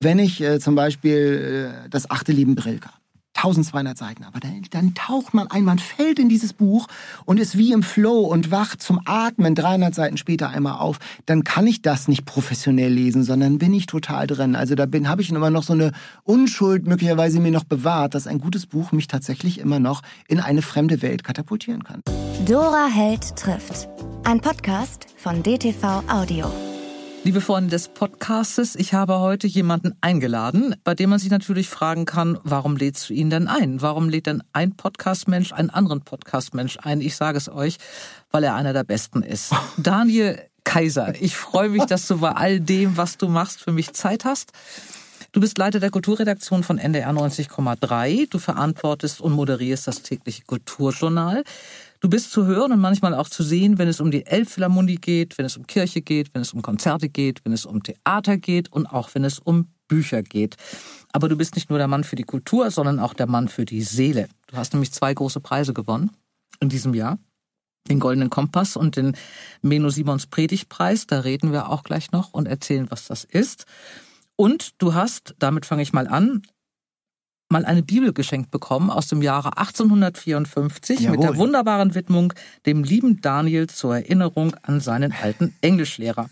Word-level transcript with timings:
Wenn 0.00 0.20
ich 0.20 0.40
äh, 0.40 0.60
zum 0.60 0.76
Beispiel 0.76 1.82
äh, 1.84 1.88
das 1.88 2.10
achte 2.10 2.30
Leben 2.30 2.54
Brilka 2.54 2.90
1200 3.34 3.96
Seiten, 3.96 4.24
aber 4.24 4.40
dann, 4.40 4.62
dann, 4.70 4.94
taucht 4.94 5.32
man 5.32 5.48
ein, 5.48 5.64
man 5.64 5.78
fällt 5.78 6.18
in 6.18 6.28
dieses 6.28 6.52
Buch 6.52 6.88
und 7.24 7.38
ist 7.38 7.56
wie 7.56 7.72
im 7.72 7.84
Flow 7.84 8.22
und 8.22 8.50
wacht 8.50 8.82
zum 8.82 9.00
Atmen 9.04 9.54
300 9.54 9.94
Seiten 9.94 10.16
später 10.16 10.48
einmal 10.50 10.80
auf, 10.80 10.98
dann 11.26 11.44
kann 11.44 11.64
ich 11.68 11.80
das 11.80 12.08
nicht 12.08 12.24
professionell 12.24 12.92
lesen, 12.92 13.22
sondern 13.22 13.58
bin 13.58 13.72
ich 13.72 13.86
total 13.86 14.26
drin. 14.26 14.56
Also 14.56 14.74
da 14.74 14.86
bin, 14.86 15.08
habe 15.08 15.22
ich 15.22 15.30
immer 15.30 15.50
noch 15.50 15.62
so 15.62 15.72
eine 15.72 15.92
Unschuld 16.24 16.88
möglicherweise 16.88 17.38
mir 17.38 17.52
noch 17.52 17.64
bewahrt, 17.64 18.16
dass 18.16 18.26
ein 18.26 18.40
gutes 18.40 18.66
Buch 18.66 18.90
mich 18.90 19.06
tatsächlich 19.06 19.58
immer 19.58 19.78
noch 19.78 20.02
in 20.26 20.40
eine 20.40 20.62
fremde 20.62 21.00
Welt 21.00 21.22
katapultieren 21.22 21.84
kann. 21.84 22.02
Dora 22.44 22.88
Held 22.92 23.36
trifft. 23.36 23.88
Ein 24.24 24.40
Podcast 24.40 25.06
von 25.16 25.44
DTV 25.44 26.02
Audio. 26.08 26.67
Liebe 27.28 27.42
Freunde 27.42 27.68
des 27.68 27.88
Podcastes, 27.88 28.74
ich 28.74 28.94
habe 28.94 29.18
heute 29.18 29.46
jemanden 29.46 29.94
eingeladen, 30.00 30.74
bei 30.82 30.94
dem 30.94 31.10
man 31.10 31.18
sich 31.18 31.28
natürlich 31.28 31.68
fragen 31.68 32.06
kann, 32.06 32.38
warum 32.42 32.74
lädst 32.74 33.10
du 33.10 33.12
ihn 33.12 33.28
denn 33.28 33.48
ein? 33.48 33.82
Warum 33.82 34.08
lädt 34.08 34.24
denn 34.24 34.42
ein 34.54 34.74
Podcastmensch 34.76 35.52
einen 35.52 35.68
anderen 35.68 36.00
Podcastmensch 36.00 36.78
ein? 36.82 37.02
Ich 37.02 37.16
sage 37.16 37.36
es 37.36 37.50
euch, 37.50 37.76
weil 38.30 38.44
er 38.44 38.54
einer 38.54 38.72
der 38.72 38.82
besten 38.82 39.22
ist. 39.22 39.52
Daniel 39.76 40.40
Kaiser, 40.64 41.20
ich 41.20 41.36
freue 41.36 41.68
mich, 41.68 41.84
dass 41.84 42.08
du 42.08 42.18
bei 42.20 42.32
all 42.32 42.60
dem, 42.60 42.96
was 42.96 43.18
du 43.18 43.28
machst, 43.28 43.60
für 43.60 43.72
mich 43.72 43.92
Zeit 43.92 44.24
hast. 44.24 44.52
Du 45.32 45.40
bist 45.40 45.58
Leiter 45.58 45.80
der 45.80 45.90
Kulturredaktion 45.90 46.62
von 46.62 46.78
NDR 46.78 47.10
90,3. 47.10 48.30
Du 48.30 48.38
verantwortest 48.38 49.20
und 49.20 49.32
moderierst 49.32 49.86
das 49.86 50.00
tägliche 50.00 50.44
Kulturjournal. 50.44 51.44
Du 52.00 52.08
bist 52.08 52.30
zu 52.30 52.46
hören 52.46 52.70
und 52.70 52.80
manchmal 52.80 53.12
auch 53.14 53.28
zu 53.28 53.42
sehen, 53.42 53.78
wenn 53.78 53.88
es 53.88 54.00
um 54.00 54.12
die 54.12 54.24
Elbphilharmonie 54.24 54.96
geht, 54.96 55.36
wenn 55.36 55.44
es 55.44 55.56
um 55.56 55.66
Kirche 55.66 56.00
geht, 56.00 56.32
wenn 56.32 56.42
es 56.42 56.52
um 56.52 56.62
Konzerte 56.62 57.08
geht, 57.08 57.44
wenn 57.44 57.52
es 57.52 57.66
um 57.66 57.82
Theater 57.82 58.36
geht 58.36 58.72
und 58.72 58.86
auch 58.86 59.10
wenn 59.14 59.24
es 59.24 59.40
um 59.40 59.72
Bücher 59.88 60.22
geht. 60.22 60.56
Aber 61.12 61.28
du 61.28 61.36
bist 61.36 61.56
nicht 61.56 61.70
nur 61.70 61.78
der 61.78 61.88
Mann 61.88 62.04
für 62.04 62.14
die 62.14 62.22
Kultur, 62.22 62.70
sondern 62.70 63.00
auch 63.00 63.14
der 63.14 63.26
Mann 63.26 63.48
für 63.48 63.64
die 63.64 63.82
Seele. 63.82 64.28
Du 64.46 64.56
hast 64.56 64.74
nämlich 64.74 64.92
zwei 64.92 65.12
große 65.12 65.40
Preise 65.40 65.74
gewonnen 65.74 66.10
in 66.60 66.68
diesem 66.68 66.94
Jahr. 66.94 67.18
Den 67.88 67.98
Goldenen 67.98 68.30
Kompass 68.30 68.76
und 68.76 68.96
den 68.96 69.16
Meno 69.62 69.90
Simons 69.90 70.26
Predigtpreis. 70.26 71.06
Da 71.06 71.20
reden 71.20 71.52
wir 71.52 71.68
auch 71.68 71.82
gleich 71.82 72.12
noch 72.12 72.32
und 72.32 72.46
erzählen, 72.46 72.90
was 72.90 73.06
das 73.06 73.24
ist. 73.24 73.64
Und 74.36 74.80
du 74.80 74.94
hast, 74.94 75.34
damit 75.38 75.66
fange 75.66 75.82
ich 75.82 75.92
mal 75.92 76.06
an, 76.06 76.42
mal 77.50 77.64
eine 77.64 77.82
Bibel 77.82 78.12
geschenkt 78.12 78.50
bekommen 78.50 78.90
aus 78.90 79.08
dem 79.08 79.22
Jahre 79.22 79.56
1854 79.56 81.00
Jawohl. 81.00 81.16
mit 81.16 81.22
der 81.22 81.36
wunderbaren 81.36 81.94
Widmung 81.94 82.34
dem 82.66 82.84
lieben 82.84 83.20
Daniel 83.20 83.68
zur 83.68 83.96
Erinnerung 83.96 84.54
an 84.62 84.80
seinen 84.80 85.12
alten 85.12 85.54
Englischlehrer. 85.62 86.28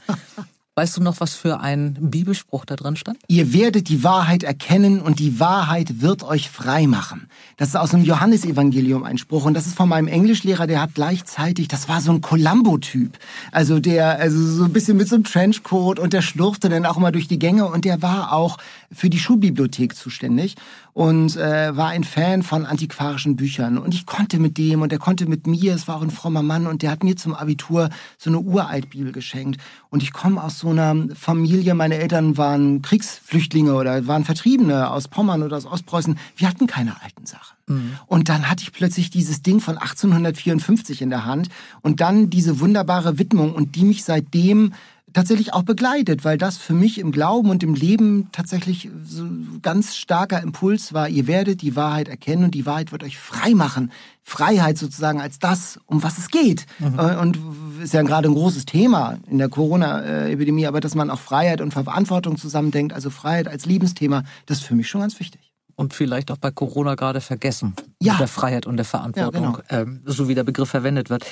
Weißt 0.79 0.99
du 0.99 1.03
noch, 1.03 1.21
was 1.21 1.33
für 1.33 1.61
ein 1.61 1.97
Bibelspruch 1.99 2.67
da 2.67 2.77
drin 2.77 2.97
stand? 2.97 3.17
Ihr 3.29 3.55
werdet 3.55 3.89
die 3.89 4.05
Wahrheit 4.05 4.43
erkennen 4.43 5.01
und 5.01 5.21
die 5.21 5.41
Wahrheit 5.41 6.03
wird 6.03 6.23
euch 6.23 6.51
frei 6.51 6.87
machen. 6.87 7.31
Das 7.57 7.69
ist 7.69 7.77
aus 7.77 7.93
dem 7.93 8.05
Johannesevangelium 8.05 9.03
ein 9.03 9.17
Spruch 9.17 9.47
und 9.47 9.55
das 9.55 9.67
ist 9.67 9.75
von 9.75 9.89
meinem 9.89 10.07
Englischlehrer, 10.07 10.67
der 10.67 10.83
hat 10.83 10.91
gleichzeitig, 10.93 11.69
das 11.69 11.89
war 11.89 12.03
so 12.03 12.13
ein 12.13 12.21
Columbo-Typ. 12.21 13.19
Also 13.53 13.81
der, 13.81 14.19
also 14.19 14.39
so 14.39 14.65
ein 14.65 14.73
bisschen 14.75 14.99
mit 14.99 15.09
so 15.09 15.15
einem 15.15 15.25
Trenchcoat 15.25 15.99
und 15.99 16.13
der 16.13 16.21
schlurfte 16.21 16.69
dann 16.69 16.85
auch 16.85 16.99
immer 16.99 17.11
durch 17.11 17.27
die 17.27 17.39
Gänge 17.39 17.65
und 17.65 17.87
der 17.87 18.03
war 18.03 18.35
auch 18.35 18.59
für 18.93 19.11
die 19.11 19.19
Schulbibliothek 19.19 19.95
zuständig 19.95 20.57
und 20.93 21.37
äh, 21.37 21.77
war 21.77 21.89
ein 21.89 22.05
Fan 22.05 22.43
von 22.43 22.65
antiquarischen 22.65 23.37
Büchern. 23.37 23.79
Und 23.79 23.95
ich 23.95 24.07
konnte 24.07 24.39
mit 24.39 24.57
dem 24.57 24.83
und 24.83 24.93
er 24.93 24.99
konnte 24.99 25.27
mit 25.27 25.47
mir, 25.47 25.75
es 25.75 25.87
war 25.89 25.97
auch 25.97 26.03
ein 26.03 26.11
frommer 26.11 26.43
Mann 26.43 26.67
und 26.67 26.83
der 26.83 26.91
hat 26.91 27.05
mir 27.05 27.17
zum 27.17 27.35
Abitur 27.35 27.91
so 28.17 28.31
eine 28.31 28.41
Uraltbibel 28.41 29.13
geschenkt. 29.13 29.61
Und 29.91 30.03
ich 30.03 30.13
komme 30.13 30.43
aus 30.43 30.59
so 30.59 30.71
einer 30.71 30.95
Familie, 31.15 31.75
meine 31.75 31.97
Eltern 31.97 32.37
waren 32.37 32.83
Kriegsflüchtlinge 32.83 33.75
oder 33.75 34.07
waren 34.07 34.25
Vertriebene 34.25 34.91
aus 34.91 35.09
Pommern 35.09 35.43
oder 35.43 35.57
aus 35.57 35.67
Ostpreußen. 35.67 36.19
Wir 36.37 36.49
hatten 36.49 36.67
keine 36.67 37.01
alten 37.03 37.27
Sachen. 37.27 37.57
Mhm. 37.67 37.99
Und 38.07 38.29
dann 38.29 38.49
hatte 38.49 38.63
ich 38.63 38.73
plötzlich 38.73 39.11
dieses 39.11 39.43
Ding 39.43 39.61
von 39.61 39.77
1854 39.77 41.03
in 41.03 41.11
der 41.11 41.25
Hand 41.25 41.49
und 41.83 42.01
dann 42.01 42.31
diese 42.31 42.61
wunderbare 42.61 43.19
Widmung 43.19 43.55
und 43.55 43.77
die 43.77 43.85
mich 43.85 44.05
seitdem 44.05 44.73
tatsächlich 45.17 45.55
auch 45.55 45.63
begleitet, 45.63 46.27
weil 46.27 46.37
das 46.37 46.59
für 46.59 46.75
mich 46.75 46.99
im 46.99 47.11
Glauben 47.11 47.49
und 47.49 47.63
im 47.63 47.73
Leben 47.73 48.29
tatsächlich 48.33 48.91
so 49.03 49.25
ganz 49.63 49.97
starker 49.97 50.43
Impuls 50.43 50.93
war. 50.93 51.09
Ihr 51.09 51.27
werdet 51.27 51.63
die 51.63 51.75
Wahrheit 51.75 52.09
erkennen 52.09 52.45
und 52.45 52.55
die 52.55 52.67
Wahrheit 52.67 52.93
wird 52.93 53.03
euch 53.03 53.17
frei 53.17 53.55
machen. 53.55 53.93
Freiheit 54.23 54.77
sozusagen 54.77 55.23
als 55.23 55.39
das, 55.39 55.81
um 55.87 56.03
was 56.03 56.19
es 56.19 56.29
geht. 56.29 56.67
Mhm. 56.81 56.99
Äh, 56.99 57.17
und 57.17 57.39
ist 57.83 57.95
ja 57.95 58.03
gerade 58.03 58.29
ein 58.29 58.35
großes 58.35 58.67
Thema 58.67 59.17
in 59.31 59.39
der 59.39 59.49
Corona-Epidemie, 59.49 60.67
aber 60.67 60.81
dass 60.81 60.95
man 60.95 61.09
auch 61.09 61.21
Freiheit 61.21 61.63
und 61.63 61.73
Verantwortung 61.73 62.37
zusammendenkt, 62.37 62.93
also 62.93 63.09
Freiheit 63.09 63.49
als 63.49 63.65
Lebensthema, 63.65 64.23
das 64.45 64.59
ist 64.59 64.65
für 64.65 64.75
mich 64.75 64.89
schon 64.89 65.01
ganz 65.01 65.19
wichtig 65.19 65.46
und 65.77 65.93
vielleicht 65.95 66.31
auch 66.31 66.39
bei 66.39 66.51
Corona 66.51 66.95
gerade 66.95 67.21
vergessen. 67.21 67.75
Ja. 68.01 68.17
Der 68.17 68.29
Freiheit 68.29 68.67
und 68.67 68.77
der 68.77 68.85
Verantwortung, 68.85 69.43
ja, 69.43 69.51
genau. 69.51 69.83
ähm, 69.83 70.03
so 70.07 70.27
wie 70.29 70.35
der 70.35 70.45
Begriff 70.45 70.71
verwendet 70.71 71.11
wird. 71.11 71.25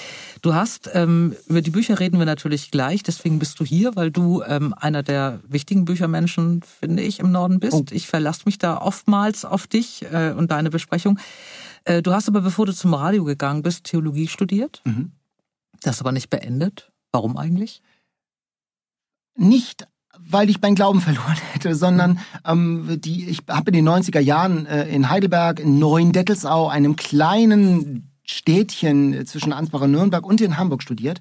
Du 0.42 0.54
hast, 0.54 0.90
ähm, 0.92 1.34
über 1.46 1.62
die 1.62 1.70
Bücher 1.70 1.98
reden 1.98 2.18
wir 2.18 2.26
natürlich 2.26 2.70
gleich, 2.70 3.02
deswegen 3.02 3.38
bist 3.38 3.58
du 3.58 3.64
hier, 3.64 3.96
weil 3.96 4.10
du 4.10 4.42
ähm, 4.42 4.74
einer 4.74 5.02
der 5.02 5.40
wichtigen 5.48 5.86
Büchermenschen, 5.86 6.62
finde 6.62 7.02
ich, 7.02 7.20
im 7.20 7.32
Norden 7.32 7.58
bist. 7.58 7.74
Oh. 7.74 7.84
Ich 7.90 8.06
verlasse 8.06 8.42
mich 8.44 8.58
da 8.58 8.78
oftmals 8.78 9.44
auf 9.44 9.66
dich 9.66 10.04
äh, 10.12 10.34
und 10.36 10.50
deine 10.50 10.70
Besprechung. 10.70 11.18
Äh, 11.84 12.02
du 12.02 12.12
hast 12.12 12.28
aber, 12.28 12.42
bevor 12.42 12.66
du 12.66 12.74
zum 12.74 12.94
Radio 12.94 13.24
gegangen 13.24 13.62
bist, 13.62 13.84
Theologie 13.84 14.28
studiert. 14.28 14.82
Mhm. 14.84 15.12
Das 15.80 16.00
aber 16.00 16.12
nicht 16.12 16.30
beendet. 16.30 16.92
Warum 17.12 17.36
eigentlich? 17.36 17.82
Nicht 19.36 19.86
weil 20.18 20.50
ich 20.50 20.60
meinen 20.60 20.74
Glauben 20.74 21.00
verloren 21.00 21.36
hätte, 21.52 21.74
sondern 21.74 22.18
ähm, 22.46 23.00
die, 23.00 23.28
ich 23.28 23.40
habe 23.48 23.70
in 23.70 23.74
den 23.74 23.88
90er 23.88 24.20
Jahren 24.20 24.66
äh, 24.66 24.88
in 24.88 25.10
Heidelberg, 25.10 25.60
in 25.60 25.78
Neuendettelsau, 25.78 26.68
einem 26.68 26.96
kleinen 26.96 28.10
Städtchen 28.24 29.26
zwischen 29.26 29.52
Ansbach 29.52 29.82
und 29.82 29.92
Nürnberg 29.92 30.26
und 30.26 30.40
in 30.40 30.56
Hamburg 30.56 30.82
studiert. 30.82 31.20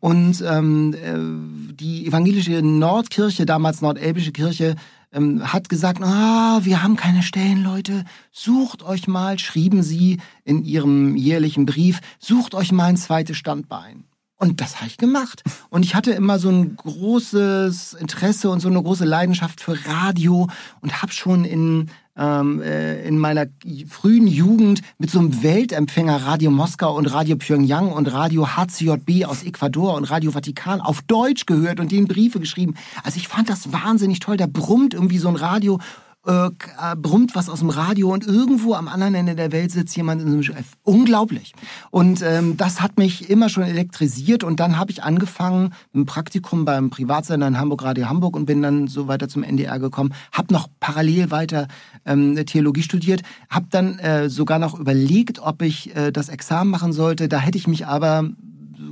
Und 0.00 0.42
ähm, 0.46 0.94
äh, 0.94 1.74
die 1.74 2.06
evangelische 2.06 2.62
Nordkirche, 2.62 3.46
damals 3.46 3.80
Nordelbische 3.80 4.32
Kirche, 4.32 4.76
ähm, 5.12 5.52
hat 5.52 5.68
gesagt, 5.68 6.02
ah, 6.02 6.60
wir 6.62 6.82
haben 6.82 6.96
keine 6.96 7.22
Stellen, 7.22 7.62
Leute, 7.62 8.04
sucht 8.30 8.82
euch 8.82 9.08
mal, 9.08 9.38
schrieben 9.38 9.82
sie 9.82 10.18
in 10.44 10.64
ihrem 10.64 11.16
jährlichen 11.16 11.66
Brief, 11.66 12.00
sucht 12.18 12.54
euch 12.54 12.72
mal 12.72 12.86
ein 12.86 12.96
zweites 12.96 13.36
Standbein. 13.36 14.04
Und 14.38 14.60
das 14.60 14.76
habe 14.76 14.86
ich 14.86 14.96
gemacht. 14.96 15.42
Und 15.68 15.84
ich 15.84 15.96
hatte 15.96 16.12
immer 16.12 16.38
so 16.38 16.48
ein 16.48 16.76
großes 16.76 17.94
Interesse 17.94 18.50
und 18.50 18.60
so 18.60 18.68
eine 18.68 18.80
große 18.80 19.04
Leidenschaft 19.04 19.60
für 19.60 19.76
Radio 19.84 20.48
und 20.80 21.02
habe 21.02 21.12
schon 21.12 21.44
in, 21.44 21.90
ähm, 22.16 22.62
äh, 22.62 23.02
in 23.02 23.18
meiner 23.18 23.46
frühen 23.88 24.28
Jugend 24.28 24.82
mit 24.98 25.10
so 25.10 25.18
einem 25.18 25.42
Weltempfänger 25.42 26.24
Radio 26.24 26.52
Moskau 26.52 26.96
und 26.96 27.06
Radio 27.06 27.34
Pyongyang 27.36 27.90
und 27.90 28.12
Radio 28.12 28.46
HCJB 28.46 29.24
aus 29.26 29.42
Ecuador 29.42 29.94
und 29.94 30.04
Radio 30.04 30.30
Vatikan 30.30 30.80
auf 30.80 31.02
Deutsch 31.02 31.46
gehört 31.46 31.80
und 31.80 31.90
denen 31.90 32.06
Briefe 32.06 32.38
geschrieben. 32.38 32.74
Also 33.02 33.16
ich 33.16 33.26
fand 33.26 33.50
das 33.50 33.72
wahnsinnig 33.72 34.20
toll. 34.20 34.36
Da 34.36 34.46
brummt 34.46 34.94
irgendwie 34.94 35.18
so 35.18 35.28
ein 35.28 35.36
Radio 35.36 35.80
äh, 36.28 36.48
äh, 36.48 36.94
brummt 36.94 37.34
was 37.34 37.48
aus 37.48 37.60
dem 37.60 37.70
Radio 37.70 38.12
und 38.12 38.26
irgendwo 38.26 38.74
am 38.74 38.86
anderen 38.86 39.14
Ende 39.14 39.34
der 39.34 39.50
Welt 39.50 39.70
sitzt 39.70 39.96
jemand 39.96 40.20
in 40.20 40.28
so 40.28 40.34
einem 40.34 40.42
Schiff. 40.42 40.76
Unglaublich. 40.82 41.54
Und 41.90 42.20
ähm, 42.20 42.58
das 42.58 42.82
hat 42.82 42.98
mich 42.98 43.30
immer 43.30 43.48
schon 43.48 43.62
elektrisiert 43.62 44.44
und 44.44 44.60
dann 44.60 44.78
habe 44.78 44.90
ich 44.90 45.02
angefangen 45.02 45.72
ein 45.94 46.04
Praktikum 46.04 46.66
beim 46.66 46.90
Privatsender 46.90 47.48
in 47.48 47.58
Hamburg, 47.58 47.82
Radio 47.82 48.10
Hamburg 48.10 48.36
und 48.36 48.44
bin 48.44 48.60
dann 48.60 48.88
so 48.88 49.08
weiter 49.08 49.28
zum 49.28 49.42
NDR 49.42 49.78
gekommen, 49.78 50.12
habe 50.30 50.52
noch 50.52 50.68
parallel 50.80 51.30
weiter 51.30 51.66
ähm, 52.04 52.36
Theologie 52.44 52.82
studiert, 52.82 53.22
habe 53.48 53.68
dann 53.70 53.98
äh, 53.98 54.28
sogar 54.28 54.58
noch 54.58 54.78
überlegt, 54.78 55.38
ob 55.38 55.62
ich 55.62 55.96
äh, 55.96 56.12
das 56.12 56.28
Examen 56.28 56.70
machen 56.70 56.92
sollte. 56.92 57.28
Da 57.28 57.38
hätte 57.38 57.56
ich 57.56 57.66
mich 57.66 57.86
aber 57.86 58.28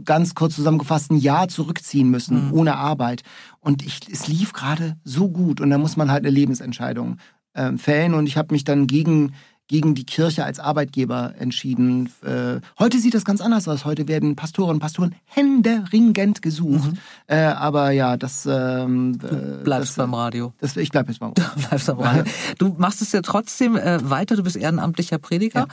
ganz 0.04 0.34
kurz 0.34 0.54
zusammengefasst 0.54 1.10
ein 1.10 1.18
Jahr 1.18 1.48
zurückziehen 1.48 2.10
müssen, 2.10 2.46
mhm. 2.46 2.54
ohne 2.54 2.76
Arbeit. 2.76 3.22
Und 3.66 3.84
ich, 3.84 3.98
es 4.12 4.28
lief 4.28 4.52
gerade 4.52 4.96
so 5.02 5.28
gut 5.28 5.60
und 5.60 5.70
da 5.70 5.78
muss 5.78 5.96
man 5.96 6.12
halt 6.12 6.24
eine 6.24 6.32
Lebensentscheidung 6.32 7.16
äh, 7.52 7.72
fällen. 7.76 8.14
Und 8.14 8.28
ich 8.28 8.36
habe 8.36 8.54
mich 8.54 8.62
dann 8.62 8.86
gegen 8.86 9.34
gegen 9.66 9.96
die 9.96 10.06
Kirche 10.06 10.44
als 10.44 10.60
Arbeitgeber 10.60 11.34
entschieden. 11.40 12.08
Äh, 12.24 12.60
heute 12.78 13.00
sieht 13.00 13.14
das 13.14 13.24
ganz 13.24 13.40
anders 13.40 13.66
aus. 13.66 13.84
Heute 13.84 14.06
werden 14.06 14.36
Pastoren 14.36 14.76
und 14.76 14.78
Pastoren 14.78 15.16
händeringend 15.24 16.40
gesucht. 16.40 16.92
Mhm. 16.92 16.98
Äh, 17.26 17.38
aber 17.38 17.90
ja, 17.90 18.16
das... 18.16 18.46
Ähm, 18.48 19.18
du 19.18 19.26
äh, 19.26 19.64
bleibst 19.64 19.90
das, 19.90 19.96
beim 19.96 20.14
Radio. 20.14 20.54
Das, 20.58 20.76
ich 20.76 20.90
bleib 20.90 21.08
jetzt 21.08 21.18
beim 21.18 21.30
Radio. 21.30 21.44
Du 21.56 21.68
bleibst 21.68 21.86
beim 21.88 21.98
Radio. 21.98 22.24
Du 22.58 22.76
machst 22.78 23.02
es 23.02 23.10
ja 23.10 23.22
trotzdem 23.22 23.76
äh, 23.76 24.08
weiter. 24.08 24.36
Du 24.36 24.44
bist 24.44 24.54
ehrenamtlicher 24.54 25.18
Prediger, 25.18 25.60
ja. 25.60 25.68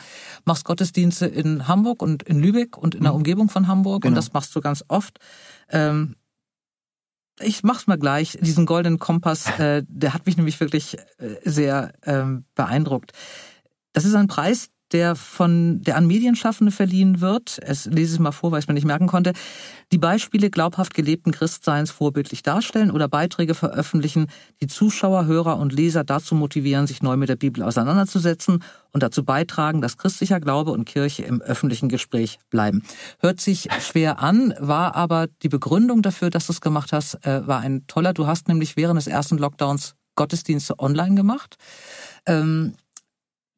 machst 0.46 0.66
Gottesdienste 0.66 1.28
in 1.28 1.68
Hamburg 1.68 2.02
und 2.02 2.24
in 2.24 2.40
Lübeck 2.40 2.76
und 2.76 2.96
in 2.96 3.04
der 3.04 3.12
mhm. 3.12 3.18
Umgebung 3.18 3.50
von 3.50 3.68
Hamburg. 3.68 4.02
Genau. 4.02 4.14
Und 4.14 4.16
das 4.16 4.34
machst 4.34 4.56
du 4.56 4.62
ganz 4.62 4.84
oft. 4.88 5.20
Ähm, 5.70 6.16
ich 7.40 7.64
mach's 7.64 7.88
mal 7.88 7.98
gleich. 7.98 8.38
Diesen 8.42 8.66
goldenen 8.66 9.00
Kompass, 9.00 9.48
äh, 9.60 9.84
der 9.88 10.14
hat 10.14 10.26
mich 10.26 10.38
nämlich 10.38 10.60
wirklich 10.60 10.98
äh, 11.18 11.36
sehr 11.44 11.94
ähm, 12.04 12.46
beeindruckt. 12.56 13.14
Das 13.94 14.06
ist 14.06 14.16
ein 14.16 14.28
Preis, 14.28 14.70
der 14.94 15.16
von 15.16 15.82
der 15.82 15.98
an 15.98 16.08
Medienschaffende 16.08 16.72
verliehen 16.72 17.20
wird. 17.20 17.60
Es 17.62 17.86
lese 17.86 18.14
es 18.14 18.20
mal 18.20 18.32
vor, 18.32 18.52
weil 18.52 18.60
ich 18.60 18.66
es 18.66 18.68
mir 18.68 18.76
nicht 18.76 18.86
merken 18.86 19.08
konnte. 19.08 19.34
Die 19.92 19.98
Beispiele 19.98 20.50
glaubhaft 20.50 20.94
gelebten 20.94 21.32
Christseins 21.32 21.92
vorbildlich 21.92 22.44
darstellen 22.44 22.92
oder 22.92 23.08
Beiträge 23.08 23.56
veröffentlichen, 23.56 24.28
die 24.62 24.68
Zuschauer, 24.68 25.26
Hörer 25.26 25.58
und 25.58 25.74
Leser 25.74 26.04
dazu 26.04 26.36
motivieren, 26.36 26.88
sich 26.88 27.02
neu 27.02 27.18
mit 27.18 27.30
der 27.30 27.36
Bibel 27.36 27.64
auseinanderzusetzen 27.64 28.64
und 28.92 29.04
dazu 29.04 29.26
beitragen, 29.26 29.82
dass 29.82 29.98
christlicher 29.98 30.40
Glaube 30.40 30.72
und 30.72 30.86
Kirche 30.86 31.24
im 31.24 31.42
öffentlichen 31.42 31.90
Gespräch 31.90 32.40
bleiben. 32.50 32.84
Hört 33.20 33.42
sich 33.42 33.70
schwer 33.82 34.20
an, 34.20 34.54
war 34.60 34.96
aber 34.96 35.28
die 35.42 35.50
Begründung 35.50 36.02
dafür, 36.02 36.30
dass 36.30 36.48
du 36.48 36.54
es 36.54 36.62
gemacht 36.62 36.94
hast, 36.94 37.26
äh, 37.26 37.46
war 37.48 37.60
ein 37.60 37.86
toller. 37.88 38.14
Du 38.14 38.28
hast 38.28 38.48
nämlich 38.48 38.78
während 38.78 38.98
des 38.98 39.08
ersten 39.08 39.38
Lockdowns 39.38 39.96
Gottesdienste 40.16 40.80
online 40.80 41.16
gemacht. 41.16 41.58
Ähm, 42.26 42.76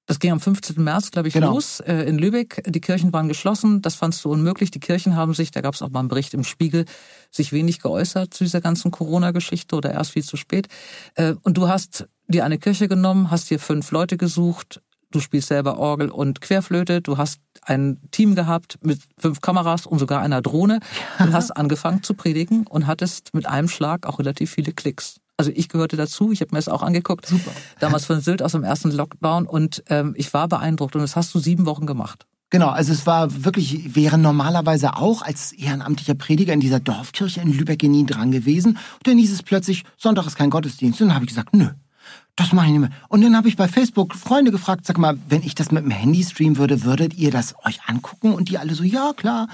das 0.06 0.19
ging 0.19 0.31
am 0.31 0.40
15. 0.40 0.84
März, 0.84 1.12
glaube 1.12 1.28
ich, 1.28 1.34
genau. 1.34 1.54
los 1.54 1.80
äh, 1.80 2.04
in 2.04 2.19
Lübeck. 2.19 2.63
Die 2.68 2.81
Kirchen 2.81 3.12
waren 3.12 3.28
geschlossen. 3.28 3.81
Das 3.81 3.96
fandst 3.96 4.24
du 4.24 4.30
unmöglich. 4.30 4.69
Die 4.69 4.80
Kirchen 4.80 5.16
haben 5.16 5.34
sich, 5.34 5.52
da 5.52 5.62
gab 5.62 5.74
es 5.74 5.81
auch 5.81 5.90
mal 5.90 6.00
einen 6.00 6.10
Bericht 6.10 6.34
im 6.34 6.44
Spiegel, 6.44 6.86
sich 7.31 7.52
wenig 7.52 7.81
geäußert 7.81 8.34
zu 8.34 8.44
dieser 8.44 8.62
ganzen 8.62 8.92
Corona-Geschichte 8.92 9.75
oder 9.75 9.92
erst 9.92 10.12
viel 10.12 10.24
zu 10.24 10.38
spät. 10.38 10.68
Äh, 11.16 11.34
und 11.42 11.57
du 11.57 11.68
hast 11.68 12.07
dir 12.28 12.46
eine 12.46 12.60
Kirche 12.60 12.88
genommen, 12.88 13.31
hast 13.31 13.50
dir 13.50 13.60
fünf 13.60 13.92
Leute 13.92 14.18
gesucht. 14.18 14.81
Du 15.10 15.19
spielst 15.19 15.48
selber 15.48 15.80
Orgel 15.80 16.10
und 16.10 16.42
Querflöte. 16.42 17.01
Du 17.01 17.18
hast 17.18 17.40
ein 17.62 18.00
Team 18.12 18.36
gehabt 18.36 18.78
mit 18.81 19.01
fünf 19.18 19.42
Kameras 19.42 19.88
und 19.88 19.98
sogar 19.98 20.22
einer 20.22 20.42
Drohne 20.42 20.81
und 21.19 21.34
hast 21.34 21.51
angefangen 21.51 22.04
zu 22.04 22.13
predigen 22.13 22.68
und 22.68 22.86
hattest 22.86 23.34
mit 23.34 23.48
einem 23.48 23.69
Schlag 23.69 24.06
auch 24.06 24.19
relativ 24.19 24.51
viele 24.51 24.72
Klicks. 24.74 25.19
Also 25.38 25.52
ich 25.54 25.70
gehörte 25.70 25.98
dazu, 25.98 26.32
ich 26.32 26.42
habe 26.42 26.52
mir 26.52 26.60
das 26.60 26.70
auch 26.70 26.82
angeguckt. 26.82 27.28
Super. 27.28 27.52
Damals 27.80 28.06
von 28.06 28.22
Sylt 28.22 28.42
aus 28.42 28.54
dem 28.54 28.64
ersten 28.64 28.92
Lockdown 28.92 29.46
und 29.46 29.84
ähm, 29.90 30.14
ich 30.18 30.34
war 30.34 30.48
beeindruckt 30.48 30.96
und 30.96 31.02
das 31.02 31.16
hast 31.16 31.34
du 31.36 31.40
sieben 31.40 31.66
Wochen 31.66 31.86
gemacht. 31.86 32.26
Genau, 32.52 32.70
also 32.70 32.94
es 32.94 33.06
war 33.06 33.44
wirklich, 33.44 33.96
wäre 33.96 34.18
normalerweise 34.18 34.96
auch 34.96 35.24
als 35.24 35.52
ehrenamtlicher 35.52 36.14
Prediger 36.14 36.54
in 36.54 36.60
dieser 36.60 36.80
Dorfkirche 36.80 37.42
in 37.42 37.52
Lübeck 37.52 37.84
nie 37.84 38.06
dran 38.06 38.32
gewesen. 38.32 38.78
Und 38.78 39.08
dann 39.08 39.18
hieß 39.18 39.34
es 39.34 39.44
plötzlich, 39.44 39.84
Sonntag 39.98 40.26
ist 40.28 40.38
kein 40.38 40.52
Gottesdienst. 40.52 41.02
Und 41.02 41.08
dann 41.10 41.16
habe 41.16 41.26
ich 41.26 41.30
gesagt, 41.30 41.54
nö, 41.54 41.70
das 42.36 42.52
mache 42.52 42.66
ich 42.66 42.72
nicht 42.74 42.81
mehr. 42.81 42.90
Und 43.07 43.24
dann 43.24 43.38
habe 43.38 43.48
ich 43.48 43.56
bei 43.56 43.69
Facebook 43.69 44.13
Freunde 44.13 44.52
gefragt, 44.52 44.86
sag 44.86 44.98
mal, 44.98 45.18
wenn 45.30 45.42
ich 45.44 45.56
das 45.56 45.72
mit 45.72 45.86
dem 45.86 45.92
Handy 45.92 46.22
streamen 46.22 46.57
würde, 46.57 46.84
würdet 46.84 47.13
ihr 47.18 47.31
das 47.31 47.56
euch 47.66 47.80
angucken? 47.88 48.34
Und 48.34 48.50
die 48.50 48.57
alle 48.57 48.75
so, 48.75 48.84
ja, 48.84 49.13
klar. 49.16 49.48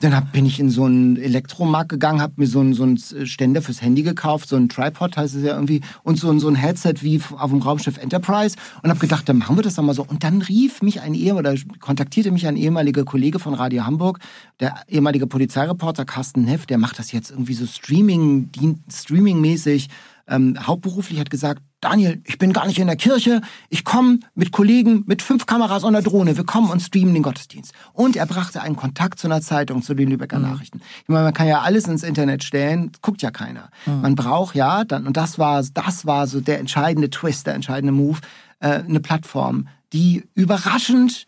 Dann 0.00 0.14
hab, 0.14 0.30
bin 0.30 0.46
ich 0.46 0.60
in 0.60 0.70
so 0.70 0.84
einen 0.84 1.16
Elektromarkt 1.16 1.88
gegangen, 1.88 2.20
habe 2.20 2.34
mir 2.36 2.46
so 2.46 2.60
einen, 2.60 2.74
so 2.74 2.84
einen 2.84 2.98
Ständer 2.98 3.60
fürs 3.60 3.82
Handy 3.82 4.04
gekauft, 4.04 4.48
so 4.48 4.54
ein 4.54 4.68
Tripod 4.68 5.16
heißt 5.16 5.34
es 5.34 5.42
ja 5.42 5.54
irgendwie, 5.54 5.80
und 6.04 6.16
so, 6.20 6.30
ein 6.30 6.38
so 6.38 6.46
ein 6.46 6.54
Headset 6.54 6.94
wie 7.00 7.20
auf 7.36 7.50
dem 7.50 7.60
Raumschiff 7.60 7.98
Enterprise 7.98 8.54
und 8.84 8.90
habe 8.90 9.00
gedacht, 9.00 9.28
dann 9.28 9.38
machen 9.38 9.56
wir 9.56 9.64
das 9.64 9.74
doch 9.74 9.82
mal 9.82 9.94
so. 9.94 10.04
Und 10.04 10.22
dann 10.22 10.40
rief 10.40 10.80
mich 10.82 11.00
ein 11.00 11.14
Ehe 11.14 11.34
oder 11.34 11.56
kontaktierte 11.80 12.30
mich 12.30 12.46
ein 12.46 12.56
ehemaliger 12.56 13.04
Kollege 13.04 13.40
von 13.40 13.54
Radio 13.54 13.84
Hamburg, 13.84 14.20
der 14.60 14.76
ehemalige 14.86 15.26
Polizeireporter 15.26 16.04
Carsten 16.04 16.44
Neff, 16.44 16.66
der 16.66 16.78
macht 16.78 17.00
das 17.00 17.10
jetzt 17.10 17.32
irgendwie 17.32 17.54
so 17.54 17.66
Streaming, 17.66 18.50
Streaming-mäßig 18.88 19.88
ähm, 20.28 20.56
hauptberuflich, 20.66 21.18
hat 21.18 21.30
gesagt, 21.30 21.62
Daniel, 21.80 22.20
ich 22.24 22.38
bin 22.38 22.52
gar 22.52 22.66
nicht 22.66 22.78
in 22.78 22.88
der 22.88 22.96
Kirche, 22.96 23.40
ich 23.68 23.84
komme 23.84 24.18
mit 24.34 24.50
Kollegen 24.50 25.04
mit 25.06 25.22
fünf 25.22 25.46
Kameras 25.46 25.84
und 25.84 25.94
einer 25.94 26.02
Drohne, 26.02 26.36
wir 26.36 26.44
kommen 26.44 26.70
und 26.70 26.80
streamen 26.80 27.14
den 27.14 27.22
Gottesdienst. 27.22 27.72
Und 27.92 28.16
er 28.16 28.26
brachte 28.26 28.60
einen 28.60 28.76
Kontakt 28.76 29.18
zu 29.18 29.28
einer 29.28 29.40
Zeitung, 29.40 29.82
zu 29.82 29.94
den 29.94 30.08
Lübecker 30.08 30.38
mhm. 30.38 30.44
Nachrichten. 30.44 30.80
Ich 31.02 31.08
meine, 31.08 31.24
man 31.24 31.34
kann 31.34 31.46
ja 31.46 31.60
alles 31.60 31.86
ins 31.86 32.02
Internet 32.02 32.42
stellen, 32.42 32.90
guckt 33.00 33.22
ja 33.22 33.30
keiner. 33.30 33.70
Mhm. 33.86 34.00
Man 34.00 34.14
braucht 34.16 34.56
ja 34.56 34.84
dann, 34.84 35.06
und 35.06 35.16
das 35.16 35.38
war, 35.38 35.62
das 35.62 36.04
war 36.04 36.26
so 36.26 36.40
der 36.40 36.58
entscheidende 36.58 37.10
Twist, 37.10 37.46
der 37.46 37.54
entscheidende 37.54 37.92
Move, 37.92 38.18
äh, 38.60 38.80
eine 38.80 39.00
Plattform, 39.00 39.68
die 39.92 40.24
überraschend 40.34 41.26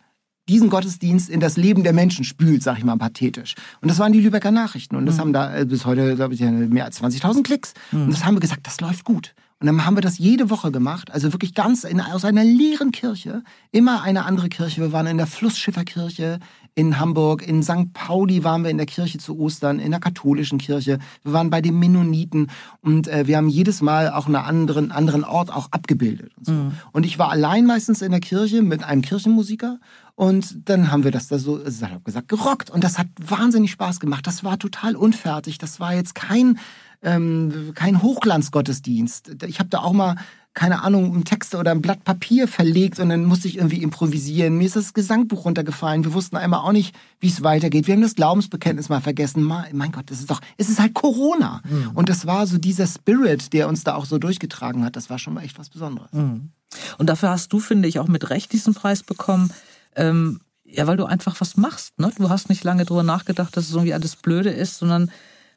diesen 0.51 0.69
Gottesdienst 0.69 1.31
in 1.31 1.39
das 1.39 1.57
Leben 1.57 1.85
der 1.85 1.93
Menschen 1.93 2.25
spült, 2.25 2.63
sag 2.63 2.79
ich 2.79 2.85
mal 2.85 2.97
pathetisch. 2.97 3.55
Und 3.81 3.89
das 3.89 4.01
waren 4.01 4.13
die 4.13 4.21
Lübecker 4.21 4.51
Nachrichten. 4.51 4.97
Und 4.97 5.07
das 5.07 5.17
mhm. 5.17 5.21
haben 5.21 5.33
da 5.33 5.57
äh, 5.57 5.65
bis 5.65 5.87
heute, 5.87 6.17
glaube 6.17 6.35
ich, 6.35 6.41
mehr 6.41 6.85
als 6.85 7.01
20.000 7.01 7.45
Klicks. 7.45 7.75
Mhm. 7.93 8.03
Und 8.03 8.11
das 8.11 8.25
haben 8.25 8.35
wir 8.35 8.41
gesagt, 8.41 8.67
das 8.67 8.81
läuft 8.81 9.05
gut. 9.05 9.35
Und 9.61 9.67
dann 9.67 9.85
haben 9.85 9.95
wir 9.95 10.01
das 10.01 10.17
jede 10.17 10.49
Woche 10.49 10.73
gemacht, 10.73 11.11
also 11.11 11.35
wirklich 11.35 11.55
ganz 11.55 11.85
in, 11.85 12.01
aus 12.01 12.25
einer 12.25 12.43
leeren 12.43 12.93
Kirche, 12.93 13.43
immer 13.73 14.03
eine 14.03 14.25
andere 14.25 14.49
Kirche. 14.49 14.81
Wir 14.81 14.93
waren 14.93 15.07
in 15.07 15.19
der 15.19 15.27
Flussschifferkirche 15.27 16.39
in 16.75 16.99
Hamburg, 16.99 17.47
in 17.47 17.63
St. 17.63 17.93
Pauli 17.93 18.45
waren 18.45 18.63
wir 18.63 18.71
in 18.71 18.77
der 18.77 18.87
Kirche 18.87 19.19
zu 19.19 19.39
Ostern, 19.39 19.79
in 19.79 19.91
der 19.91 20.01
katholischen 20.01 20.59
Kirche, 20.59 20.99
wir 21.23 21.33
waren 21.33 21.51
bei 21.51 21.61
den 21.61 21.79
Mennoniten 21.79 22.49
und 22.81 23.09
äh, 23.09 23.27
wir 23.27 23.37
haben 23.37 23.49
jedes 23.49 23.83
Mal 23.83 24.11
auch 24.11 24.27
einen 24.27 24.37
anderen, 24.37 24.93
anderen 24.93 25.25
Ort 25.25 25.53
auch 25.53 25.73
abgebildet. 25.73 26.33
Und, 26.37 26.47
so. 26.47 26.53
mhm. 26.53 26.73
und 26.93 27.07
ich 27.07 27.19
war 27.19 27.31
allein 27.31 27.67
meistens 27.67 28.03
in 28.03 28.11
der 28.13 28.21
Kirche 28.21 28.63
mit 28.63 28.85
einem 28.85 29.03
Kirchenmusiker 29.03 29.79
und 30.21 30.69
dann 30.69 30.93
haben 30.93 31.03
wir 31.03 31.13
das 31.13 31.29
da 31.29 31.39
so, 31.39 31.61
salopp 31.65 32.05
gesagt, 32.05 32.29
gerockt. 32.29 32.69
Und 32.69 32.85
das 32.85 32.99
hat 32.99 33.07
wahnsinnig 33.19 33.71
Spaß 33.71 34.01
gemacht. 34.01 34.27
Das 34.27 34.45
war 34.45 34.59
total 34.59 34.95
unfertig. 34.95 35.57
Das 35.57 35.81
war 35.81 35.95
jetzt 35.95 36.15
kein, 36.15 36.59
ähm, 37.01 37.73
kein 37.75 38.03
Hochglanzgottesdienst. 38.03 39.45
Ich 39.47 39.61
habe 39.61 39.71
da 39.71 39.79
auch 39.79 39.95
mal 39.95 40.17
keine 40.53 40.83
Ahnung, 40.83 41.15
einen 41.15 41.25
Text 41.25 41.55
oder 41.55 41.71
ein 41.71 41.81
Blatt 41.81 42.03
Papier 42.03 42.49
verlegt 42.49 42.99
und 42.99 43.09
dann 43.09 43.25
musste 43.25 43.47
ich 43.47 43.57
irgendwie 43.59 43.83
improvisieren. 43.83 44.59
Mir 44.59 44.67
ist 44.67 44.75
das 44.75 44.95
Gesangbuch 44.95 45.45
runtergefallen. 45.45 46.05
Wir 46.05 46.13
wussten 46.13 46.37
einmal 46.37 46.61
auch 46.61 46.73
nicht, 46.73 46.95
wie 47.21 47.29
es 47.29 47.45
weitergeht. 47.45 47.87
Wir 47.87 47.95
haben 47.95 48.03
das 48.03 48.17
Glaubensbekenntnis 48.17 48.89
mal 48.89 49.01
vergessen. 49.01 49.45
Mein 49.45 49.93
Gott, 49.93 50.11
das 50.11 50.19
ist 50.19 50.31
doch, 50.31 50.41
es 50.57 50.69
ist 50.69 50.81
halt 50.81 50.95
Corona. 50.95 51.63
Mhm. 51.65 51.93
Und 51.95 52.09
das 52.09 52.27
war 52.27 52.47
so 52.49 52.59
dieser 52.59 52.89
Spirit, 52.89 53.53
der 53.53 53.69
uns 53.69 53.85
da 53.85 53.95
auch 53.95 54.07
so 54.07 54.19
durchgetragen 54.19 54.85
hat. 54.85 54.97
Das 54.97 55.09
war 55.09 55.19
schon 55.21 55.35
mal 55.35 55.45
echt 55.45 55.59
was 55.59 55.71
Besonderes. 55.71 56.13
Mhm. 56.13 56.51
Und 56.99 57.09
dafür 57.09 57.31
hast 57.31 57.53
du, 57.53 57.61
finde 57.61 57.89
ich, 57.89 58.01
auch 58.01 58.09
mit 58.09 58.31
Recht 58.31 58.53
diesen 58.53 58.75
Preis 58.75 59.05
bekommen. 59.05 59.53
Ähm, 59.95 60.41
ja, 60.65 60.87
weil 60.87 60.97
du 60.97 61.05
einfach 61.05 61.41
was 61.41 61.57
machst. 61.57 61.99
Ne? 61.99 62.13
Du 62.17 62.29
hast 62.29 62.49
nicht 62.49 62.65
lange 62.65 62.85
drüber 62.85 63.03
nachgedacht, 63.03 63.57
dass 63.57 63.67
es 63.67 63.73
irgendwie 63.73 63.95
alles 63.95 64.17
blöde 64.17 64.51
ist, 64.51 64.79
sondern 64.79 65.11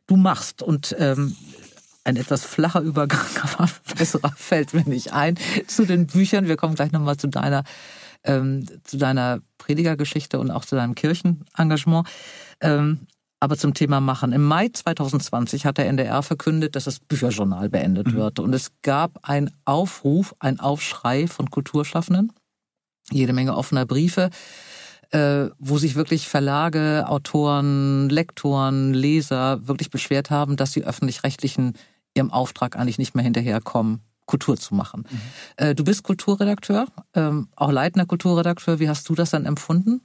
du 0.08 0.18
machst. 0.18 0.62
Und 0.62 0.96
ähm, 1.00 1.36
ein 2.04 2.18
etwas 2.18 2.44
flacher 2.44 2.82
Übergang, 2.82 3.26
aber 3.42 3.70
besserer 3.98 4.34
fällt 4.36 4.74
mir 4.74 4.84
nicht 4.84 5.14
ein 5.14 5.38
zu 5.68 5.86
den 5.86 6.08
Büchern. 6.08 6.48
Wir 6.48 6.58
kommen 6.58 6.76
gleich 6.76 6.92
nochmal 6.92 7.18
zu 7.18 7.28
deiner, 7.28 7.64
ähm, 8.24 8.66
zu 8.84 8.98
deiner 8.98 9.40
Predigergeschichte 9.58 10.40
und 10.40 10.52
auch 10.52 10.66
zu 10.66 10.76
deinem 10.76 10.96
Kirchenengagement. 10.96 12.08
Ähm, 12.62 13.08
aber 13.40 13.58
zum 13.58 13.74
Thema 13.74 14.00
Machen. 14.00 14.32
Im 14.32 14.44
Mai 14.44 14.70
2020 14.70 15.66
hat 15.66 15.78
der 15.78 15.88
NDR 15.88 16.24
verkündet, 16.24 16.78
dass 16.78 16.86
das 16.86 17.02
Bücherjournal 17.02 17.68
beendet 17.68 18.08
mhm. 18.08 18.14
wird. 18.14 18.40
Und 18.40 18.54
es 18.54 18.72
gab 18.84 19.20
einen 19.28 19.52
Aufruf, 19.66 20.34
einen 20.40 20.62
Aufschrei 20.62 21.28
von 21.28 21.50
Kulturschaffenden, 21.50 22.32
jede 23.12 23.34
Menge 23.34 23.58
offener 23.58 23.86
Briefe, 23.86 24.30
äh, 25.12 25.50
wo 25.60 25.78
sich 25.78 25.96
wirklich 25.96 26.30
Verlage, 26.30 27.04
Autoren, 27.10 28.10
Lektoren, 28.10 28.94
Leser 28.94 29.68
wirklich 29.68 29.90
beschwert 29.90 30.30
haben, 30.30 30.56
dass 30.56 30.72
die 30.72 30.86
öffentlich-rechtlichen 30.86 31.74
ihrem 32.16 32.32
Auftrag 32.32 32.78
eigentlich 32.78 32.98
nicht 32.98 33.16
mehr 33.16 33.24
hinterherkommen, 33.24 34.02
Kultur 34.26 34.58
zu 34.58 34.76
machen. 34.76 35.06
Mhm. 35.10 35.20
Äh, 35.58 35.76
du 35.76 35.84
bist 35.84 36.04
Kulturredakteur, 36.04 36.88
ähm, 37.14 37.50
auch 37.56 37.72
leitender 37.72 38.06
Kulturredakteur. 38.06 38.80
Wie 38.80 38.90
hast 38.90 39.08
du 39.10 39.16
das 39.16 39.32
dann 39.32 39.46
empfunden? 39.46 40.02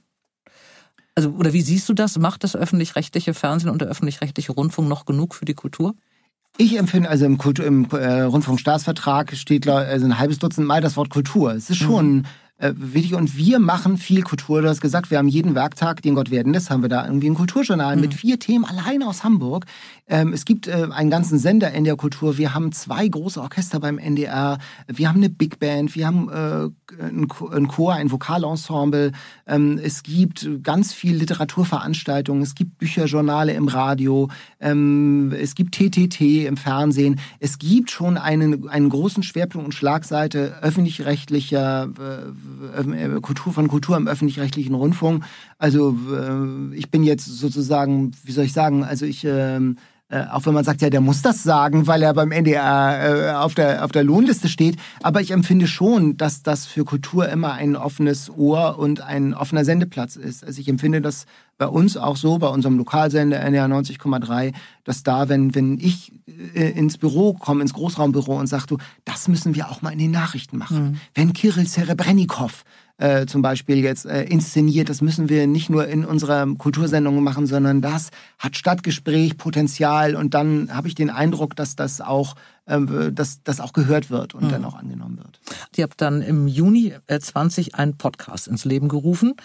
Also, 1.15 1.31
oder 1.31 1.53
wie 1.53 1.61
siehst 1.61 1.87
du 1.89 1.93
das? 1.93 2.17
Macht 2.17 2.43
das 2.43 2.55
öffentlich-rechtliche 2.55 3.33
Fernsehen 3.33 3.69
und 3.69 3.81
der 3.81 3.87
öffentlich-rechtliche 3.87 4.51
Rundfunk 4.51 4.87
noch 4.87 5.05
genug 5.05 5.35
für 5.35 5.45
die 5.45 5.53
Kultur? 5.53 5.95
Ich 6.57 6.77
empfinde, 6.77 7.09
also 7.09 7.25
im, 7.25 7.37
Kultur, 7.37 7.65
im 7.65 7.87
äh, 7.91 8.21
Rundfunkstaatsvertrag 8.21 9.35
steht 9.35 9.67
also 9.67 10.05
ein 10.05 10.17
halbes 10.17 10.39
Dutzend 10.39 10.67
Mal 10.67 10.81
das 10.81 10.97
Wort 10.97 11.09
Kultur. 11.09 11.53
Es 11.53 11.69
ist 11.69 11.77
schon 11.77 12.15
mhm 12.17 12.25
äh, 12.59 12.73
wichtig. 12.75 13.15
Und 13.15 13.35
wir 13.35 13.59
machen 13.59 13.97
viel 13.97 14.21
Kultur. 14.21 14.61
Du 14.61 14.69
hast 14.69 14.81
gesagt, 14.81 15.09
wir 15.09 15.17
haben 15.17 15.27
jeden 15.27 15.55
Werktag, 15.55 16.01
den 16.01 16.15
Gott 16.15 16.29
werden 16.29 16.53
lässt, 16.53 16.69
haben 16.69 16.81
wir 16.81 16.89
da 16.89 17.05
irgendwie 17.05 17.29
ein 17.29 17.35
Kulturjournal 17.35 17.95
mhm. 17.95 18.01
mit 18.01 18.13
vier 18.13 18.37
Themen 18.37 18.65
allein 18.65 19.01
aus 19.01 19.23
Hamburg. 19.23 19.65
Ähm, 20.07 20.33
es 20.33 20.45
gibt 20.45 20.67
äh, 20.67 20.87
einen 20.91 21.09
ganzen 21.09 21.39
Sender 21.39 21.71
in 21.71 21.83
der 21.83 21.95
Kultur. 21.95 22.37
Wir 22.37 22.53
haben 22.53 22.71
zwei 22.71 23.07
große 23.07 23.41
Orchester 23.41 23.79
beim 23.79 23.97
NDR. 23.97 24.57
Wir 24.87 25.09
haben 25.09 25.17
eine 25.17 25.29
Big 25.29 25.59
Band. 25.59 25.95
Wir 25.95 26.07
haben 26.07 26.29
äh, 26.29 26.69
ein 27.01 27.67
Chor, 27.67 27.93
ein 27.93 28.11
Vokalensemble. 28.11 29.13
Ähm, 29.47 29.79
es 29.81 30.03
gibt 30.03 30.47
ganz 30.61 30.93
viel 30.93 31.15
Literaturveranstaltungen. 31.15 32.43
Es 32.43 32.55
gibt 32.55 32.77
Bücherjournale 32.77 33.53
im 33.53 33.67
Radio. 33.67 34.29
Ähm, 34.59 35.31
es 35.31 35.55
gibt 35.55 35.75
TTT 35.75 36.45
im 36.45 36.57
Fernsehen. 36.57 37.19
Es 37.39 37.57
gibt 37.57 37.89
schon 37.89 38.17
einen, 38.17 38.67
einen 38.67 38.89
großen 38.89 39.23
Schwerpunkt 39.23 39.67
und 39.67 39.73
Schlagseite 39.73 40.57
öffentlich-rechtlicher 40.61 41.89
äh, 41.97 42.09
äh, 42.09 42.31
Kultur 43.21 43.53
von 43.53 43.67
Kultur 43.67 43.97
im 43.97 44.07
öffentlich-rechtlichen 44.07 44.75
Rundfunk. 44.75 45.23
Also 45.57 45.97
äh, 46.11 46.75
ich 46.75 46.89
bin 46.89 47.03
jetzt 47.03 47.25
sozusagen, 47.25 48.11
wie 48.23 48.31
soll 48.31 48.45
ich 48.45 48.53
sagen, 48.53 48.83
also 48.83 49.05
ich 49.05 49.25
ähm, 49.25 49.77
äh, 50.09 50.25
auch 50.31 50.45
wenn 50.47 50.55
man 50.55 50.63
sagt, 50.63 50.81
ja, 50.81 50.89
der 50.89 51.01
muss 51.01 51.21
das 51.21 51.43
sagen, 51.43 51.85
weil 51.85 52.01
er 52.01 52.15
beim 52.15 52.31
NDR 52.31 53.29
äh, 53.29 53.31
auf, 53.33 53.53
der, 53.53 53.85
auf 53.85 53.91
der 53.91 54.03
Lohnliste 54.03 54.49
steht. 54.49 54.77
Aber 55.03 55.21
ich 55.21 55.31
empfinde 55.31 55.67
schon, 55.67 56.17
dass 56.17 56.41
das 56.41 56.65
für 56.65 56.83
Kultur 56.83 57.29
immer 57.29 57.53
ein 57.53 57.75
offenes 57.75 58.31
Ohr 58.35 58.79
und 58.79 59.01
ein 59.01 59.35
offener 59.35 59.63
Sendeplatz 59.63 60.15
ist. 60.15 60.43
Also 60.43 60.59
ich 60.61 60.67
empfinde 60.67 60.99
das 61.01 61.27
bei 61.59 61.67
uns 61.67 61.95
auch 61.95 62.17
so, 62.17 62.39
bei 62.39 62.47
unserem 62.47 62.77
Lokalsender 62.77 63.39
NR 63.39 63.67
90,3, 63.67 64.53
dass 64.83 65.03
da, 65.03 65.29
wenn, 65.29 65.53
wenn 65.53 65.77
ich 65.77 66.11
äh, 66.55 66.71
ins 66.71 66.97
Büro 66.97 67.33
komme, 67.33 67.61
ins 67.61 67.73
Großraumbüro 67.73 68.39
und 68.39 68.47
sage, 68.47 68.65
du, 68.65 68.77
das 69.05 69.27
müssen 69.27 69.53
wir 69.53 69.69
auch 69.69 69.83
mal 69.83 69.91
in 69.91 69.99
den 69.99 70.11
Nachrichten 70.11 70.57
machen. 70.57 70.83
Mhm. 70.83 70.97
Wenn 71.13 71.33
Kirill 71.33 71.67
Serebrennikov 71.67 72.63
äh, 72.99 73.25
zum 73.25 73.41
Beispiel 73.41 73.77
jetzt 73.77 74.05
äh, 74.05 74.23
inszeniert. 74.23 74.89
Das 74.89 75.01
müssen 75.01 75.29
wir 75.29 75.47
nicht 75.47 75.69
nur 75.69 75.87
in 75.87 76.03
unserer 76.03 76.45
Kultursendung 76.55 77.23
machen, 77.23 77.47
sondern 77.47 77.81
das 77.81 78.09
hat 78.37 78.57
Stadtgespräch, 78.57 79.37
Potenzial 79.37 80.15
und 80.15 80.33
dann 80.33 80.75
habe 80.75 80.89
ich 80.89 80.95
den 80.95 81.09
Eindruck, 81.09 81.55
dass 81.55 81.77
das 81.77 82.01
auch, 82.01 82.35
äh, 82.65 83.11
dass 83.11 83.41
das 83.43 83.61
auch 83.61 83.71
gehört 83.71 84.09
wird 84.09 84.35
und 84.35 84.43
mhm. 84.43 84.49
dann 84.49 84.65
auch 84.65 84.75
angenommen 84.75 85.17
wird. 85.17 85.39
Ihr 85.77 85.83
habt 85.83 86.01
dann 86.01 86.21
im 86.21 86.47
Juni 86.47 86.93
20 87.07 87.75
einen 87.75 87.97
Podcast 87.97 88.49
ins 88.49 88.65
Leben 88.65 88.89
gerufen. 88.89 89.35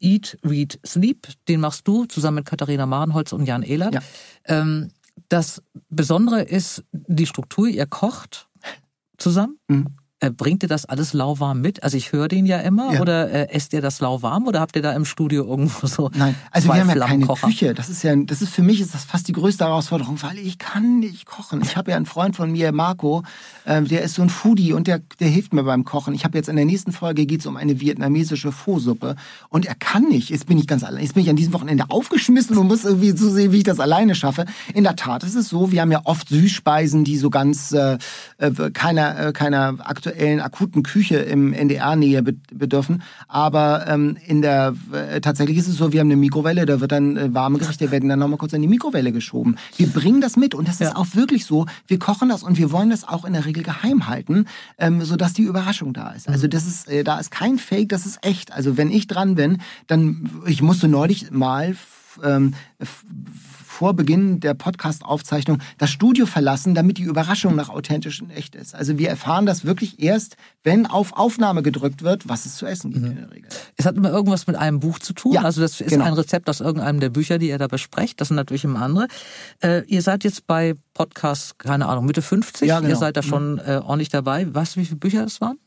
Eat, 0.00 0.36
Read, 0.44 0.80
Sleep. 0.84 1.28
Den 1.48 1.60
machst 1.60 1.86
du 1.86 2.06
zusammen 2.06 2.36
mit 2.36 2.46
Katharina 2.46 2.84
Marenholz 2.84 3.32
und 3.32 3.46
Jan 3.46 3.62
Ehlert. 3.62 3.94
Ja. 3.94 4.00
Ähm, 4.46 4.90
das 5.28 5.62
Besondere 5.88 6.42
ist 6.42 6.82
die 6.90 7.26
Struktur. 7.26 7.68
Ihr 7.68 7.86
kocht 7.86 8.48
zusammen. 9.18 9.58
Mhm. 9.68 9.86
Äh, 10.24 10.30
bringt 10.30 10.62
ihr 10.62 10.68
das 10.70 10.86
alles 10.86 11.12
lauwarm 11.12 11.60
mit? 11.60 11.82
Also 11.82 11.98
ich 11.98 12.12
höre 12.12 12.28
den 12.28 12.46
ja 12.46 12.58
immer. 12.60 12.94
Ja. 12.94 13.00
Oder 13.02 13.30
äh, 13.30 13.48
esst 13.50 13.74
ihr 13.74 13.82
das 13.82 14.00
lauwarm 14.00 14.46
oder 14.46 14.60
habt 14.60 14.74
ihr 14.74 14.80
da 14.80 14.92
im 14.92 15.04
Studio 15.04 15.44
irgendwo 15.44 15.86
so 15.86 16.10
Nein, 16.14 16.34
also 16.50 16.68
wir 16.68 16.80
haben 16.80 16.88
ja 16.88 17.06
keine 17.06 17.26
Küche. 17.26 17.74
Das 17.74 17.90
ist 17.90 18.02
ja, 18.02 18.16
das 18.16 18.40
ist 18.40 18.54
für 18.54 18.62
mich 18.62 18.80
ist 18.80 18.94
das 18.94 19.04
fast 19.04 19.28
die 19.28 19.32
größte 19.32 19.64
Herausforderung, 19.64 20.22
weil 20.22 20.38
ich 20.38 20.58
kann 20.58 21.00
nicht 21.00 21.26
kochen. 21.26 21.60
Ich 21.62 21.76
habe 21.76 21.90
ja 21.90 21.98
einen 21.98 22.06
Freund 22.06 22.36
von 22.36 22.50
mir, 22.50 22.72
Marco, 22.72 23.22
äh, 23.66 23.82
der 23.82 24.02
ist 24.02 24.14
so 24.14 24.22
ein 24.22 24.30
Foodie 24.30 24.72
und 24.72 24.86
der, 24.86 25.00
der 25.20 25.28
hilft 25.28 25.52
mir 25.52 25.62
beim 25.64 25.84
Kochen. 25.84 26.14
Ich 26.14 26.24
habe 26.24 26.38
jetzt 26.38 26.48
in 26.48 26.56
der 26.56 26.64
nächsten 26.64 26.92
Folge 26.92 27.26
geht's 27.26 27.44
um 27.44 27.58
eine 27.58 27.80
vietnamesische 27.80 28.50
Pho-Suppe 28.50 29.16
und 29.50 29.66
er 29.66 29.74
kann 29.74 30.04
nicht. 30.04 30.30
Jetzt 30.30 30.46
bin 30.46 30.56
ich 30.56 30.66
ganz 30.66 30.84
allein. 30.84 31.02
Jetzt 31.02 31.14
bin 31.14 31.22
ich 31.22 31.28
an 31.28 31.36
diesem 31.36 31.52
Wochenende 31.52 31.84
aufgeschmissen 31.90 32.56
und 32.56 32.68
muss 32.68 32.84
irgendwie 32.84 33.10
so 33.10 33.28
sehen, 33.28 33.52
wie 33.52 33.58
ich 33.58 33.64
das 33.64 33.78
alleine 33.78 34.14
schaffe. 34.14 34.46
In 34.72 34.84
der 34.84 34.96
Tat 34.96 35.22
ist 35.22 35.34
es 35.34 35.50
so, 35.50 35.70
wir 35.70 35.82
haben 35.82 35.92
ja 35.92 36.00
oft 36.04 36.30
Süßspeisen, 36.30 37.04
die 37.04 37.18
so 37.18 37.28
ganz 37.28 37.72
äh, 37.72 37.98
äh 38.38 38.70
keiner, 38.72 39.18
äh, 39.18 39.32
keiner 39.32 39.74
aktuellen 40.14 40.40
akuten 40.40 40.82
Küche 40.82 41.16
im 41.16 41.52
NDR-Nähe 41.52 42.22
bedürfen. 42.22 43.02
Aber 43.28 43.86
ähm, 43.88 44.16
in 44.26 44.42
der 44.42 44.74
äh, 44.92 45.20
tatsächlich 45.20 45.58
ist 45.58 45.68
es 45.68 45.76
so, 45.76 45.92
wir 45.92 46.00
haben 46.00 46.08
eine 46.08 46.16
Mikrowelle, 46.16 46.66
da 46.66 46.80
wird 46.80 46.92
dann 46.92 47.16
äh, 47.16 47.34
warme 47.34 47.58
Gerichte 47.58 47.90
werden 47.90 48.08
dann 48.08 48.18
nochmal 48.18 48.38
kurz 48.38 48.52
in 48.52 48.62
die 48.62 48.68
Mikrowelle 48.68 49.12
geschoben. 49.12 49.56
Wir 49.76 49.88
bringen 49.88 50.20
das 50.20 50.36
mit 50.36 50.54
und 50.54 50.68
das 50.68 50.78
ja. 50.78 50.88
ist 50.88 50.96
auch 50.96 51.14
wirklich 51.14 51.44
so. 51.44 51.66
Wir 51.86 51.98
kochen 51.98 52.28
das 52.28 52.42
und 52.42 52.58
wir 52.58 52.70
wollen 52.70 52.90
das 52.90 53.06
auch 53.06 53.24
in 53.24 53.32
der 53.32 53.44
Regel 53.44 53.62
geheim 53.62 54.06
halten, 54.06 54.46
ähm, 54.78 55.02
sodass 55.02 55.32
die 55.32 55.42
Überraschung 55.42 55.92
da 55.92 56.12
ist. 56.12 56.28
Also 56.28 56.46
mhm. 56.46 56.50
das 56.50 56.66
ist, 56.66 56.88
äh, 56.88 57.04
da 57.04 57.18
ist 57.18 57.30
kein 57.30 57.58
Fake, 57.58 57.88
das 57.88 58.06
ist 58.06 58.18
echt. 58.22 58.52
Also 58.52 58.76
wenn 58.76 58.90
ich 58.90 59.06
dran 59.06 59.34
bin, 59.34 59.58
dann 59.86 60.30
ich 60.46 60.62
musste 60.62 60.88
neulich 60.88 61.30
mal 61.30 61.74
ähm, 62.22 62.54
vor 63.74 63.94
Beginn 63.94 64.38
der 64.38 64.54
Podcast-Aufzeichnung 64.54 65.58
das 65.78 65.90
Studio 65.90 66.26
verlassen, 66.26 66.76
damit 66.76 66.98
die 66.98 67.02
Überraschung 67.02 67.56
nach 67.56 67.70
authentisch 67.70 68.22
und 68.22 68.30
echt 68.30 68.54
ist. 68.54 68.72
Also 68.72 68.98
wir 68.98 69.08
erfahren 69.08 69.46
das 69.46 69.64
wirklich 69.64 70.00
erst, 70.00 70.36
wenn 70.62 70.86
auf 70.86 71.12
Aufnahme 71.14 71.62
gedrückt 71.62 72.02
wird, 72.02 72.28
was 72.28 72.46
es 72.46 72.54
zu 72.54 72.66
essen 72.66 72.92
gibt 72.92 73.04
mhm. 73.04 73.10
in 73.10 73.16
der 73.16 73.30
Regel. 73.32 73.48
Es 73.76 73.84
hat 73.84 73.96
immer 73.96 74.10
irgendwas 74.10 74.46
mit 74.46 74.54
einem 74.54 74.78
Buch 74.78 75.00
zu 75.00 75.12
tun. 75.12 75.32
Ja, 75.32 75.42
also 75.42 75.60
das 75.60 75.80
ist 75.80 75.90
genau. 75.90 76.04
ein 76.04 76.12
Rezept 76.12 76.48
aus 76.48 76.60
irgendeinem 76.60 77.00
der 77.00 77.10
Bücher, 77.10 77.38
die 77.38 77.48
ihr 77.48 77.58
da 77.58 77.66
besprecht. 77.66 78.20
Das 78.20 78.28
sind 78.28 78.36
natürlich 78.36 78.62
immer 78.62 78.80
andere. 78.80 79.08
Äh, 79.60 79.82
ihr 79.86 80.02
seid 80.02 80.22
jetzt 80.22 80.46
bei 80.46 80.74
Podcast, 80.94 81.58
keine 81.58 81.86
Ahnung, 81.86 82.06
Mitte 82.06 82.22
50. 82.22 82.68
Ja, 82.68 82.78
genau. 82.78 82.90
Ihr 82.90 82.96
seid 82.96 83.16
da 83.16 83.22
schon 83.24 83.54
mhm. 83.54 83.60
äh, 83.66 83.76
ordentlich 83.78 84.08
dabei. 84.08 84.46
Weißt 84.54 84.76
du, 84.76 84.80
wie 84.80 84.84
viele 84.84 84.98
Bücher 84.98 85.24
das 85.24 85.40
waren? 85.40 85.58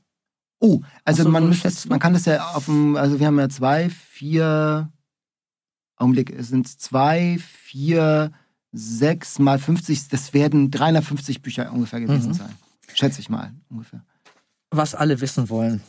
Oh, 0.60 0.80
also 1.04 1.24
so, 1.24 1.30
man, 1.30 1.50
müsste, 1.50 1.90
man 1.90 2.00
kann 2.00 2.14
das 2.14 2.24
ja 2.24 2.54
auf 2.54 2.66
dem, 2.66 2.96
also 2.96 3.20
wir 3.20 3.28
haben 3.28 3.38
ja 3.38 3.50
zwei, 3.50 3.90
vier, 3.90 4.92
Augenblick, 5.98 6.30
es 6.30 6.50
sind 6.50 6.68
zwei, 6.68 7.40
vier, 7.40 8.32
sechs 8.72 9.40
mal 9.40 9.60
50, 9.60 10.10
das 10.10 10.34
werden 10.34 10.72
350 10.72 11.42
Bücher 11.42 11.72
ungefähr 11.72 12.00
gewesen 12.00 12.30
mhm. 12.30 12.36
sein. 12.36 12.56
Schätze 12.94 13.20
ich 13.20 13.30
mal, 13.30 13.52
ungefähr. 13.70 14.04
Was 14.72 14.96
alle 14.96 15.22
wissen 15.22 15.50
wollen. 15.50 15.82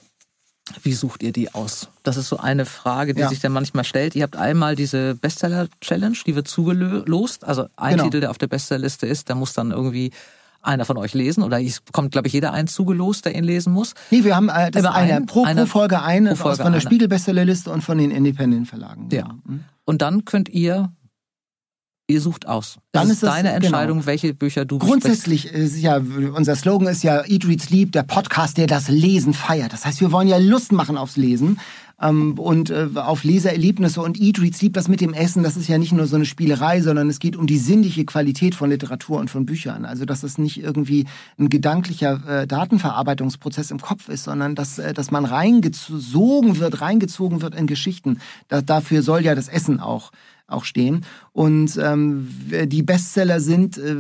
Wie 0.82 0.92
sucht 0.92 1.22
ihr 1.22 1.32
die 1.32 1.54
aus? 1.54 1.88
Das 2.02 2.16
ist 2.18 2.28
so 2.28 2.36
eine 2.36 2.66
Frage, 2.66 3.14
die 3.14 3.20
ja. 3.20 3.28
sich 3.28 3.40
dann 3.40 3.52
manchmal 3.52 3.84
stellt. 3.84 4.14
Ihr 4.14 4.22
habt 4.22 4.36
einmal 4.36 4.76
diese 4.76 5.14
Bestseller-Challenge, 5.14 6.18
die 6.26 6.34
wird 6.34 6.46
zugelost. 6.46 7.44
Also 7.44 7.68
ein 7.76 7.92
genau. 7.92 8.04
Titel, 8.04 8.20
der 8.20 8.30
auf 8.30 8.38
der 8.38 8.48
Bestsellerliste 8.48 9.06
ist, 9.06 9.28
der 9.28 9.36
muss 9.36 9.54
dann 9.54 9.70
irgendwie 9.70 10.12
einer 10.60 10.84
von 10.84 10.96
euch 10.96 11.14
lesen 11.14 11.42
oder 11.42 11.62
es 11.62 11.80
bekommt, 11.80 12.12
glaube 12.12 12.26
ich, 12.26 12.34
jeder 12.34 12.52
einen 12.52 12.68
zugelost, 12.68 13.24
der 13.24 13.34
ihn 13.34 13.44
lesen 13.44 13.72
muss? 13.72 13.94
Nee, 14.10 14.24
wir 14.24 14.34
haben 14.34 14.48
äh, 14.48 14.70
das 14.70 14.84
eine, 14.84 15.24
pro, 15.24 15.44
pro 15.44 15.66
Folge 15.66 16.02
eine 16.02 16.30
pro 16.30 16.36
Folge 16.36 16.62
von 16.62 16.72
der 16.72 16.80
Spiegel-Bestsellerliste 16.80 17.70
und 17.70 17.82
von 17.82 17.96
den 17.96 18.10
Independent-Verlagen. 18.10 19.08
Ja. 19.10 19.28
Mhm. 19.44 19.64
Und 19.88 20.02
dann 20.02 20.26
könnt 20.26 20.50
ihr 20.50 20.92
Ihr 22.10 22.22
sucht 22.22 22.46
aus. 22.46 22.78
Dann 22.92 23.08
ist, 23.08 23.14
ist 23.14 23.22
deine 23.24 23.50
das, 23.50 23.56
genau. 23.56 23.66
Entscheidung, 23.66 23.98
genau. 23.98 24.06
welche 24.06 24.32
Bücher 24.32 24.64
du 24.64 24.78
Grundsätzlich 24.78 25.46
ist 25.46 25.78
ja, 25.78 25.98
unser 25.98 26.56
Slogan 26.56 26.88
ist 26.88 27.02
ja 27.02 27.22
Eat, 27.26 27.46
Read, 27.46 27.60
Sleep, 27.60 27.92
der 27.92 28.02
Podcast, 28.02 28.56
der 28.56 28.66
das 28.66 28.88
Lesen 28.88 29.34
feiert. 29.34 29.74
Das 29.74 29.84
heißt, 29.84 30.00
wir 30.00 30.10
wollen 30.10 30.26
ja 30.26 30.38
Lust 30.38 30.72
machen 30.72 30.96
aufs 30.96 31.18
Lesen 31.18 31.60
ähm, 32.00 32.38
und 32.38 32.70
äh, 32.70 32.88
auf 32.94 33.24
Lesererlebnisse 33.24 34.00
und 34.00 34.20
Eat, 34.20 34.40
Read, 34.40 34.56
Sleep, 34.56 34.72
das 34.72 34.88
mit 34.88 35.00
dem 35.00 35.14
Essen, 35.14 35.42
das 35.42 35.56
ist 35.56 35.68
ja 35.68 35.78
nicht 35.78 35.92
nur 35.92 36.06
so 36.06 36.16
eine 36.16 36.26
Spielerei, 36.26 36.80
sondern 36.80 37.08
es 37.08 37.18
geht 37.18 37.36
um 37.36 37.46
die 37.46 37.58
sinnliche 37.58 38.04
Qualität 38.04 38.54
von 38.54 38.70
Literatur 38.70 39.18
und 39.18 39.30
von 39.30 39.46
Büchern. 39.46 39.84
Also, 39.84 40.04
dass 40.04 40.20
das 40.20 40.38
nicht 40.38 40.62
irgendwie 40.62 41.06
ein 41.38 41.48
gedanklicher 41.48 42.42
äh, 42.42 42.46
Datenverarbeitungsprozess 42.46 43.70
im 43.70 43.80
Kopf 43.80 44.08
ist, 44.08 44.24
sondern 44.24 44.54
dass, 44.54 44.78
äh, 44.78 44.94
dass 44.94 45.10
man 45.10 45.24
reingezogen 45.24 46.58
wird, 46.58 46.80
reingezogen 46.80 47.42
wird 47.42 47.54
in 47.54 47.66
Geschichten. 47.66 48.18
Da, 48.48 48.62
dafür 48.62 49.02
soll 49.02 49.24
ja 49.24 49.34
das 49.34 49.48
Essen 49.48 49.80
auch 49.80 50.10
auch 50.50 50.64
stehen. 50.64 51.04
Und 51.32 51.76
ähm, 51.76 52.26
die 52.48 52.82
Bestseller 52.82 53.38
sind 53.38 53.76
äh, 53.76 53.96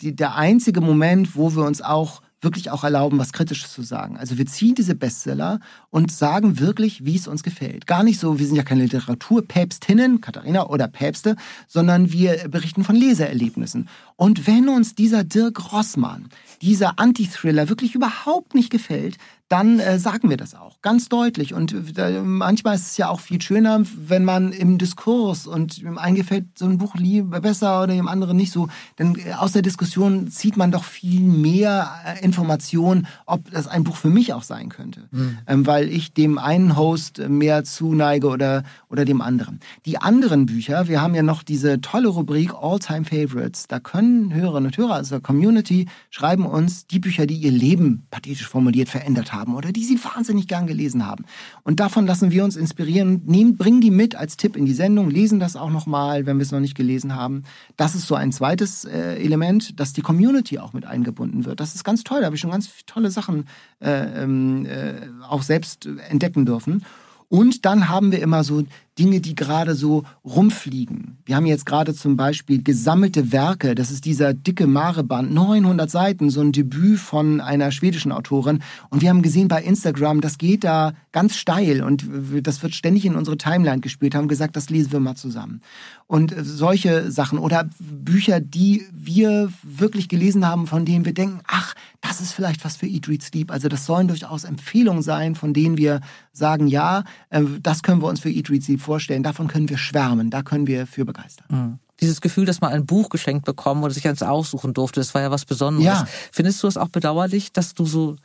die, 0.00 0.16
der 0.16 0.34
einzige 0.34 0.80
Moment, 0.80 1.36
wo 1.36 1.54
wir 1.54 1.62
uns 1.62 1.80
auch 1.80 2.22
wirklich 2.42 2.70
auch 2.70 2.84
erlauben, 2.84 3.18
was 3.18 3.32
Kritisches 3.32 3.72
zu 3.72 3.82
sagen. 3.82 4.16
Also 4.16 4.36
wir 4.36 4.46
ziehen 4.46 4.74
diese 4.74 4.94
Bestseller 4.94 5.60
und 5.90 6.12
sagen 6.12 6.58
wirklich, 6.58 7.04
wie 7.04 7.16
es 7.16 7.28
uns 7.28 7.42
gefällt. 7.42 7.86
Gar 7.86 8.02
nicht 8.02 8.20
so, 8.20 8.38
wir 8.38 8.46
sind 8.46 8.56
ja 8.56 8.64
keine 8.64 8.82
Literaturpäpstinnen, 8.82 10.20
Katharina 10.20 10.66
oder 10.66 10.88
Päpste, 10.88 11.36
sondern 11.68 12.12
wir 12.12 12.48
berichten 12.48 12.84
von 12.84 12.96
Lesererlebnissen. 12.96 13.88
Und 14.16 14.46
wenn 14.46 14.68
uns 14.68 14.94
dieser 14.94 15.24
Dirk 15.24 15.72
Rossmann, 15.72 16.28
dieser 16.60 16.98
Anti-Thriller 16.98 17.68
wirklich 17.68 17.94
überhaupt 17.94 18.54
nicht 18.54 18.70
gefällt, 18.70 19.16
dann 19.52 19.80
äh, 19.80 19.98
sagen 19.98 20.30
wir 20.30 20.38
das 20.38 20.54
auch 20.54 20.80
ganz 20.80 21.10
deutlich. 21.10 21.52
Und 21.52 21.98
äh, 21.98 22.22
manchmal 22.22 22.74
ist 22.74 22.92
es 22.92 22.96
ja 22.96 23.10
auch 23.10 23.20
viel 23.20 23.42
schöner, 23.42 23.82
wenn 23.98 24.24
man 24.24 24.50
im 24.50 24.78
Diskurs 24.78 25.46
und 25.46 25.82
dem 25.82 25.98
einen 25.98 26.16
gefällt 26.16 26.46
so 26.58 26.64
ein 26.64 26.78
Buch 26.78 26.94
lieber 26.94 27.42
besser 27.42 27.82
oder 27.82 27.92
dem 27.92 28.08
anderen 28.08 28.38
nicht 28.38 28.50
so. 28.50 28.68
Denn 28.98 29.14
äh, 29.16 29.34
aus 29.34 29.52
der 29.52 29.60
Diskussion 29.60 30.30
zieht 30.30 30.56
man 30.56 30.72
doch 30.72 30.84
viel 30.84 31.20
mehr 31.20 31.92
äh, 32.06 32.24
Informationen, 32.24 33.06
ob 33.26 33.50
das 33.50 33.68
ein 33.68 33.84
Buch 33.84 33.96
für 33.96 34.08
mich 34.08 34.32
auch 34.32 34.42
sein 34.42 34.70
könnte. 34.70 35.02
Mhm. 35.10 35.38
Ähm, 35.46 35.66
weil 35.66 35.90
ich 35.90 36.14
dem 36.14 36.38
einen 36.38 36.78
Host 36.78 37.18
mehr 37.28 37.62
zuneige 37.62 38.28
oder, 38.28 38.62
oder 38.88 39.04
dem 39.04 39.20
anderen. 39.20 39.60
Die 39.84 39.98
anderen 39.98 40.46
Bücher, 40.46 40.88
wir 40.88 41.02
haben 41.02 41.14
ja 41.14 41.22
noch 41.22 41.42
diese 41.42 41.82
tolle 41.82 42.08
Rubrik 42.08 42.54
All-Time 42.54 43.04
Favorites. 43.04 43.68
Da 43.68 43.80
können 43.80 44.32
Hörerinnen 44.32 44.68
und 44.68 44.78
Hörer 44.78 44.98
aus 45.00 45.10
der 45.10 45.20
Community 45.20 45.88
schreiben 46.08 46.46
uns 46.46 46.86
die 46.86 47.00
Bücher, 47.00 47.26
die 47.26 47.36
ihr 47.36 47.52
Leben 47.52 48.06
pathetisch 48.10 48.48
formuliert 48.48 48.88
verändert 48.88 49.34
haben 49.34 49.41
haben 49.42 49.54
oder 49.54 49.72
die 49.72 49.84
sie 49.84 49.98
wahnsinnig 50.02 50.48
gern 50.48 50.66
gelesen 50.66 51.06
haben. 51.06 51.24
Und 51.64 51.80
davon 51.80 52.06
lassen 52.06 52.30
wir 52.30 52.44
uns 52.44 52.56
inspirieren, 52.56 53.22
nehmen, 53.26 53.56
bringen 53.56 53.80
die 53.80 53.90
mit 53.90 54.14
als 54.14 54.36
Tipp 54.36 54.56
in 54.56 54.64
die 54.64 54.72
Sendung, 54.72 55.10
lesen 55.10 55.40
das 55.40 55.56
auch 55.56 55.70
nochmal, 55.70 56.26
wenn 56.26 56.38
wir 56.38 56.42
es 56.42 56.52
noch 56.52 56.60
nicht 56.60 56.76
gelesen 56.76 57.14
haben. 57.14 57.42
Das 57.76 57.94
ist 57.94 58.06
so 58.06 58.14
ein 58.14 58.32
zweites 58.32 58.84
äh, 58.84 59.16
Element, 59.16 59.78
dass 59.80 59.92
die 59.92 60.02
Community 60.02 60.58
auch 60.58 60.72
mit 60.72 60.86
eingebunden 60.86 61.44
wird. 61.44 61.60
Das 61.60 61.74
ist 61.74 61.84
ganz 61.84 62.04
toll, 62.04 62.20
da 62.20 62.26
habe 62.26 62.36
ich 62.36 62.40
schon 62.40 62.50
ganz 62.50 62.70
tolle 62.86 63.10
Sachen 63.10 63.46
äh, 63.80 64.22
ähm, 64.22 64.66
äh, 64.66 64.94
auch 65.28 65.42
selbst 65.42 65.88
entdecken 66.08 66.46
dürfen. 66.46 66.84
Und 67.28 67.64
dann 67.64 67.88
haben 67.88 68.12
wir 68.12 68.20
immer 68.20 68.44
so 68.44 68.62
Dinge, 68.98 69.20
die 69.20 69.34
gerade 69.34 69.74
so 69.74 70.04
rumfliegen. 70.24 71.18
Wir 71.24 71.36
haben 71.36 71.46
jetzt 71.46 71.64
gerade 71.64 71.94
zum 71.94 72.16
Beispiel 72.16 72.62
gesammelte 72.62 73.32
Werke. 73.32 73.74
Das 73.74 73.90
ist 73.90 74.04
dieser 74.04 74.34
dicke 74.34 74.66
Mare-Band, 74.66 75.32
900 75.32 75.90
Seiten, 75.90 76.28
so 76.28 76.42
ein 76.42 76.52
Debüt 76.52 76.98
von 76.98 77.40
einer 77.40 77.70
schwedischen 77.70 78.12
Autorin. 78.12 78.62
Und 78.90 79.00
wir 79.00 79.08
haben 79.08 79.22
gesehen 79.22 79.48
bei 79.48 79.62
Instagram, 79.62 80.20
das 80.20 80.36
geht 80.36 80.64
da 80.64 80.92
ganz 81.10 81.36
steil 81.36 81.82
und 81.82 82.04
das 82.42 82.62
wird 82.62 82.74
ständig 82.74 83.06
in 83.06 83.14
unsere 83.14 83.38
Timeline 83.38 83.80
gespielt. 83.80 84.14
Haben 84.14 84.28
gesagt, 84.28 84.56
das 84.56 84.68
lesen 84.68 84.92
wir 84.92 85.00
mal 85.00 85.14
zusammen. 85.14 85.60
Und 86.06 86.34
solche 86.38 87.10
Sachen 87.10 87.38
oder 87.38 87.70
Bücher, 87.78 88.40
die 88.40 88.86
wir 88.92 89.50
wirklich 89.62 90.10
gelesen 90.10 90.46
haben, 90.46 90.66
von 90.66 90.84
denen 90.84 91.06
wir 91.06 91.14
denken, 91.14 91.40
ach, 91.46 91.74
das 92.02 92.20
ist 92.20 92.32
vielleicht 92.32 92.64
was 92.64 92.76
für 92.76 92.86
Eat, 92.86 93.08
Read, 93.08 93.22
Sleep. 93.22 93.50
Also 93.50 93.68
das 93.68 93.86
sollen 93.86 94.08
durchaus 94.08 94.44
Empfehlungen 94.44 95.02
sein, 95.02 95.34
von 95.34 95.54
denen 95.54 95.78
wir 95.78 96.00
sagen, 96.32 96.66
ja, 96.66 97.04
äh, 97.30 97.42
das 97.62 97.82
können 97.82 98.02
wir 98.02 98.08
uns 98.08 98.20
für 98.20 98.28
Eat, 98.28 98.50
Read, 98.50 98.62
Sleep 98.62 98.81
vorstellen, 98.82 99.22
davon 99.22 99.48
können 99.48 99.68
wir 99.68 99.78
schwärmen, 99.78 100.30
da 100.30 100.42
können 100.42 100.66
wir 100.66 100.86
für 100.86 101.04
begeistern. 101.04 101.46
Mhm. 101.48 101.78
Dieses 102.00 102.20
Gefühl, 102.20 102.44
dass 102.44 102.60
man 102.60 102.72
ein 102.72 102.84
Buch 102.84 103.08
geschenkt 103.08 103.44
bekommen 103.44 103.82
oder 103.84 103.94
sich 103.94 104.06
eins 104.08 104.22
aussuchen 104.22 104.74
durfte, 104.74 105.00
das 105.00 105.14
war 105.14 105.22
ja 105.22 105.30
was 105.30 105.44
Besonderes. 105.44 106.00
Ja. 106.00 106.06
Findest 106.32 106.62
du 106.62 106.66
es 106.66 106.76
auch 106.76 106.88
bedauerlich, 106.88 107.52
dass 107.52 107.74
du 107.74 107.86
so 107.86 108.16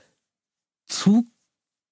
zu 0.88 1.26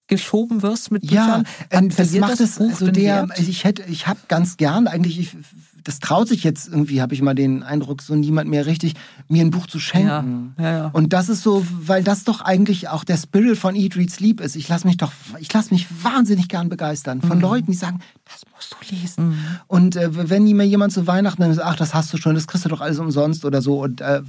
geschoben 0.08 0.62
wirst 0.62 0.92
mit 0.92 1.04
Büchern? 1.04 1.48
Ja, 1.72 1.80
ähm, 1.80 1.90
das 1.96 2.12
macht 2.14 2.40
es 2.40 2.60
also 2.60 2.92
der, 2.92 3.28
ich 3.38 3.64
hätte, 3.64 3.84
ich 3.84 4.08
habe 4.08 4.20
ganz 4.28 4.58
gern 4.58 4.88
eigentlich, 4.88 5.20
ich, 5.20 5.38
das 5.86 6.00
traut 6.00 6.28
sich 6.28 6.44
jetzt 6.44 6.68
irgendwie, 6.68 7.02
habe 7.02 7.14
ich 7.14 7.22
mal 7.22 7.36
den 7.36 7.62
Eindruck, 7.62 8.02
so 8.02 8.16
niemand 8.16 8.50
mehr 8.50 8.66
richtig, 8.66 8.96
mir 9.28 9.46
ein 9.46 9.52
Buch 9.52 9.68
zu 9.68 9.80
schenken. 9.80 10.56
Ja, 10.58 10.64
ja, 10.64 10.78
ja. 10.78 10.88
Und 10.88 11.14
das 11.14 11.30
ist 11.30 11.44
so, 11.44 11.66
weil 11.80 12.04
das 12.04 12.24
doch 12.24 12.42
eigentlich 12.42 12.90
auch 12.90 13.04
der 13.04 13.18
Spirit 13.18 13.58
von 13.58 13.76
Eat, 13.76 13.96
Read, 13.96 14.12
Sleep 14.12 14.42
ist. 14.42 14.56
Ich 14.56 14.68
lasse 14.68 14.88
mich 14.88 14.98
doch, 14.98 15.12
ich 15.40 15.54
lasse 15.54 15.72
mich 15.74 15.88
wahnsinnig 16.04 16.50
gern 16.50 16.70
begeistern 16.70 17.22
von 17.22 17.38
mhm. 17.38 17.44
Leuten, 17.44 17.72
die 17.72 17.78
sagen, 17.78 18.00
das 18.26 18.42
musst 18.54 18.74
du 18.74 18.96
lesen. 18.96 19.28
Mhm. 19.30 19.38
Und 19.68 19.96
äh, 19.96 20.30
wenn 20.30 20.44
mir 20.44 20.66
jemand 20.66 20.92
zu 20.92 21.06
Weihnachten 21.06 21.54
sagt, 21.54 21.68
ach, 21.68 21.76
das 21.76 21.94
hast 21.94 22.12
du 22.12 22.18
schon, 22.18 22.34
das 22.34 22.48
kriegst 22.48 22.66
du 22.66 22.70
doch 22.70 22.82
alles 22.82 22.98
umsonst 22.98 23.46
oder 23.46 23.62
so 23.62 23.84
und 23.84 24.02
äh, 24.02 24.24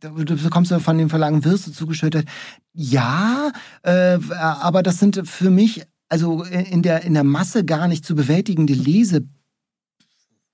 du 0.00 0.36
bekommst 0.36 0.70
du 0.70 0.78
von 0.80 0.98
den 0.98 1.08
Verlagen 1.08 1.44
Würste 1.46 1.72
zugeschüttet. 1.72 2.28
Ja, 2.74 3.52
äh, 3.82 4.18
aber 4.38 4.82
das 4.82 4.98
sind 4.98 5.26
für 5.26 5.50
mich 5.50 5.82
also 6.10 6.42
in 6.42 6.82
der, 6.82 7.02
in 7.04 7.14
der 7.14 7.24
Masse 7.24 7.64
gar 7.64 7.88
nicht 7.88 8.04
zu 8.04 8.14
bewältigende 8.14 8.72
Lese 8.72 9.26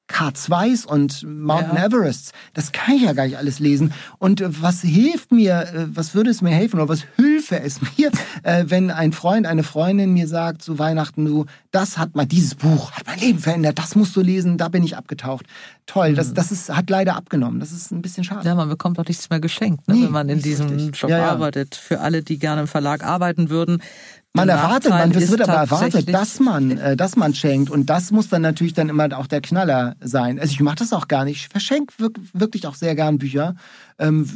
K2s 0.08 0.86
und 0.86 1.22
Mountain 1.22 1.76
ja. 1.76 1.86
Everests. 1.86 2.32
Das 2.52 2.72
kann 2.72 2.96
ich 2.96 3.02
ja 3.02 3.14
gar 3.14 3.24
nicht 3.24 3.38
alles 3.38 3.58
lesen. 3.58 3.92
Und 4.18 4.40
äh, 4.40 4.62
was 4.62 4.82
hilft 4.82 5.32
mir, 5.32 5.62
äh, 5.62 5.86
was 5.88 6.14
würde 6.14 6.30
es 6.30 6.42
mir 6.42 6.50
helfen 6.50 6.76
oder 6.76 6.90
was 6.90 7.04
hilfe 7.16 7.60
es 7.60 7.80
mir, 7.80 8.10
äh, 8.42 8.64
wenn 8.68 8.90
ein 8.90 9.12
Freund, 9.12 9.46
eine 9.46 9.62
Freundin 9.62 10.12
mir 10.12 10.28
sagt 10.28 10.62
zu 10.62 10.78
Weihnachten, 10.78 11.24
du, 11.24 11.46
das 11.70 11.96
hat 11.96 12.14
mal, 12.14 12.26
dieses 12.26 12.54
Buch 12.54 12.92
hat 12.92 13.06
mein 13.06 13.18
Leben 13.18 13.38
verändert, 13.38 13.78
das 13.78 13.96
musst 13.96 14.14
du 14.14 14.20
lesen, 14.20 14.58
da 14.58 14.68
bin 14.68 14.84
ich 14.84 14.96
abgetaucht. 14.96 15.46
Toll, 15.86 16.14
das, 16.14 16.30
mhm. 16.30 16.34
das 16.34 16.52
ist, 16.52 16.74
hat 16.74 16.88
leider 16.90 17.16
abgenommen. 17.16 17.60
Das 17.60 17.72
ist 17.72 17.90
ein 17.90 18.02
bisschen 18.02 18.24
schade. 18.24 18.46
Ja, 18.46 18.54
man 18.54 18.68
bekommt 18.68 18.98
doch 18.98 19.06
nichts 19.06 19.30
mehr 19.30 19.40
geschenkt, 19.40 19.88
ne, 19.88 19.94
nee, 19.94 20.04
wenn 20.04 20.12
man 20.12 20.28
in 20.28 20.40
diesem 20.40 20.68
richtig. 20.68 21.00
Job 21.00 21.10
ja, 21.10 21.18
ja. 21.18 21.30
arbeitet. 21.30 21.74
Für 21.74 22.00
alle, 22.00 22.22
die 22.22 22.38
gerne 22.38 22.62
im 22.62 22.66
Verlag 22.66 23.04
arbeiten 23.04 23.48
würden, 23.50 23.82
man 24.36 24.48
erwartet, 24.48 24.90
man 24.90 25.12
es 25.12 25.30
wird 25.30 25.42
aber 25.42 25.52
erwartet, 25.52 26.12
dass 26.12 26.40
man, 26.40 26.72
äh, 26.76 26.96
dass 26.96 27.14
man 27.14 27.34
schenkt 27.34 27.70
und 27.70 27.88
das 27.88 28.10
muss 28.10 28.28
dann 28.28 28.42
natürlich 28.42 28.74
dann 28.74 28.88
immer 28.88 29.16
auch 29.16 29.28
der 29.28 29.40
Knaller 29.40 29.94
sein. 30.00 30.40
Also 30.40 30.50
ich 30.52 30.60
mache 30.60 30.76
das 30.76 30.92
auch 30.92 31.06
gar 31.06 31.24
nicht. 31.24 31.36
Ich 31.36 31.48
verschenke 31.48 31.94
wirklich 32.32 32.66
auch 32.66 32.74
sehr 32.74 32.96
gern 32.96 33.18
Bücher. 33.18 33.54
Ähm, 33.96 34.28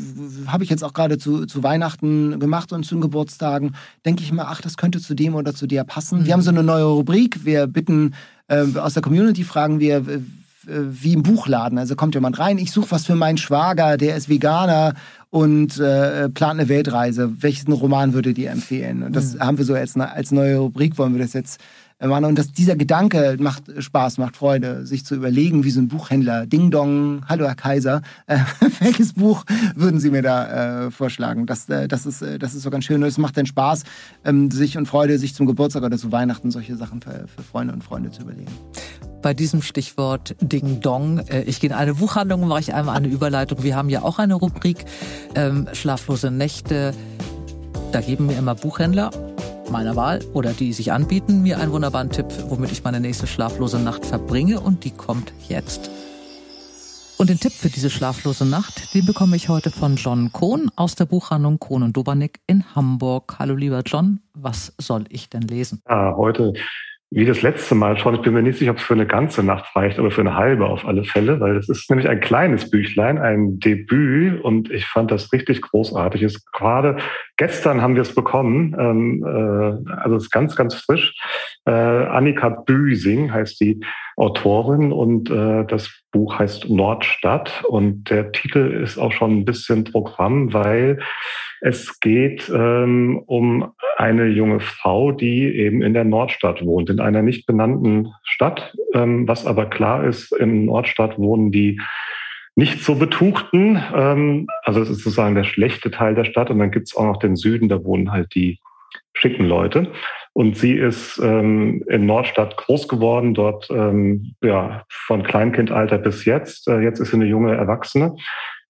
Habe 0.47 0.63
ich 0.63 0.71
jetzt 0.71 0.85
auch 0.85 0.93
gerade 0.93 1.19
zu, 1.19 1.47
zu 1.47 1.65
Weihnachten 1.65 2.39
gemacht 2.39 2.73
und 2.73 2.85
zu 2.85 3.01
Geburtstagen. 3.01 3.75
Denke 4.07 4.23
ich 4.23 4.33
mal, 4.33 4.47
ach, 4.49 4.61
das 4.61 4.77
könnte 4.77 5.01
zu 5.01 5.15
dem 5.15 5.35
oder 5.35 5.53
zu 5.53 5.67
der 5.67 5.83
passen. 5.83 6.21
Mhm. 6.21 6.27
Wir 6.27 6.33
haben 6.35 6.43
so 6.43 6.51
eine 6.51 6.63
neue 6.63 6.85
Rubrik. 6.85 7.45
Wir 7.45 7.67
bitten 7.67 8.15
äh, 8.47 8.65
aus 8.79 8.95
der 8.95 9.03
Community 9.03 9.43
fragen 9.43 9.81
wir 9.81 10.23
wie 10.71 11.15
im 11.15 11.23
Buchladen. 11.23 11.79
Also 11.79 11.97
kommt 11.97 12.15
jemand 12.15 12.39
rein, 12.39 12.59
ich 12.59 12.73
suche 12.73 12.91
was 12.91 13.07
für 13.07 13.15
meinen 13.15 13.39
Schwager, 13.39 13.97
der 13.97 14.17
ist 14.17 14.29
Veganer 14.29 14.93
und 15.31 15.79
äh, 15.79 16.29
plant 16.31 16.61
eine 16.61 16.69
Weltreise. 16.69 17.43
Welchen 17.43 17.73
Roman 17.73 18.15
würdet 18.15 18.39
ihr 18.39 18.51
empfehlen? 18.51 19.03
Und 19.03 19.15
das 19.15 19.35
mhm. 19.35 19.41
haben 19.41 19.59
wir 19.59 19.65
so 19.65 19.75
als, 19.75 19.97
als 19.97 20.33
neue 20.33 20.59
Rubrik, 20.59 20.99
wollen 20.99 21.15
wir 21.15 21.23
das 21.23 21.33
jetzt 21.33 21.61
machen. 22.01 22.25
Und 22.25 22.39
das, 22.39 22.53
dieser 22.53 22.77
Gedanke 22.77 23.37
macht 23.41 23.65
Spaß, 23.77 24.19
macht 24.19 24.37
Freude, 24.37 24.87
sich 24.87 25.05
zu 25.05 25.17
überlegen, 25.17 25.65
wie 25.65 25.71
so 25.71 25.81
ein 25.81 25.89
Buchhändler, 25.89 26.47
Ding 26.47 26.71
Dong, 26.71 27.23
hallo 27.29 27.47
Herr 27.47 27.57
Kaiser, 27.57 28.03
äh, 28.27 28.39
welches 28.81 29.15
Buch 29.15 29.45
würden 29.75 29.99
Sie 29.99 30.11
mir 30.11 30.23
da 30.23 30.87
äh, 30.87 30.91
vorschlagen? 30.91 31.47
Das, 31.47 31.69
äh, 31.69 31.89
das, 31.89 32.07
ist, 32.07 32.23
äh, 32.23 32.39
das 32.39 32.55
ist 32.55 32.63
so 32.63 32.71
ganz 32.71 32.85
schön 32.85 33.03
und 33.03 33.09
es 33.09 33.19
macht 33.19 33.37
dann 33.37 33.47
Spaß, 33.47 33.83
ähm, 34.25 34.51
sich 34.51 34.79
und 34.79 34.87
Freude, 34.87 35.19
sich 35.19 35.35
zum 35.35 35.47
Geburtstag 35.47 35.83
oder 35.83 35.99
zu 35.99 36.13
Weihnachten 36.13 36.51
solche 36.51 36.77
Sachen 36.77 37.01
für, 37.01 37.27
für 37.27 37.43
Freunde 37.43 37.75
und 37.75 37.83
Freunde 37.83 38.11
zu 38.11 38.23
überlegen 38.23 38.53
bei 39.23 39.35
diesem 39.35 39.63
Stichwort 39.63 40.37
Ding 40.41 40.81
Dong. 40.81 41.19
Äh, 41.29 41.43
ich 41.43 41.61
gehe 41.61 41.71
in 41.71 41.77
eine 41.77 41.95
Buchhandlung, 41.95 42.47
mache 42.47 42.61
ich 42.61 42.75
einmal 42.75 42.97
eine 42.97 43.09
Überleitung. 43.09 43.63
Wir 43.63 43.77
haben 43.77 43.89
ja 43.89 44.03
auch 44.03 44.19
eine 44.19 44.35
Rubrik 44.35 44.85
ähm, 45.35 45.69
Schlaflose 45.73 46.31
Nächte. 46.31 46.95
Da 47.93 48.01
geben 48.01 48.27
mir 48.27 48.37
immer 48.37 48.55
Buchhändler 48.55 49.11
meiner 49.71 49.97
Wahl 49.97 50.21
oder 50.33 50.53
die 50.53 50.73
sich 50.73 50.93
anbieten, 50.93 51.43
mir 51.43 51.59
einen 51.59 51.73
wunderbaren 51.73 52.11
Tipp, 52.11 52.27
womit 52.49 52.73
ich 52.73 52.85
meine 52.85 53.01
nächste 53.01 53.27
schlaflose 53.27 53.79
Nacht 53.79 54.05
verbringe 54.07 54.61
und 54.61 54.85
die 54.85 54.91
kommt 54.91 55.33
jetzt. 55.49 55.91
Und 57.19 57.31
den 57.31 57.41
Tipp 57.41 57.53
für 57.53 57.69
diese 57.69 57.91
schlaflose 57.91 58.47
Nacht, 58.47 58.95
den 58.95 59.05
bekomme 59.05 59.35
ich 59.35 59.49
heute 59.49 59.71
von 59.71 59.97
John 59.97 60.33
Kohn 60.33 60.71
aus 60.77 60.95
der 60.95 61.05
Buchhandlung 61.05 61.59
Kohn 61.59 61.83
und 61.83 61.97
Dobernick 61.97 62.41
in 62.47 62.65
Hamburg. 62.75 63.37
Hallo 63.39 63.57
lieber 63.57 63.83
John, 63.85 64.21
was 64.35 64.73
soll 64.79 65.05
ich 65.09 65.29
denn 65.29 65.43
lesen? 65.43 65.83
Ja, 65.89 66.15
heute 66.17 66.53
wie 67.11 67.25
das 67.25 67.41
letzte 67.41 67.75
Mal 67.75 67.99
schon. 67.99 68.15
Ich 68.15 68.21
bin 68.21 68.35
mir 68.35 68.43
nicht 68.43 68.59
sicher, 68.59 68.73
ob 68.73 68.77
es 68.77 68.83
für 68.83 68.95
eine 68.95 69.07
ganze 69.07 69.43
Nacht 69.43 69.75
reicht, 69.75 69.99
aber 69.99 70.11
für 70.11 70.21
eine 70.21 70.37
halbe 70.37 70.67
auf 70.67 70.87
alle 70.87 71.05
Fälle, 71.05 71.41
weil 71.41 71.57
es 71.57 71.69
ist 71.69 71.89
nämlich 71.89 72.09
ein 72.09 72.21
kleines 72.21 72.71
Büchlein, 72.71 73.19
ein 73.19 73.59
Debüt 73.59 74.43
und 74.43 74.71
ich 74.71 74.87
fand 74.87 75.11
das 75.11 75.33
richtig 75.33 75.63
großartig. 75.63 76.23
Ist 76.23 76.53
gerade 76.53 76.99
gestern 77.39 77.81
haben 77.81 77.95
wir 77.95 78.03
es 78.03 78.15
bekommen, 78.15 78.77
ähm, 78.79 79.25
äh, 79.25 79.93
also 79.93 80.17
es 80.17 80.25
ist 80.25 80.31
ganz, 80.31 80.55
ganz 80.55 80.75
frisch. 80.75 81.15
Äh, 81.65 81.71
Annika 81.71 82.51
Büsing 82.51 83.33
heißt 83.33 83.59
die 83.61 83.81
Autorin 84.17 84.93
und 84.93 85.31
äh, 85.31 85.65
das 85.65 85.91
Buch 86.13 86.39
heißt 86.39 86.69
Nordstadt 86.69 87.65
und 87.65 88.11
der 88.11 88.33
Titel 88.33 88.83
ist 88.83 88.99
auch 88.99 89.13
schon 89.13 89.39
ein 89.39 89.45
bisschen 89.47 89.85
Programm, 89.85 90.53
weil 90.53 90.99
es 91.61 92.01
geht 92.01 92.51
ähm, 92.55 93.23
um 93.27 93.73
eine 93.97 94.27
junge 94.27 94.61
Frau, 94.61 95.13
die 95.13 95.57
eben 95.57 95.83
in 95.83 95.95
der 95.95 96.05
Nordstadt 96.05 96.65
wohnt, 96.65 96.91
in 96.91 97.01
einer 97.01 97.23
nicht 97.23 97.47
benannten 97.47 98.13
Stadt. 98.23 98.75
Ähm, 98.95 99.27
was 99.27 99.47
aber 99.47 99.67
klar 99.67 100.05
ist, 100.05 100.33
in 100.33 100.67
Nordstadt 100.67 101.19
wohnen 101.19 101.51
die 101.51 101.81
nicht 102.55 102.83
so 102.83 102.95
Betuchten. 102.97 103.83
Ähm, 103.95 104.47
also 104.63 104.81
es 104.81 104.91
ist 104.91 104.99
sozusagen 104.99 105.35
der 105.35 105.45
schlechte 105.45 105.91
Teil 105.91 106.15
der 106.15 106.25
Stadt. 106.25 106.51
Und 106.51 106.59
dann 106.59 106.71
gibt 106.71 106.89
es 106.89 106.97
auch 106.97 107.05
noch 107.05 107.19
den 107.19 107.37
Süden, 107.37 107.69
da 107.69 107.85
wohnen 107.85 108.13
halt 108.13 108.35
die 108.35 108.59
schicken 109.15 109.45
Leute. 109.45 109.93
Und 110.33 110.57
sie 110.57 110.75
ist 110.75 111.19
ähm, 111.19 111.85
in 111.89 112.07
Nordstadt 112.07 112.57
groß 112.57 112.87
geworden, 112.87 113.35
dort 113.35 113.69
ähm, 113.71 114.35
ja 114.43 114.85
von 114.89 115.25
Kleinkindalter 115.25 115.99
bis 115.99 116.25
jetzt. 116.25 116.69
Äh, 116.69 116.81
jetzt 116.81 117.01
ist 117.01 117.11
sie 117.11 117.17
eine 117.17 117.27
junge 117.27 117.55
Erwachsene. 117.57 118.15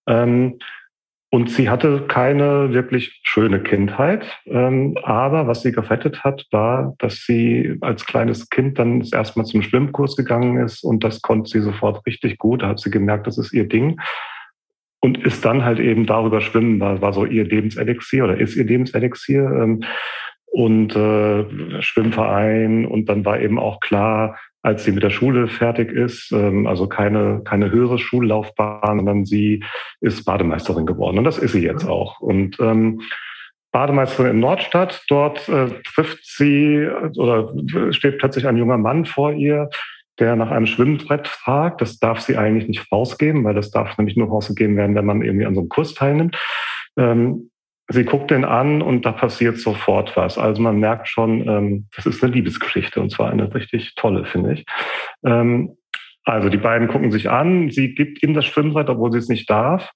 Ähm, 0.06 0.58
und 1.30 1.50
sie 1.50 1.68
hatte 1.68 2.06
keine 2.08 2.72
wirklich 2.72 3.20
schöne 3.22 3.62
Kindheit. 3.62 4.24
Ähm, 4.46 4.96
aber 5.02 5.46
was 5.46 5.60
sie 5.60 5.72
gerettet 5.72 6.24
hat, 6.24 6.46
war, 6.50 6.94
dass 6.98 7.24
sie 7.26 7.76
als 7.82 8.06
kleines 8.06 8.48
Kind 8.48 8.78
dann 8.78 9.02
erstmal 9.12 9.44
zum 9.44 9.60
Schwimmkurs 9.60 10.16
gegangen 10.16 10.64
ist 10.64 10.82
und 10.82 11.04
das 11.04 11.20
konnte 11.20 11.50
sie 11.50 11.60
sofort 11.60 12.04
richtig 12.06 12.38
gut. 12.38 12.62
Da 12.62 12.68
hat 12.68 12.80
sie 12.80 12.90
gemerkt, 12.90 13.26
das 13.26 13.36
ist 13.36 13.52
ihr 13.52 13.68
Ding. 13.68 14.00
Und 15.00 15.18
ist 15.18 15.44
dann 15.44 15.64
halt 15.64 15.78
eben 15.78 16.06
darüber 16.06 16.40
schwimmen, 16.40 16.80
war, 16.80 17.00
war 17.00 17.12
so 17.12 17.24
ihr 17.24 17.44
Lebenselixier 17.44 18.24
oder 18.24 18.38
ist 18.38 18.56
ihr 18.56 18.64
Lebenselixier. 18.64 19.44
Ähm, 19.44 19.84
und 20.50 20.96
äh, 20.96 21.82
Schwimmverein 21.82 22.86
und 22.86 23.08
dann 23.10 23.24
war 23.26 23.38
eben 23.38 23.58
auch 23.58 23.80
klar, 23.80 24.38
als 24.62 24.84
sie 24.84 24.92
mit 24.92 25.02
der 25.02 25.10
Schule 25.10 25.48
fertig 25.48 25.90
ist, 25.92 26.32
ähm, 26.32 26.66
also 26.66 26.88
keine, 26.88 27.42
keine 27.44 27.70
höhere 27.70 27.98
Schullaufbahn, 27.98 28.98
sondern 28.98 29.24
sie 29.24 29.64
ist 30.00 30.24
Bademeisterin 30.24 30.86
geworden. 30.86 31.18
Und 31.18 31.24
das 31.24 31.38
ist 31.38 31.52
sie 31.52 31.62
jetzt 31.62 31.86
auch. 31.86 32.20
Und 32.20 32.58
ähm, 32.60 33.00
Bademeisterin 33.70 34.32
in 34.32 34.40
Nordstadt, 34.40 35.04
dort 35.08 35.48
äh, 35.48 35.68
trifft 35.84 36.24
sie 36.24 36.88
oder 37.16 37.52
steht 37.92 38.18
plötzlich 38.18 38.46
ein 38.46 38.56
junger 38.56 38.78
Mann 38.78 39.04
vor 39.04 39.32
ihr, 39.32 39.68
der 40.18 40.36
nach 40.36 40.50
einem 40.50 40.66
Schwimmbrett 40.66 41.28
fragt. 41.28 41.80
Das 41.80 41.98
darf 41.98 42.20
sie 42.20 42.36
eigentlich 42.36 42.66
nicht 42.66 42.90
rausgeben, 42.90 43.44
weil 43.44 43.54
das 43.54 43.70
darf 43.70 43.96
nämlich 43.98 44.16
nur 44.16 44.28
rausgegeben 44.28 44.76
werden, 44.76 44.96
wenn 44.96 45.06
man 45.06 45.22
irgendwie 45.22 45.46
an 45.46 45.54
so 45.54 45.60
einem 45.60 45.68
Kurs 45.68 45.94
teilnimmt. 45.94 46.36
Ähm, 46.96 47.50
sie 47.88 48.04
guckt 48.04 48.30
den 48.30 48.44
an 48.44 48.82
und 48.82 49.06
da 49.06 49.12
passiert 49.12 49.58
sofort 49.58 50.16
was. 50.16 50.38
Also 50.38 50.60
man 50.60 50.78
merkt 50.78 51.08
schon, 51.08 51.48
ähm, 51.48 51.88
das 51.96 52.06
ist 52.06 52.22
eine 52.22 52.32
Liebesgeschichte 52.32 53.00
und 53.00 53.10
zwar 53.10 53.30
eine 53.30 53.52
richtig 53.54 53.94
tolle, 53.94 54.26
finde 54.26 54.54
ich. 54.54 54.64
Ähm, 55.24 55.76
also 56.24 56.50
die 56.50 56.58
beiden 56.58 56.88
gucken 56.88 57.10
sich 57.10 57.30
an, 57.30 57.70
sie 57.70 57.94
gibt 57.94 58.22
ihm 58.22 58.34
das 58.34 58.44
Schwimmbrett, 58.44 58.90
obwohl 58.90 59.10
sie 59.12 59.18
es 59.18 59.28
nicht 59.28 59.48
darf. 59.48 59.90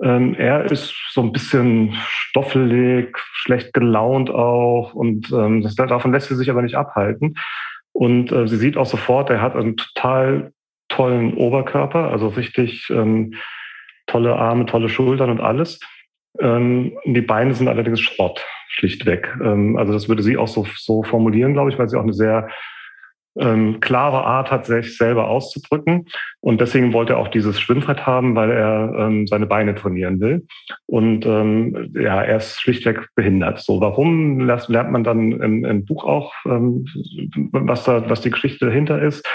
Ähm, 0.00 0.34
er 0.34 0.70
ist 0.70 0.94
so 1.10 1.22
ein 1.22 1.32
bisschen 1.32 1.96
stoffelig, 2.06 3.18
schlecht 3.18 3.72
gelaunt 3.72 4.30
auch 4.30 4.94
und 4.94 5.32
ähm, 5.32 5.62
das, 5.62 5.74
davon 5.74 6.12
lässt 6.12 6.28
sie 6.28 6.36
sich 6.36 6.50
aber 6.50 6.62
nicht 6.62 6.76
abhalten. 6.76 7.34
Und 7.92 8.32
äh, 8.32 8.46
sie 8.46 8.56
sieht 8.56 8.76
auch 8.76 8.86
sofort, 8.86 9.30
er 9.30 9.42
hat 9.42 9.56
einen 9.56 9.76
total 9.76 10.52
tollen 10.88 11.34
Oberkörper, 11.34 12.10
also 12.10 12.28
richtig 12.28 12.88
ähm, 12.90 13.34
tolle 14.06 14.36
Arme, 14.36 14.66
tolle 14.66 14.88
Schultern 14.88 15.30
und 15.30 15.40
alles. 15.40 15.80
Ähm, 16.40 16.96
die 17.04 17.20
Beine 17.20 17.54
sind 17.54 17.68
allerdings 17.68 18.00
Schrott, 18.00 18.44
schlichtweg. 18.68 19.34
Ähm, 19.42 19.76
also 19.76 19.92
das 19.92 20.08
würde 20.08 20.22
sie 20.22 20.36
auch 20.36 20.48
so, 20.48 20.66
so 20.76 21.02
formulieren, 21.02 21.52
glaube 21.52 21.70
ich, 21.70 21.78
weil 21.78 21.88
sie 21.88 21.98
auch 21.98 22.02
eine 22.02 22.14
sehr 22.14 22.48
ähm, 23.38 23.80
klare 23.80 24.24
Art 24.24 24.50
hat, 24.50 24.66
sich 24.66 24.96
selber 24.96 25.28
auszudrücken. 25.28 26.06
Und 26.40 26.60
deswegen 26.60 26.92
wollte 26.92 27.14
er 27.14 27.18
auch 27.18 27.28
dieses 27.28 27.60
Schwimmbrett 27.60 28.06
haben, 28.06 28.34
weil 28.34 28.50
er 28.50 28.94
ähm, 28.98 29.26
seine 29.26 29.46
Beine 29.46 29.74
trainieren 29.74 30.20
will. 30.20 30.44
Und 30.86 31.24
ähm, 31.24 31.92
ja, 31.94 32.22
er 32.22 32.36
ist 32.36 32.60
schlichtweg 32.60 33.08
behindert. 33.14 33.60
So, 33.60 33.80
warum 33.80 34.40
lernt 34.40 34.90
man 34.90 35.04
dann 35.04 35.32
im, 35.32 35.64
im 35.64 35.84
Buch 35.84 36.04
auch, 36.04 36.34
ähm, 36.44 36.86
was 37.52 37.84
da, 37.84 38.08
was 38.08 38.20
die 38.20 38.30
Geschichte 38.30 38.66
dahinter 38.66 39.00
ist? 39.00 39.26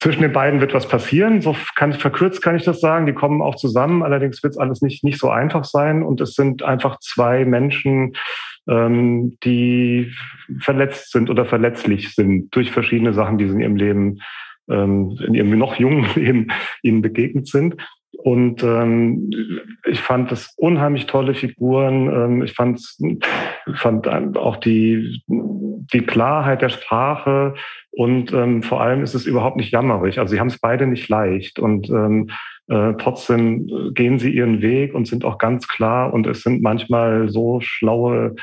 Zwischen 0.00 0.22
den 0.22 0.32
beiden 0.32 0.60
wird 0.60 0.74
was 0.74 0.88
passieren. 0.88 1.40
So 1.40 1.56
kann 1.74 1.92
verkürzt 1.92 2.40
kann 2.40 2.54
ich 2.54 2.64
das 2.64 2.80
sagen. 2.80 3.06
Die 3.06 3.14
kommen 3.14 3.42
auch 3.42 3.56
zusammen. 3.56 4.02
Allerdings 4.02 4.42
wird 4.42 4.52
es 4.52 4.58
alles 4.58 4.80
nicht 4.80 5.02
nicht 5.02 5.18
so 5.18 5.28
einfach 5.28 5.64
sein. 5.64 6.02
Und 6.02 6.20
es 6.20 6.34
sind 6.34 6.62
einfach 6.62 7.00
zwei 7.00 7.44
Menschen, 7.44 8.14
ähm, 8.68 9.38
die 9.42 10.12
verletzt 10.60 11.10
sind 11.10 11.30
oder 11.30 11.44
verletzlich 11.46 12.14
sind 12.14 12.54
durch 12.54 12.70
verschiedene 12.70 13.12
Sachen, 13.12 13.38
die 13.38 13.48
sie 13.48 13.54
in 13.54 13.60
ihrem 13.60 13.76
Leben, 13.76 14.20
ähm, 14.70 15.18
in 15.26 15.34
ihrem 15.34 15.58
noch 15.58 15.76
jungen 15.76 16.06
Leben 16.14 16.48
ihnen 16.82 17.02
begegnet 17.02 17.48
sind. 17.48 17.76
Und 18.12 18.62
ähm, 18.62 19.30
ich 19.86 20.00
fand 20.00 20.30
das 20.30 20.54
unheimlich 20.56 21.06
tolle 21.06 21.34
Figuren. 21.34 22.08
Ähm, 22.08 22.42
ich 22.42 22.52
fand, 22.52 22.80
fand 23.76 24.08
auch 24.08 24.56
die, 24.56 25.22
die 25.26 26.00
Klarheit 26.00 26.62
der 26.62 26.68
Sprache 26.68 27.54
und 27.90 28.32
ähm, 28.32 28.62
vor 28.62 28.80
allem 28.80 29.02
ist 29.02 29.14
es 29.14 29.26
überhaupt 29.26 29.56
nicht 29.56 29.72
jammerig. 29.72 30.18
Also 30.18 30.32
sie 30.32 30.40
haben 30.40 30.48
es 30.48 30.58
beide 30.58 30.86
nicht 30.86 31.08
leicht 31.08 31.58
und 31.58 31.88
ähm, 31.90 32.30
äh, 32.68 32.94
trotzdem 32.98 33.92
gehen 33.94 34.18
sie 34.18 34.30
ihren 34.30 34.60
Weg 34.60 34.94
und 34.94 35.06
sind 35.06 35.24
auch 35.24 35.38
ganz 35.38 35.68
klar 35.68 36.12
und 36.12 36.26
es 36.26 36.42
sind 36.42 36.62
manchmal 36.62 37.28
so 37.28 37.60
schlaue 37.60 38.34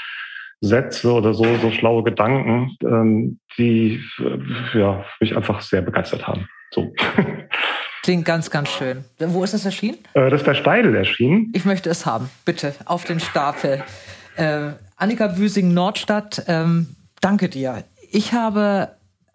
Sätze 0.62 1.14
oder 1.14 1.34
so, 1.34 1.46
so 1.62 1.72
schlaue 1.72 2.04
Gedanken, 2.04 2.76
ähm, 2.84 3.40
die 3.58 4.02
äh, 4.20 4.80
ja, 4.80 5.06
mich 5.20 5.36
einfach 5.36 5.62
sehr 5.62 5.82
begeistert 5.82 6.28
haben. 6.28 6.48
So. 6.72 6.92
Klingt 8.04 8.26
ganz, 8.26 8.52
ganz 8.52 8.70
schön. 8.70 9.04
Wo 9.20 9.44
ist 9.44 9.54
es 9.54 9.66
erschienen? 9.66 9.98
Äh, 10.14 10.30
das 10.30 10.42
ist 10.42 10.46
bei 10.46 10.54
Steidel 10.54 10.96
erschienen. 10.96 11.52
Ich 11.56 11.66
möchte 11.66 11.90
es 11.90 12.06
haben. 12.06 12.30
Bitte, 12.46 12.74
auf 12.86 13.04
den 13.04 13.20
Stapel. 13.20 13.84
Äh, 14.36 14.72
Annika 14.96 15.28
Büsing-Nordstadt, 15.28 16.44
ähm, 16.48 16.96
danke 17.22 17.50
dir. 17.50 17.84
Ich 18.12 18.34
habe 18.34 18.90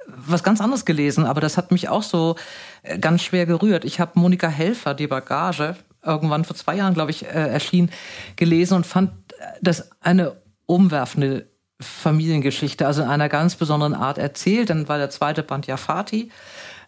was 0.07 0.43
ganz 0.43 0.61
anderes 0.61 0.85
gelesen, 0.85 1.25
aber 1.25 1.41
das 1.41 1.57
hat 1.57 1.71
mich 1.71 1.89
auch 1.89 2.03
so 2.03 2.37
äh, 2.83 2.99
ganz 2.99 3.23
schwer 3.23 3.47
gerührt. 3.47 3.85
Ich 3.85 4.01
habe 4.01 4.19
Monika 4.19 4.49
Helfer, 4.49 4.95
die 4.95 5.07
Bagage, 5.07 5.77
irgendwann 6.03 6.45
vor 6.45 6.57
zwei 6.57 6.77
Jahren, 6.77 6.95
glaube 6.95 7.11
ich, 7.11 7.25
äh, 7.25 7.29
erschien, 7.29 7.91
gelesen 8.37 8.75
und 8.75 8.87
fand 8.87 9.13
das 9.61 9.91
eine 10.01 10.37
umwerfende 10.67 11.47
Familiengeschichte, 11.81 12.87
also 12.87 13.03
in 13.03 13.09
einer 13.09 13.29
ganz 13.29 13.57
besonderen 13.57 13.95
Art 13.95 14.19
erzählt. 14.19 14.71
Dann 14.71 14.89
war 14.89 14.99
der 14.99 15.11
zweite 15.11 15.43
Band 15.43 15.67
ja 15.67 15.77
Fati. 15.77 16.31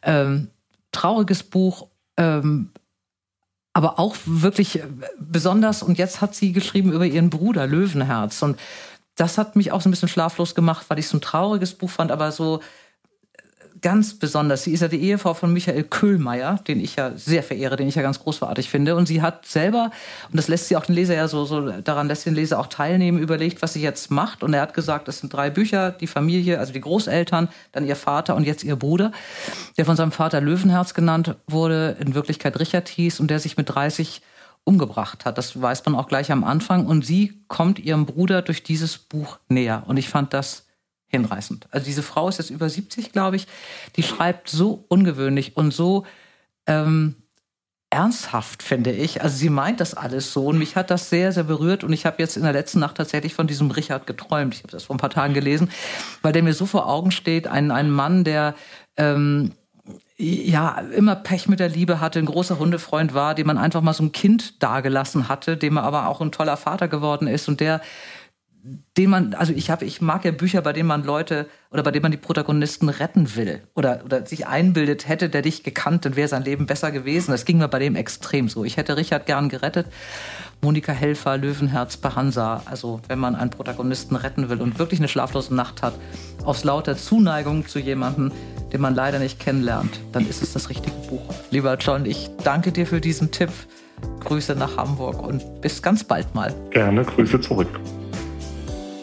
Ähm, 0.03 0.49
trauriges 0.93 1.43
Buch, 1.43 1.89
ähm, 2.17 2.71
aber 3.73 3.99
auch 3.99 4.17
wirklich 4.25 4.81
äh, 4.81 4.87
besonders. 5.19 5.83
Und 5.83 5.99
jetzt 5.99 6.21
hat 6.21 6.35
sie 6.35 6.53
geschrieben 6.53 6.93
über 6.93 7.07
ihren 7.07 7.31
Bruder 7.31 7.67
Löwenherz. 7.67 8.43
Und 8.43 8.59
das 9.17 9.39
hat 9.39 9.57
mich 9.57 9.73
auch 9.73 9.81
so 9.81 9.89
ein 9.89 9.93
bisschen 9.93 10.09
schlaflos 10.09 10.55
gemacht, 10.55 10.87
weil 10.89 10.99
ich 10.99 11.09
so 11.09 11.19
ein 11.19 11.21
trauriges 11.21 11.75
Buch 11.75 11.91
fand, 11.91 12.11
aber 12.11 12.33
so 12.33 12.61
ganz 13.83 14.15
besonders. 14.15 14.63
Sie 14.63 14.73
ist 14.73 14.81
ja 14.81 14.89
die 14.89 15.03
Ehefrau 15.03 15.35
von 15.35 15.53
Michael 15.53 15.83
Köhlmeier, 15.85 16.61
den 16.67 16.81
ich 16.81 16.97
ja 16.97 17.13
sehr 17.17 17.43
verehre, 17.43 17.77
den 17.77 17.89
ich 17.89 17.97
ja 17.97 18.03
ganz 18.03 18.21
großartig 18.21 18.71
finde. 18.71 18.97
Und 18.97 19.07
sie 19.07 19.21
hat 19.21 19.45
selber, 19.45 19.91
und 20.31 20.37
das 20.37 20.49
lässt 20.49 20.69
sie 20.69 20.77
auch 20.77 20.87
den 20.87 20.95
Leser 20.95 21.15
ja 21.15 21.29
so, 21.29 21.45
so 21.45 21.71
daran 21.71 22.09
lässt 22.09 22.25
den 22.25 22.35
Leser 22.35 22.59
auch 22.59 22.69
teilnehmen, 22.69 23.19
überlegt, 23.19 23.61
was 23.61 23.75
sie 23.75 23.83
jetzt 23.83 24.11
macht. 24.11 24.43
Und 24.43 24.55
er 24.55 24.63
hat 24.63 24.73
gesagt, 24.75 25.09
es 25.09 25.19
sind 25.19 25.33
drei 25.33 25.51
Bücher, 25.51 25.91
die 25.91 26.07
Familie, 26.07 26.59
also 26.59 26.73
die 26.73 26.81
Großeltern, 26.81 27.49
dann 27.73 27.87
ihr 27.87 27.97
Vater 27.97 28.37
und 28.37 28.45
jetzt 28.45 28.65
ihr 28.65 28.77
Bruder, 28.77 29.13
der 29.77 29.85
von 29.85 29.97
seinem 29.97 30.13
Vater 30.13 30.41
Löwenherz 30.41 30.95
genannt 30.95 31.35
wurde, 31.47 31.97
in 32.01 32.15
Wirklichkeit 32.15 32.59
Richard 32.59 32.89
hieß 32.89 33.21
und 33.21 33.31
der 33.31 33.41
sich 33.41 33.57
mit 33.57 33.69
30 33.69 34.23
umgebracht 34.65 35.25
hat. 35.25 35.39
Das 35.39 35.61
weiß 35.61 35.85
man 35.87 35.97
auch 35.97 36.07
gleich 36.07 36.31
am 36.31 36.45
Anfang. 36.45 36.87
Und 36.87 37.05
sie 37.05 37.43
kommt 37.49 37.79
ihrem 37.79 38.07
Bruder 38.07 38.43
durch 38.43 38.63
dieses 38.63 38.97
Buch 38.97 39.39
näher. 39.49 39.83
Und 39.87 39.97
ich 39.97 40.09
fand 40.09 40.33
das 40.33 40.67
hinreißend. 41.13 41.69
Also 41.71 41.85
diese 41.85 42.03
Frau 42.03 42.29
ist 42.29 42.39
jetzt 42.39 42.51
über 42.51 42.69
70, 42.69 43.13
glaube 43.13 43.37
ich. 43.37 43.47
Die 43.97 44.03
schreibt 44.03 44.49
so 44.49 44.85
ungewöhnlich 44.89 45.57
und 45.57 45.73
so 45.73 46.05
ähm, 46.67 47.17
ernsthaft, 47.91 48.63
finde 48.63 48.91
ich. 48.91 49.23
Also 49.23 49.37
sie 49.37 49.51
meint 49.51 49.79
das 49.81 49.95
alles 49.95 50.33
so 50.33 50.47
und 50.47 50.59
mich 50.59 50.77
hat 50.77 50.91
das 50.91 51.11
sehr, 51.11 51.31
sehr 51.33 51.45
berührt 51.45 51.85
und 51.85 51.93
ich 51.93 52.07
habe 52.07 52.17
jetzt 52.19 52.39
in 52.39 52.43
der 52.43 52.55
letzten 52.55 52.81
Nacht 52.81 52.97
tatsächlich 52.97 53.35
von 53.35 53.47
diesem 53.47 53.71
Richard 53.71 54.07
geträumt. 54.07 54.55
Ich 54.55 54.63
habe 54.63 54.73
das 54.73 54.85
vor 54.85 54.97
ein 54.97 54.99
paar 54.99 55.11
Tagen 55.11 55.35
gelesen, 55.35 55.71
weil 56.23 56.33
der 56.33 56.43
mir 56.43 56.55
so 56.55 56.65
vor 56.65 56.89
Augen 56.89 57.11
steht, 57.11 57.47
ein, 57.47 57.71
ein 57.71 57.91
Mann, 57.91 58.25
der 58.25 58.55
ähm, 58.97 59.53
ja, 60.17 60.79
immer 60.95 61.17
Pech 61.17 61.49
mit 61.49 61.61
der 61.61 61.69
Liebe 61.69 62.01
hatte, 62.01 62.19
ein 62.19 62.27
großer 62.27 62.59
Hundefreund 62.59 63.13
war, 63.13 63.35
dem 63.35 63.49
man 63.49 63.59
einfach 63.59 63.83
mal 63.83 63.93
so 63.93 64.05
ein 64.05 64.13
Kind 64.13 64.63
dagelassen 64.63 65.29
hatte, 65.29 65.57
dem 65.57 65.77
er 65.77 65.83
aber 65.83 66.09
auch 66.09 66.21
ein 66.21 66.33
toller 66.33 66.57
Vater 66.57 66.89
geworden 66.89 67.27
ist 67.27 67.49
und 67.49 67.61
der 67.61 67.81
den 68.97 69.11
man, 69.11 69.35
also 69.35 69.53
ich 69.53 69.71
habe, 69.71 69.85
ich 69.85 70.01
mag 70.01 70.25
ja 70.25 70.31
Bücher, 70.31 70.63
bei 70.63 70.73
denen 70.73 70.87
man 70.87 71.03
Leute 71.03 71.49
oder 71.71 71.83
bei 71.83 71.91
denen 71.91 72.03
man 72.03 72.13
die 72.13 72.19
Protagonisten 72.19 72.89
retten 72.89 73.35
will 73.35 73.63
oder, 73.75 74.03
oder 74.05 74.25
sich 74.25 74.47
einbildet, 74.47 75.09
hätte 75.09 75.29
der 75.29 75.43
dich 75.43 75.65
gekannt, 75.65 76.05
dann 76.05 76.15
wäre 76.15 76.29
sein 76.29 76.45
Leben 76.45 76.67
besser 76.67 76.93
gewesen. 76.93 77.33
Das 77.33 77.45
ging 77.45 77.59
mir 77.59 77.67
bei 77.67 77.81
dem 77.81 77.97
extrem 77.97 78.49
so. 78.49 78.65
Ich 78.65 78.77
hätte 78.77 78.97
Richard 78.97 79.27
gern 79.27 79.49
gerettet. 79.49 79.87
Monika 80.61 80.93
Helfer, 80.93 81.39
Löwenherz 81.39 81.97
bei 81.97 82.11
Hansa. 82.11 82.63
Also 82.67 83.01
wenn 83.09 83.19
man 83.19 83.35
einen 83.35 83.51
Protagonisten 83.51 84.15
retten 84.15 84.49
will 84.49 84.63
und 84.63 84.79
wirklich 84.79 85.01
eine 85.01 85.09
schlaflose 85.09 85.53
Nacht 85.55 85.83
hat, 85.83 85.95
aus 86.45 86.63
lauter 86.63 86.97
Zuneigung 86.97 87.67
zu 87.67 87.81
jemandem, 87.81 88.31
den 88.73 88.81
man 88.81 88.95
leider 88.95 89.19
nicht 89.19 89.41
kennenlernt, 89.41 89.99
dann 90.13 90.29
ist 90.29 90.41
es 90.41 90.53
das 90.53 90.69
richtige 90.69 90.97
Buch. 91.09 91.35
Lieber 91.51 91.77
John, 91.79 92.07
ich 92.07 92.31
danke 92.45 92.71
dir 92.71 92.87
für 92.87 93.01
diesen 93.01 93.33
Tipp. 93.33 93.51
Grüße 94.21 94.55
nach 94.55 94.77
Hamburg 94.77 95.21
und 95.21 95.61
bis 95.61 95.83
ganz 95.83 96.05
bald 96.05 96.33
mal. 96.35 96.55
Gerne, 96.71 97.05
Grüße 97.05 97.41
zurück. 97.41 97.69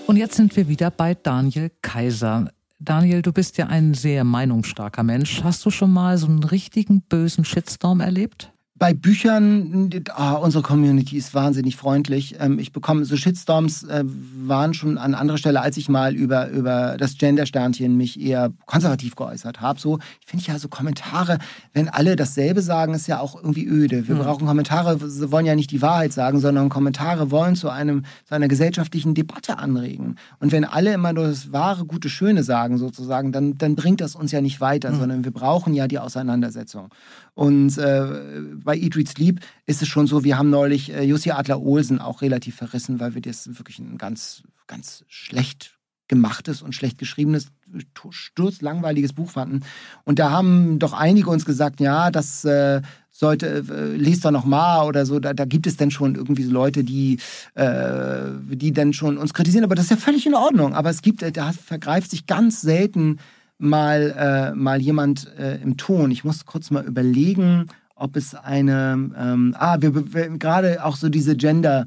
Und 0.09 0.17
jetzt 0.17 0.37
sind 0.37 0.55
wir 0.55 0.67
wieder 0.67 0.89
bei 0.89 1.13
Daniel 1.13 1.69
Kaiser. 1.83 2.49
Daniel, 2.79 3.21
du 3.21 3.31
bist 3.31 3.59
ja 3.59 3.67
ein 3.67 3.93
sehr 3.93 4.23
meinungsstarker 4.23 5.03
Mensch. 5.03 5.43
Hast 5.43 5.63
du 5.67 5.69
schon 5.69 5.91
mal 5.91 6.17
so 6.17 6.25
einen 6.25 6.43
richtigen 6.43 7.01
bösen 7.01 7.45
Shitstorm 7.45 7.99
erlebt? 7.99 8.51
Bei 8.79 8.93
Büchern, 8.93 9.89
oh, 10.17 10.37
unsere 10.41 10.63
Community 10.63 11.17
ist 11.17 11.33
wahnsinnig 11.33 11.75
freundlich. 11.75 12.37
Ähm, 12.39 12.57
ich 12.59 12.71
bekomme 12.71 13.03
so 13.03 13.17
Shitstorms 13.17 13.83
äh, 13.83 14.05
waren 14.05 14.73
schon 14.73 14.97
an 14.97 15.13
anderer 15.13 15.37
Stelle, 15.37 15.59
als 15.61 15.75
ich 15.75 15.89
mal 15.89 16.15
über, 16.15 16.47
über 16.49 16.95
das 16.97 17.17
Gender-Sternchen 17.17 17.97
mich 17.97 18.19
eher 18.19 18.53
konservativ 18.65 19.17
geäußert 19.17 19.59
habe. 19.59 19.79
So, 19.79 19.99
ich 20.21 20.27
finde 20.27 20.45
ja 20.45 20.57
so 20.57 20.69
Kommentare, 20.69 21.39
wenn 21.73 21.89
alle 21.89 22.15
dasselbe 22.15 22.61
sagen, 22.61 22.93
ist 22.93 23.07
ja 23.07 23.19
auch 23.19 23.35
irgendwie 23.35 23.67
öde. 23.67 24.07
Wir 24.07 24.15
mhm. 24.15 24.19
brauchen 24.19 24.47
Kommentare, 24.47 24.97
wollen 25.29 25.45
ja 25.45 25.55
nicht 25.55 25.71
die 25.71 25.81
Wahrheit 25.81 26.13
sagen, 26.13 26.39
sondern 26.39 26.69
Kommentare 26.69 27.31
wollen 27.31 27.57
zu 27.57 27.69
einem, 27.69 28.05
zu 28.25 28.33
einer 28.33 28.47
gesellschaftlichen 28.47 29.13
Debatte 29.13 29.57
anregen. 29.57 30.15
Und 30.39 30.53
wenn 30.53 30.63
alle 30.63 30.93
immer 30.93 31.11
nur 31.11 31.27
das 31.27 31.51
wahre, 31.51 31.83
gute, 31.83 32.07
schöne 32.07 32.43
sagen 32.43 32.77
sozusagen, 32.77 33.33
dann, 33.33 33.57
dann 33.57 33.75
bringt 33.75 33.99
das 33.99 34.15
uns 34.15 34.31
ja 34.31 34.39
nicht 34.39 34.61
weiter, 34.61 34.91
mhm. 34.91 34.99
sondern 34.99 35.23
wir 35.25 35.31
brauchen 35.31 35.73
ja 35.73 35.89
die 35.89 35.99
Auseinandersetzung. 35.99 36.89
Und 37.39 37.77
äh, 37.77 38.03
bei 38.61 38.75
Eat, 38.75 38.97
Read, 38.97 39.07
Sleep 39.07 39.39
ist 39.65 39.81
es 39.81 39.87
schon 39.87 40.07
so, 40.07 40.25
wir 40.25 40.37
haben 40.37 40.49
neulich 40.49 40.93
äh, 40.93 41.03
Jussi 41.03 41.31
Adler-Olsen 41.31 42.01
auch 42.01 42.21
relativ 42.21 42.57
verrissen, 42.57 42.99
weil 42.99 43.15
wir 43.15 43.21
das 43.21 43.57
wirklich 43.57 43.79
ein 43.79 43.97
ganz, 43.97 44.43
ganz 44.67 45.05
schlecht 45.07 45.79
gemachtes 46.09 46.61
und 46.61 46.75
schlecht 46.75 46.97
geschriebenes, 46.97 47.47
sturzlangweiliges 48.09 49.13
Buch 49.13 49.29
fanden. 49.29 49.61
Und 50.03 50.19
da 50.19 50.31
haben 50.31 50.79
doch 50.79 50.91
einige 50.91 51.29
uns 51.29 51.45
gesagt, 51.45 51.79
ja, 51.79 52.11
das 52.11 52.43
äh, 52.43 52.81
sollte, 53.09 53.63
äh, 53.69 53.95
lest 53.95 54.25
doch 54.25 54.31
noch 54.31 54.43
mal 54.43 54.85
oder 54.85 55.05
so, 55.05 55.21
da, 55.21 55.33
da 55.33 55.45
gibt 55.45 55.65
es 55.65 55.77
dann 55.77 55.91
schon 55.91 56.15
irgendwie 56.15 56.43
so 56.43 56.51
Leute, 56.51 56.83
die, 56.83 57.19
äh, 57.53 58.31
die 58.49 58.73
dann 58.73 58.91
schon 58.91 59.17
uns 59.17 59.33
kritisieren, 59.33 59.63
aber 59.63 59.75
das 59.75 59.85
ist 59.85 59.91
ja 59.91 59.97
völlig 59.97 60.25
in 60.25 60.35
Ordnung. 60.35 60.73
Aber 60.73 60.89
es 60.89 61.01
gibt, 61.01 61.23
äh, 61.23 61.31
da 61.31 61.53
vergreift 61.53 62.11
sich 62.11 62.27
ganz 62.27 62.59
selten 62.59 63.19
mal, 63.59 64.51
äh, 64.51 64.55
mal 64.55 64.81
jemand 64.81 65.27
äh, 65.37 65.57
im 65.61 65.77
Ton. 65.77 66.09
Ich 66.09 66.23
muss 66.23 66.45
kurz 66.45 66.71
mal 66.71 66.85
überlegen, 66.85 67.67
ob 67.95 68.15
es 68.15 68.33
eine, 68.33 69.11
ähm, 69.17 69.55
ah, 69.57 69.77
wir, 69.79 70.13
wir 70.13 70.29
gerade 70.37 70.83
auch 70.83 70.95
so 70.95 71.09
diese 71.09 71.37
Gender- 71.37 71.85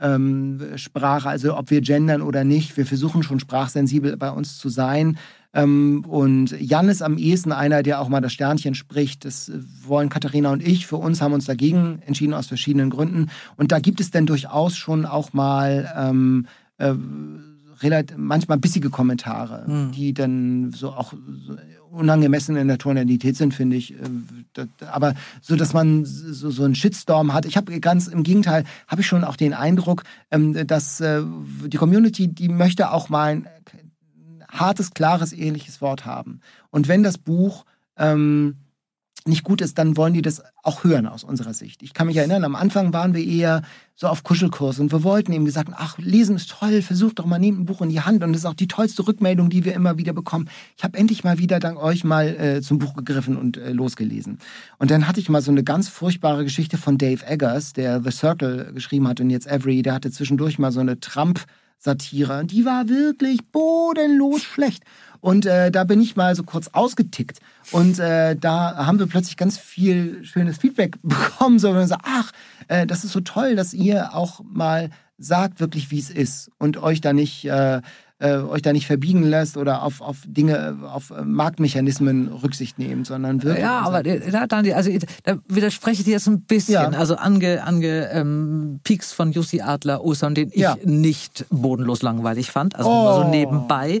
ähm, 0.00 0.60
Sprache, 0.76 1.28
also 1.28 1.56
ob 1.56 1.70
wir 1.70 1.80
gendern 1.80 2.20
oder 2.22 2.44
nicht. 2.44 2.76
Wir 2.76 2.86
versuchen 2.86 3.22
schon 3.22 3.40
sprachsensibel 3.40 4.16
bei 4.16 4.30
uns 4.30 4.58
zu 4.58 4.68
sein. 4.68 5.18
Ähm, 5.52 6.04
und 6.06 6.50
Jan 6.60 6.88
ist 6.88 7.00
am 7.00 7.16
ehesten 7.16 7.52
einer, 7.52 7.82
der 7.82 8.00
auch 8.00 8.08
mal 8.08 8.20
das 8.20 8.32
Sternchen 8.32 8.74
spricht. 8.74 9.24
Das 9.24 9.52
wollen 9.86 10.08
Katharina 10.08 10.50
und 10.50 10.66
ich. 10.66 10.86
Für 10.86 10.96
uns 10.96 11.22
haben 11.22 11.32
uns 11.32 11.46
dagegen 11.46 12.00
entschieden 12.04 12.34
aus 12.34 12.48
verschiedenen 12.48 12.90
Gründen. 12.90 13.30
Und 13.56 13.70
da 13.70 13.78
gibt 13.78 14.00
es 14.00 14.10
dann 14.10 14.26
durchaus 14.26 14.76
schon 14.76 15.06
auch 15.06 15.32
mal 15.32 15.92
ähm, 15.96 16.46
äh, 16.78 16.92
relativ, 17.84 18.16
manchmal 18.16 18.58
bissige 18.58 18.90
Kommentare, 18.90 19.70
mhm. 19.70 19.92
die 19.92 20.14
dann 20.14 20.72
so 20.72 20.90
auch 20.90 21.12
unangemessen 21.90 22.56
in 22.56 22.66
der 22.66 22.78
Tonalität 22.78 23.36
sind, 23.36 23.54
finde 23.54 23.76
ich. 23.76 23.94
Äh, 23.94 24.66
aber 24.90 25.14
so, 25.40 25.54
dass 25.54 25.72
man 25.72 26.04
so, 26.04 26.50
so 26.50 26.64
einen 26.64 26.74
Shitstorm 26.74 27.32
hat. 27.32 27.44
Ich 27.46 27.56
habe 27.56 27.78
ganz 27.80 28.08
im 28.08 28.22
Gegenteil, 28.22 28.64
habe 28.88 29.02
ich 29.02 29.06
schon 29.06 29.24
auch 29.24 29.36
den 29.36 29.54
Eindruck, 29.54 30.02
ähm, 30.30 30.66
dass 30.66 31.00
äh, 31.00 31.22
die 31.66 31.76
Community, 31.76 32.28
die 32.28 32.48
möchte 32.48 32.90
auch 32.90 33.08
mal 33.08 33.28
ein 33.28 33.48
hartes, 34.48 34.92
klares, 34.92 35.32
ehrliches 35.32 35.80
Wort 35.80 36.06
haben. 36.06 36.40
Und 36.70 36.88
wenn 36.88 37.02
das 37.02 37.18
Buch 37.18 37.64
ähm, 37.96 38.56
nicht 39.26 39.42
gut 39.42 39.60
ist, 39.60 39.78
dann 39.78 39.96
wollen 39.96 40.12
die 40.12 40.22
das 40.22 40.42
auch 40.62 40.84
hören 40.84 41.06
aus 41.06 41.24
unserer 41.24 41.54
Sicht. 41.54 41.82
Ich 41.82 41.94
kann 41.94 42.06
mich 42.06 42.16
erinnern, 42.16 42.44
am 42.44 42.54
Anfang 42.54 42.92
waren 42.92 43.14
wir 43.14 43.24
eher 43.24 43.62
so 43.94 44.08
auf 44.08 44.22
Kuschelkurs 44.22 44.80
und 44.80 44.92
wir 44.92 45.02
wollten 45.02 45.32
eben 45.32 45.44
gesagt, 45.44 45.70
ach, 45.72 45.96
lesen 45.98 46.36
ist 46.36 46.50
toll, 46.50 46.82
versucht 46.82 47.18
doch 47.18 47.24
mal, 47.24 47.38
nehmt 47.38 47.60
ein 47.60 47.64
Buch 47.64 47.80
in 47.80 47.88
die 47.88 48.00
Hand 48.00 48.22
und 48.22 48.32
das 48.32 48.42
ist 48.42 48.46
auch 48.46 48.54
die 48.54 48.68
tollste 48.68 49.06
Rückmeldung, 49.06 49.48
die 49.48 49.64
wir 49.64 49.74
immer 49.74 49.96
wieder 49.96 50.12
bekommen. 50.12 50.50
Ich 50.76 50.84
habe 50.84 50.98
endlich 50.98 51.24
mal 51.24 51.38
wieder 51.38 51.58
dank 51.58 51.78
euch 51.82 52.04
mal 52.04 52.28
äh, 52.28 52.60
zum 52.60 52.78
Buch 52.78 52.94
gegriffen 52.94 53.36
und 53.36 53.56
äh, 53.56 53.72
losgelesen. 53.72 54.38
Und 54.78 54.90
dann 54.90 55.08
hatte 55.08 55.20
ich 55.20 55.28
mal 55.28 55.42
so 55.42 55.50
eine 55.50 55.64
ganz 55.64 55.88
furchtbare 55.88 56.44
Geschichte 56.44 56.76
von 56.76 56.98
Dave 56.98 57.24
Eggers, 57.24 57.72
der 57.72 58.02
The 58.02 58.10
Circle 58.10 58.72
geschrieben 58.74 59.08
hat 59.08 59.20
und 59.20 59.30
jetzt 59.30 59.46
Every, 59.46 59.82
der 59.82 59.94
hatte 59.94 60.10
zwischendurch 60.10 60.58
mal 60.58 60.72
so 60.72 60.80
eine 60.80 61.00
Trump- 61.00 61.46
Satire. 61.84 62.44
Die 62.44 62.64
war 62.64 62.88
wirklich 62.88 63.40
bodenlos 63.52 64.42
schlecht. 64.42 64.82
Und 65.20 65.46
äh, 65.46 65.70
da 65.70 65.84
bin 65.84 66.00
ich 66.00 66.16
mal 66.16 66.34
so 66.34 66.42
kurz 66.42 66.68
ausgetickt. 66.68 67.40
Und 67.70 67.98
äh, 67.98 68.36
da 68.36 68.86
haben 68.86 68.98
wir 68.98 69.06
plötzlich 69.06 69.36
ganz 69.36 69.56
viel 69.56 70.24
schönes 70.24 70.58
Feedback 70.58 70.96
bekommen. 71.02 71.58
So, 71.58 71.70
und 71.70 71.86
so 71.86 71.96
ach, 72.02 72.32
äh, 72.68 72.86
das 72.86 73.04
ist 73.04 73.12
so 73.12 73.20
toll, 73.20 73.54
dass 73.54 73.72
ihr 73.72 74.14
auch 74.14 74.40
mal 74.44 74.90
sagt 75.16 75.60
wirklich, 75.60 75.90
wie 75.90 75.98
es 75.98 76.10
ist 76.10 76.50
und 76.58 76.76
euch 76.76 77.00
da 77.00 77.12
nicht 77.12 77.44
äh, 77.44 77.80
äh, 78.20 78.36
euch 78.36 78.62
da 78.62 78.72
nicht 78.72 78.86
verbiegen 78.86 79.24
lässt 79.24 79.56
oder 79.56 79.82
auf, 79.82 80.00
auf 80.00 80.18
Dinge, 80.26 80.78
auf 80.82 81.12
Marktmechanismen 81.24 82.28
Rücksicht 82.28 82.78
nehmen, 82.78 83.04
sondern 83.04 83.42
wirklich. 83.42 83.62
Ja, 83.62 83.80
aber 83.80 84.02
da, 84.02 84.46
also, 84.74 84.90
da 85.24 85.36
widerspreche 85.48 86.00
ich 86.00 86.04
dir 86.04 86.12
jetzt 86.12 86.28
ein 86.28 86.42
bisschen. 86.42 86.74
Ja. 86.74 86.98
Also 86.98 87.16
ange, 87.16 87.64
ange 87.64 88.10
ähm, 88.12 88.80
Peaks 88.84 89.12
von 89.12 89.32
Jussi 89.32 89.60
Adler 89.60 90.04
Ostern, 90.04 90.34
den 90.34 90.50
ich 90.52 90.60
ja. 90.60 90.76
nicht 90.84 91.46
bodenlos 91.50 92.02
langweilig 92.02 92.50
fand, 92.50 92.76
also 92.76 92.88
oh. 92.88 93.22
so 93.22 93.28
nebenbei. 93.28 94.00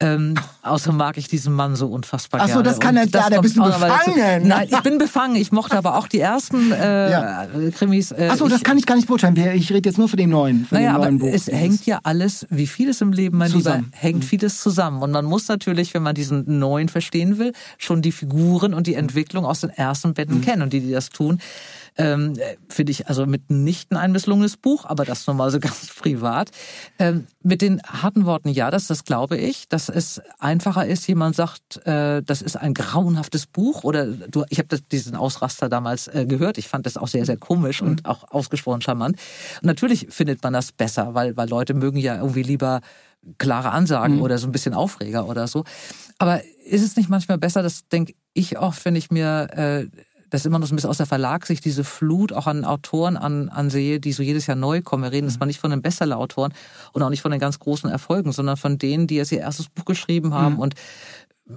Ähm, 0.00 0.34
außerdem 0.62 0.96
mag 0.96 1.16
ich 1.16 1.28
diesen 1.28 1.52
Mann 1.52 1.76
so 1.76 1.86
unfassbar 1.86 2.40
Ach 2.40 2.48
so, 2.48 2.54
gerne. 2.54 2.64
das 2.64 2.80
kann 2.80 2.96
er, 2.96 3.06
ja, 3.06 3.30
da 3.30 3.40
bist 3.40 3.56
du 3.56 3.62
befangen. 3.62 4.48
Nein, 4.48 4.68
ich 4.68 4.80
bin 4.80 4.98
befangen. 4.98 5.36
Ich 5.36 5.52
mochte 5.52 5.76
aber 5.76 5.96
auch 5.96 6.08
die 6.08 6.18
ersten 6.18 6.72
äh, 6.72 7.10
ja. 7.10 7.46
Krimis. 7.76 8.10
Äh, 8.10 8.30
Ach 8.32 8.36
so, 8.36 8.48
das 8.48 8.58
ich, 8.58 8.64
kann 8.64 8.78
ich 8.78 8.86
gar 8.86 8.96
nicht 8.96 9.06
beurteilen. 9.06 9.36
Ich 9.54 9.70
rede 9.70 9.88
jetzt 9.88 9.98
nur 9.98 10.08
für 10.08 10.16
den 10.16 10.30
neuen, 10.30 10.64
für 10.64 10.74
naja, 10.74 10.92
den 10.92 11.00
neuen 11.00 11.14
aber 11.16 11.26
Buch. 11.26 11.34
Es 11.34 11.46
hängt 11.46 11.86
ja 11.86 12.00
alles, 12.02 12.46
wie 12.50 12.66
vieles 12.66 13.00
im 13.00 13.12
Leben, 13.12 13.41
mein 13.42 13.50
zusammen. 13.50 13.84
Lieber, 13.84 13.96
hängt 13.96 14.18
mhm. 14.20 14.22
vieles 14.22 14.60
zusammen. 14.60 15.02
Und 15.02 15.10
man 15.10 15.24
muss 15.24 15.48
natürlich, 15.48 15.94
wenn 15.94 16.02
man 16.02 16.14
diesen 16.14 16.58
neuen 16.58 16.88
verstehen 16.88 17.38
will, 17.38 17.52
schon 17.78 18.02
die 18.02 18.12
Figuren 18.12 18.74
und 18.74 18.86
die 18.86 18.94
Entwicklung 18.94 19.44
aus 19.44 19.60
den 19.60 19.70
ersten 19.70 20.14
Betten 20.14 20.36
mhm. 20.36 20.40
kennen. 20.42 20.62
Und 20.62 20.72
die, 20.72 20.80
die 20.80 20.92
das 20.92 21.10
tun, 21.10 21.40
ähm, 21.98 22.38
Finde 22.70 22.90
ich 22.90 23.08
also 23.08 23.26
mitnichten 23.26 23.98
ein 23.98 24.12
misslungenes 24.12 24.56
Buch, 24.56 24.86
aber 24.86 25.04
das 25.04 25.26
nur 25.26 25.36
mal 25.36 25.50
so 25.50 25.60
ganz 25.60 25.94
privat. 25.94 26.50
Ähm, 26.98 27.26
mit 27.42 27.60
den 27.60 27.82
harten 27.82 28.24
Worten, 28.24 28.48
ja, 28.48 28.70
das, 28.70 28.86
das 28.86 29.04
glaube 29.04 29.36
ich, 29.36 29.68
dass 29.68 29.88
es 29.90 30.20
einfacher 30.38 30.86
ist, 30.86 31.06
jemand 31.06 31.36
sagt, 31.36 31.86
äh, 31.86 32.22
das 32.22 32.40
ist 32.40 32.56
ein 32.56 32.72
grauenhaftes 32.72 33.46
Buch 33.46 33.84
oder 33.84 34.06
du, 34.06 34.44
ich 34.48 34.58
habe 34.58 34.80
diesen 34.80 35.16
Ausraster 35.16 35.68
damals 35.68 36.08
äh, 36.08 36.24
gehört. 36.26 36.56
Ich 36.56 36.68
fand 36.68 36.86
das 36.86 36.96
auch 36.96 37.08
sehr, 37.08 37.26
sehr 37.26 37.36
komisch 37.36 37.82
mhm. 37.82 37.88
und 37.88 38.06
auch 38.06 38.30
ausgesprochen 38.30 38.80
charmant. 38.80 39.18
Und 39.60 39.66
natürlich 39.66 40.06
findet 40.08 40.42
man 40.42 40.54
das 40.54 40.72
besser, 40.72 41.14
weil, 41.14 41.36
weil 41.36 41.48
Leute 41.48 41.74
mögen 41.74 41.98
ja 41.98 42.16
irgendwie 42.16 42.42
lieber 42.42 42.80
klare 43.38 43.70
Ansagen 43.70 44.16
mhm. 44.16 44.22
oder 44.22 44.38
so 44.38 44.46
ein 44.46 44.52
bisschen 44.52 44.74
Aufreger 44.74 45.28
oder 45.28 45.46
so. 45.46 45.64
Aber 46.18 46.42
ist 46.64 46.82
es 46.82 46.96
nicht 46.96 47.08
manchmal 47.08 47.38
besser, 47.38 47.62
das 47.62 47.88
denke 47.88 48.14
ich 48.32 48.58
oft, 48.58 48.84
wenn 48.84 48.96
ich 48.96 49.10
mir 49.10 49.48
äh, 49.52 49.86
das 50.32 50.46
immer 50.46 50.58
noch 50.58 50.66
so 50.66 50.72
ein 50.72 50.76
bisschen 50.76 50.90
aus 50.90 50.96
der 50.96 51.06
Verlagssicht 51.06 51.64
diese 51.64 51.84
Flut 51.84 52.32
auch 52.32 52.46
an 52.46 52.64
Autoren 52.64 53.16
an, 53.16 53.48
ansehe, 53.48 54.00
die 54.00 54.12
so 54.12 54.22
jedes 54.22 54.46
Jahr 54.46 54.56
neu 54.56 54.80
kommen. 54.80 55.02
Wir 55.02 55.12
reden 55.12 55.26
jetzt 55.26 55.36
mhm. 55.36 55.40
mal 55.40 55.46
nicht 55.46 55.60
von 55.60 55.70
den 55.70 55.82
Bestseller-Autoren 55.82 56.54
und 56.92 57.02
auch 57.02 57.10
nicht 57.10 57.20
von 57.20 57.30
den 57.30 57.40
ganz 57.40 57.58
großen 57.58 57.90
Erfolgen, 57.90 58.32
sondern 58.32 58.56
von 58.56 58.78
denen, 58.78 59.06
die 59.06 59.16
jetzt 59.16 59.32
ihr 59.32 59.40
erstes 59.40 59.68
Buch 59.68 59.84
geschrieben 59.84 60.32
haben 60.32 60.54
mhm. 60.54 60.60
und 60.60 60.74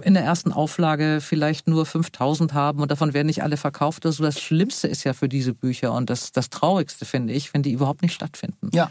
in 0.02 0.14
der 0.14 0.24
ersten 0.24 0.52
Auflage 0.52 1.20
vielleicht 1.22 1.68
nur 1.68 1.86
5000 1.86 2.52
haben 2.52 2.80
und 2.80 2.90
davon 2.90 3.14
werden 3.14 3.28
nicht 3.28 3.42
alle 3.42 3.56
verkauft. 3.56 4.04
Also 4.04 4.22
das 4.22 4.40
Schlimmste 4.40 4.88
ist 4.88 5.04
ja 5.04 5.14
für 5.14 5.28
diese 5.28 5.54
Bücher 5.54 5.92
und 5.92 6.10
das, 6.10 6.32
das 6.32 6.50
Traurigste 6.50 7.04
finde 7.04 7.32
ich, 7.32 7.54
wenn 7.54 7.62
die 7.62 7.72
überhaupt 7.72 8.02
nicht 8.02 8.12
stattfinden. 8.12 8.70
Ja. 8.74 8.90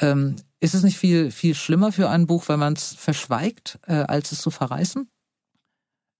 Ähm, 0.00 0.36
ist 0.60 0.74
es 0.74 0.82
nicht 0.82 0.98
viel, 0.98 1.30
viel 1.30 1.54
schlimmer 1.54 1.92
für 1.92 2.08
ein 2.08 2.26
Buch, 2.26 2.48
wenn 2.48 2.58
man 2.58 2.74
es 2.74 2.94
verschweigt, 2.94 3.78
äh, 3.86 3.94
als 3.94 4.32
es 4.32 4.40
zu 4.40 4.50
verreißen? 4.50 5.08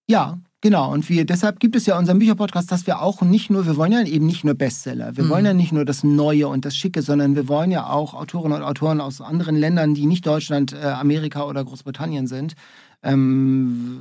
Ja, 0.09 0.39
Genau, 0.63 0.93
und 0.93 1.09
wir, 1.09 1.25
deshalb 1.25 1.59
gibt 1.59 1.75
es 1.75 1.87
ja 1.87 1.99
unseren 1.99 2.19
Bücherpodcast, 2.19 2.71
dass 2.71 2.87
wir 2.87 3.01
auch 3.01 3.23
nicht 3.23 3.49
nur, 3.49 3.65
wir 3.65 3.79
wollen 3.79 3.93
ja 3.93 4.03
eben 4.03 4.27
nicht 4.27 4.45
nur 4.45 4.53
Bestseller, 4.53 5.17
wir 5.17 5.25
mhm. 5.25 5.29
wollen 5.31 5.47
ja 5.47 5.55
nicht 5.55 5.73
nur 5.73 5.87
das 5.87 6.05
Neue 6.05 6.49
und 6.49 6.67
das 6.67 6.77
Schicke, 6.77 7.01
sondern 7.01 7.35
wir 7.35 7.49
wollen 7.49 7.71
ja 7.71 7.89
auch 7.89 8.13
Autorinnen 8.13 8.59
und 8.59 8.65
Autoren 8.65 9.01
aus 9.01 9.23
anderen 9.23 9.57
Ländern, 9.57 9.95
die 9.95 10.05
nicht 10.05 10.27
Deutschland, 10.27 10.75
äh, 10.75 10.85
Amerika 10.85 11.45
oder 11.45 11.65
Großbritannien 11.65 12.27
sind. 12.27 12.57
Ähm, 13.03 14.01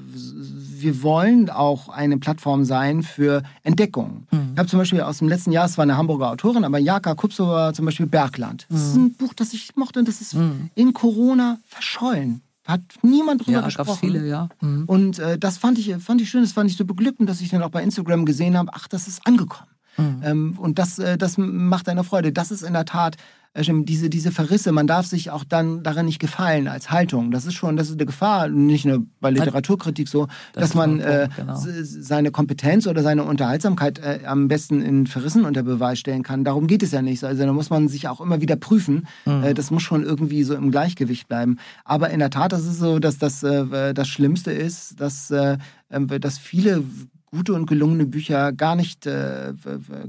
wir 0.80 1.04
wollen 1.04 1.50
auch 1.50 1.90
eine 1.90 2.18
Plattform 2.18 2.66
sein 2.66 3.04
für 3.04 3.44
Entdeckung. 3.64 4.28
Mhm. 4.32 4.52
Ich 4.54 4.60
habe 4.60 4.70
zum 4.70 4.80
Beispiel 4.80 5.02
aus 5.02 5.20
dem 5.20 5.30
letzten 5.30 5.52
Jahr, 5.52 5.66
es 5.66 5.78
war 5.78 5.84
eine 5.84 5.98
Hamburger 5.98 6.32
Autorin, 6.32 6.64
aber 6.64 6.80
Jaka 6.80 7.16
Kupsova 7.16 7.74
zum 7.74 7.86
Beispiel 7.86 8.08
Bergland. 8.08 8.66
Das 8.70 8.80
mhm. 8.80 8.88
ist 8.88 8.96
ein 8.96 9.14
Buch, 9.14 9.34
das 9.34 9.54
ich 9.54 9.76
mochte 9.76 10.00
und 10.00 10.08
das 10.08 10.22
ist 10.22 10.36
mhm. 10.36 10.70
in 10.76 10.94
Corona 10.94 11.60
verschollen. 11.66 12.42
Hat 12.66 12.82
niemand 13.02 13.46
drüber 13.46 13.60
ja, 13.60 13.66
gesprochen. 13.66 13.98
Viele, 14.00 14.28
ja. 14.28 14.50
Mhm. 14.62 14.84
Und 14.86 15.20
äh, 15.20 15.40
das 15.40 15.58
fand 15.58 15.80
ich, 15.80 15.96
fand 15.98 16.22
ich 16.22 16.30
schön, 16.30 16.42
das 16.42 16.52
fand 16.52 16.70
ich 16.70 16.78
so 16.78 16.86
beglückend, 16.86 17.30
dass 17.30 17.42
ich 17.42 17.50
dann 17.50 17.64
auch 17.64 17.72
bei 17.72 17.82
Instagram 17.82 18.26
gesehen 18.26 18.58
habe, 18.58 18.70
ach, 18.74 18.88
das 18.88 19.08
ist 19.08 19.26
angekommen. 19.26 19.70
Mhm. 20.00 20.22
Ähm, 20.24 20.58
und 20.60 20.80
das, 20.80 21.00
äh, 21.00 21.18
das 21.18 21.38
macht 21.38 21.90
eine 21.90 22.04
Freude. 22.04 22.32
Das 22.32 22.52
ist 22.52 22.62
in 22.62 22.74
der 22.74 22.86
Tat 22.86 23.18
äh, 23.54 23.64
diese, 23.84 24.10
diese 24.10 24.32
Verrisse, 24.32 24.72
man 24.72 24.86
darf 24.86 25.08
sich 25.08 25.32
auch 25.32 25.44
dann 25.44 25.82
daran 25.82 26.06
nicht 26.06 26.20
gefallen 26.20 26.68
als 26.68 26.92
Haltung. 26.92 27.32
Das 27.32 27.46
ist 27.46 27.56
schon, 27.56 27.78
das 27.78 27.88
ist 27.88 27.96
eine 27.96 28.06
Gefahr, 28.06 28.48
nicht 28.48 28.86
nur 28.86 29.06
bei 29.20 29.32
Literaturkritik 29.32 30.08
so, 30.08 30.28
das 30.54 30.62
dass 30.62 30.74
man 30.76 31.00
Punkt, 31.00 31.06
äh, 31.06 31.28
genau. 31.36 31.60
seine 31.84 32.32
Kompetenz 32.32 32.86
oder 32.86 33.02
seine 33.02 33.24
Unterhaltsamkeit 33.24 34.00
äh, 34.00 34.20
am 34.26 34.48
besten 34.48 34.82
in 34.82 35.08
Verrissen 35.08 35.46
unter 35.46 35.64
Beweis 35.64 36.00
stellen 36.00 36.22
kann. 36.22 36.44
Darum 36.44 36.68
geht 36.68 36.84
es 36.84 36.92
ja 36.92 37.02
nicht. 37.02 37.24
Also 37.24 37.44
da 37.44 37.52
muss 37.52 37.70
man 37.70 37.88
sich 37.88 38.08
auch 38.08 38.22
immer 38.22 38.40
wieder 38.40 38.56
prüfen. 38.56 39.08
Mhm. 39.26 39.44
Äh, 39.44 39.54
das 39.56 39.72
muss 39.72 39.82
schon 39.82 40.04
irgendwie 40.04 40.44
so 40.44 40.54
im 40.54 40.70
Gleichgewicht 40.70 41.28
bleiben. 41.28 41.58
Aber 41.86 42.12
in 42.12 42.20
der 42.20 42.30
Tat, 42.30 42.52
das 42.52 42.66
ist 42.66 42.80
so, 42.80 43.00
dass 43.00 43.18
das 43.18 43.42
äh, 43.42 43.94
das 43.94 44.08
Schlimmste 44.08 44.52
ist, 44.52 45.00
dass, 45.00 45.32
äh, 45.32 45.58
dass 45.90 46.38
viele 46.38 46.84
gute 47.32 47.54
und 47.54 47.68
gelungene 47.68 48.06
Bücher 48.06 48.52
gar 48.52 48.76
nicht, 48.76 49.06
äh, 49.06 49.54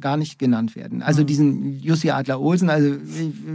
gar 0.00 0.16
nicht 0.16 0.38
genannt 0.38 0.76
werden. 0.76 1.02
Also 1.02 1.22
mhm. 1.22 1.26
diesen 1.26 1.80
Jussi 1.80 2.10
Adler 2.10 2.40
Olsen, 2.40 2.70
also 2.70 2.94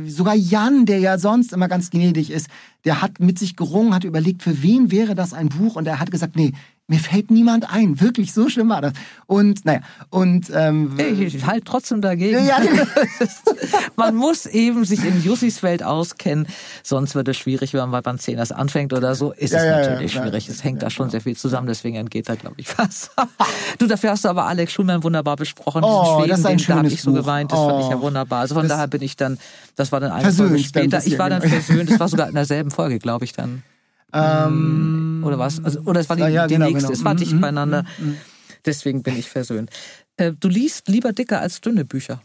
sogar 0.08 0.36
Jan, 0.36 0.86
der 0.86 0.99
ja 0.99 1.17
sonst 1.17 1.54
immer 1.54 1.67
ganz 1.67 1.89
gnädig 1.89 2.32
ist, 2.32 2.47
der 2.86 3.02
hat 3.02 3.19
mit 3.19 3.38
sich 3.39 3.56
gerungen, 3.56 3.93
hat 3.93 4.04
überlegt, 4.04 4.43
für 4.43 4.62
wen 4.62 4.91
wäre 4.91 5.15
das 5.15 5.34
ein 5.34 5.50
Buch 5.50 5.76
und 5.76 5.88
er 5.88 6.00
hat 6.00 6.12
gesagt, 6.12 6.36
nee, 6.36 6.54
mir 6.88 7.00
fällt 7.00 7.32
niemand 7.32 7.71
ein. 7.74 8.00
Wirklich, 8.00 8.32
so 8.32 8.48
schlimm 8.48 8.69
war 8.69 8.82
das. 8.82 8.93
Und 9.26 9.65
naja, 9.65 9.80
und 10.12 10.52
ähm, 10.54 10.95
ich 11.00 11.43
halt 11.43 11.65
trotzdem 11.65 12.00
dagegen. 12.00 12.45
Ja, 12.45 12.60
genau. 12.60 12.84
Man 13.95 14.15
muss 14.15 14.45
eben 14.45 14.86
sich 14.86 15.04
in 15.04 15.24
Jussis 15.24 15.63
Welt 15.63 15.82
auskennen, 15.82 16.45
sonst 16.84 17.15
wird 17.15 17.28
es 17.28 17.38
schwierig, 17.38 17.74
wenn 17.74 17.80
man 17.82 17.91
bei 17.91 18.02
Band 18.02 18.21
10 18.21 18.38
das 18.38 18.52
anfängt 18.52 18.93
oder 18.93 19.15
so. 19.15 19.32
Ist 19.32 19.54
ja, 19.54 19.60
es 19.60 19.65
ja, 19.65 19.89
natürlich 19.89 20.13
ja, 20.13 20.21
schwierig. 20.21 20.48
Es 20.48 20.63
hängt 20.63 20.84
da 20.84 20.91
schon 20.91 21.10
sehr 21.10 21.21
viel 21.21 21.36
zusammen, 21.36 21.65
deswegen 21.65 21.95
entgeht 21.95 22.30
da, 22.30 22.36
glaube 22.36 22.56
ich, 22.58 22.78
was. 22.78 23.10
du, 23.80 23.88
dafür 23.88 24.12
hast 24.12 24.26
du 24.26 24.30
aber 24.30 24.45
Alex 24.45 24.74
Schulmann 24.74 25.02
wunderbar 25.04 25.38
besprochen. 25.38 25.84
Oh, 25.84 26.19
Schweden, 26.19 26.30
das 26.30 26.39
ist 26.39 26.45
ein 26.45 26.58
den, 26.58 26.67
da 26.67 26.76
habe 26.76 26.88
ich 26.88 27.02
so 27.02 27.12
Buch. 27.12 27.19
geweint, 27.21 27.52
das 27.52 27.60
oh, 27.60 27.69
fand 27.69 27.84
ich 27.84 27.89
ja 27.89 27.98
oh, 27.98 28.02
wunderbar. 28.02 28.41
Also 28.41 28.54
von 28.54 28.67
daher 28.67 28.88
bin 28.88 29.02
ich 29.02 29.15
dann, 29.15 29.39
das 29.76 29.91
war 29.91 30.00
dann 30.02 30.12
eine 30.12 30.32
Folge 30.32 30.60
später. 30.60 31.02
Ich 31.04 31.17
war 31.17 31.32
dann 31.32 31.41
genau. 31.41 31.54
versöhnt, 31.54 31.89
das 31.89 32.00
war 32.00 32.10
sogar 32.10 32.28
in 32.28 32.36
derselben 32.36 32.69
Folge, 32.75 32.99
glaube 32.99 33.25
ich, 33.25 33.33
dann. 33.33 33.63
Ähm, 34.13 35.23
oder 35.25 35.39
was? 35.39 35.63
Also, 35.63 35.81
oder 35.81 35.99
es 35.99 36.09
war 36.09 36.15
die, 36.15 36.21
ja, 36.23 36.47
die 36.47 36.53
genau, 36.53 36.67
nächste, 36.67 36.88
genau. 36.88 36.93
es 36.93 37.03
war 37.03 37.15
dicht 37.15 37.33
mhm, 37.33 37.41
beieinander. 37.41 37.83
Mhm, 37.97 38.07
mhm. 38.07 38.17
Deswegen 38.65 39.03
bin 39.03 39.17
ich 39.17 39.29
versöhnt. 39.29 39.69
Äh, 40.17 40.33
du 40.39 40.47
liest 40.47 40.88
lieber 40.88 41.13
dicker 41.13 41.41
als 41.41 41.61
dünne 41.61 41.85
Bücher. 41.85 42.21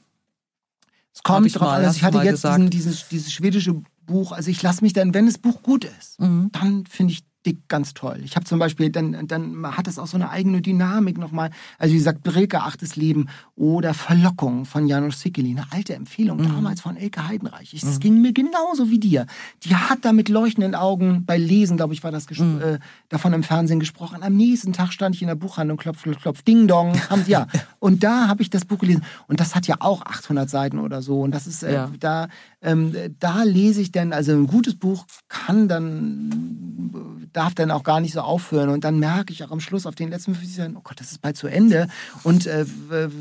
Es 1.12 1.22
kommt 1.22 1.54
drauf 1.54 1.68
an. 1.68 1.84
Also 1.84 1.96
ich 1.96 2.04
hatte 2.04 2.18
jetzt 2.18 2.44
diesen, 2.44 2.70
dieses, 2.70 3.08
dieses 3.08 3.32
schwedische 3.32 3.82
Buch. 4.06 4.32
Also 4.32 4.50
ich 4.50 4.62
lasse 4.62 4.82
mich 4.82 4.92
dann, 4.92 5.12
wenn 5.14 5.26
das 5.26 5.38
Buch 5.38 5.62
gut 5.62 5.84
ist, 5.84 6.20
mhm. 6.20 6.50
dann 6.52 6.86
finde 6.86 7.14
ich 7.14 7.24
ganz 7.68 7.94
toll. 7.94 8.20
Ich 8.24 8.36
habe 8.36 8.44
zum 8.44 8.58
Beispiel, 8.58 8.90
dann, 8.90 9.26
dann 9.26 9.66
hat 9.76 9.86
es 9.88 9.98
auch 9.98 10.06
so 10.06 10.16
eine 10.16 10.30
eigene 10.30 10.60
Dynamik 10.60 11.16
nochmal. 11.18 11.50
Also 11.78 11.94
wie 11.94 11.98
gesagt, 11.98 12.22
Brilke, 12.22 12.60
Achtes 12.60 12.96
Leben 12.96 13.28
oder 13.56 13.94
Verlockung 13.94 14.66
von 14.66 14.86
Janusz 14.86 15.20
Sickeli, 15.20 15.50
eine 15.50 15.66
alte 15.72 15.94
Empfehlung 15.94 16.38
mhm. 16.38 16.48
damals 16.48 16.82
von 16.82 16.96
Elke 16.96 17.26
Heidenreich. 17.26 17.70
Das 17.72 17.96
mhm. 17.96 18.00
ging 18.00 18.20
mir 18.20 18.32
genauso 18.32 18.90
wie 18.90 18.98
dir. 18.98 19.26
Die 19.64 19.74
hat 19.74 20.04
da 20.04 20.12
mit 20.12 20.28
leuchtenden 20.28 20.74
Augen 20.74 21.24
bei 21.24 21.38
Lesen, 21.38 21.76
glaube 21.76 21.94
ich, 21.94 22.04
war 22.04 22.12
das 22.12 22.28
mhm. 22.30 22.60
äh, 22.60 22.78
davon 23.08 23.32
im 23.32 23.42
Fernsehen 23.42 23.80
gesprochen. 23.80 24.22
Am 24.22 24.36
nächsten 24.36 24.72
Tag 24.72 24.92
stand 24.92 25.14
ich 25.14 25.22
in 25.22 25.28
der 25.28 25.34
Buchhandlung, 25.34 25.78
klopf, 25.78 26.02
klopf, 26.02 26.20
klopf, 26.20 26.42
Ding 26.42 26.68
Dong, 26.68 26.94
haben, 27.08 27.24
ja. 27.26 27.46
Und 27.78 28.04
da 28.04 28.28
habe 28.28 28.42
ich 28.42 28.50
das 28.50 28.66
Buch 28.66 28.78
gelesen. 28.78 29.02
Und 29.26 29.40
das 29.40 29.54
hat 29.54 29.66
ja 29.66 29.76
auch 29.80 30.02
800 30.02 30.50
Seiten 30.50 30.78
oder 30.78 31.00
so. 31.00 31.22
Und 31.22 31.34
das 31.34 31.46
ist, 31.46 31.62
äh, 31.62 31.72
ja. 31.72 31.90
da, 31.98 32.28
ähm, 32.60 32.94
da 33.18 33.42
lese 33.44 33.80
ich 33.80 33.92
dann, 33.92 34.12
also 34.12 34.32
ein 34.32 34.46
gutes 34.46 34.74
Buch 34.76 35.06
kann 35.28 35.68
dann 35.68 37.29
darf 37.32 37.54
dann 37.54 37.70
auch 37.70 37.82
gar 37.82 38.00
nicht 38.00 38.12
so 38.12 38.20
aufhören. 38.20 38.68
Und 38.68 38.84
dann 38.84 38.98
merke 38.98 39.32
ich 39.32 39.44
auch 39.44 39.50
am 39.50 39.60
Schluss 39.60 39.86
auf 39.86 39.94
den 39.94 40.10
letzten 40.10 40.34
50 40.34 40.54
Seiten, 40.54 40.76
oh 40.76 40.80
Gott, 40.82 41.00
das 41.00 41.12
ist 41.12 41.20
bald 41.20 41.36
zu 41.36 41.46
Ende. 41.46 41.88
Und 42.22 42.46
äh, 42.46 42.64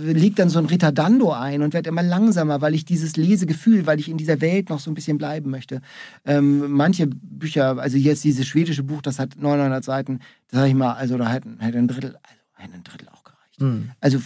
liegt 0.01 0.39
dann 0.39 0.49
so 0.49 0.59
ein 0.59 0.65
Ritardando 0.65 1.31
ein 1.31 1.61
und 1.61 1.73
werde 1.73 1.89
immer 1.89 2.03
langsamer, 2.03 2.61
weil 2.61 2.75
ich 2.75 2.85
dieses 2.85 3.17
Lesegefühl, 3.17 3.85
weil 3.85 3.99
ich 3.99 4.09
in 4.09 4.17
dieser 4.17 4.41
Welt 4.41 4.69
noch 4.69 4.79
so 4.79 4.91
ein 4.91 4.93
bisschen 4.93 5.17
bleiben 5.17 5.49
möchte. 5.49 5.81
Ähm, 6.25 6.71
manche 6.71 7.07
Bücher, 7.07 7.77
also 7.77 7.97
jetzt 7.97 8.23
dieses 8.23 8.47
schwedische 8.47 8.83
Buch, 8.83 9.01
das 9.01 9.19
hat 9.19 9.37
900 9.37 9.83
Seiten, 9.83 10.19
da 10.49 10.59
sage 10.59 10.69
ich 10.69 10.75
mal, 10.75 10.93
also 10.93 11.17
da 11.17 11.29
hätte, 11.29 11.49
hätte 11.59 11.77
ein 11.77 11.87
Drittel, 11.87 12.17
also 12.53 12.73
ein 12.73 12.83
Drittel 12.83 13.09
auch 13.09 13.23
gereicht. 13.23 13.61
Mhm. 13.61 13.91
Also 13.99 14.19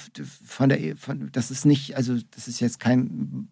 von 0.46 0.70
der, 0.70 0.96
von, 0.98 1.30
das 1.32 1.52
ist 1.52 1.66
nicht, 1.66 1.96
also 1.96 2.18
das 2.32 2.48
ist 2.48 2.60
jetzt 2.60 2.80
kein 2.80 3.50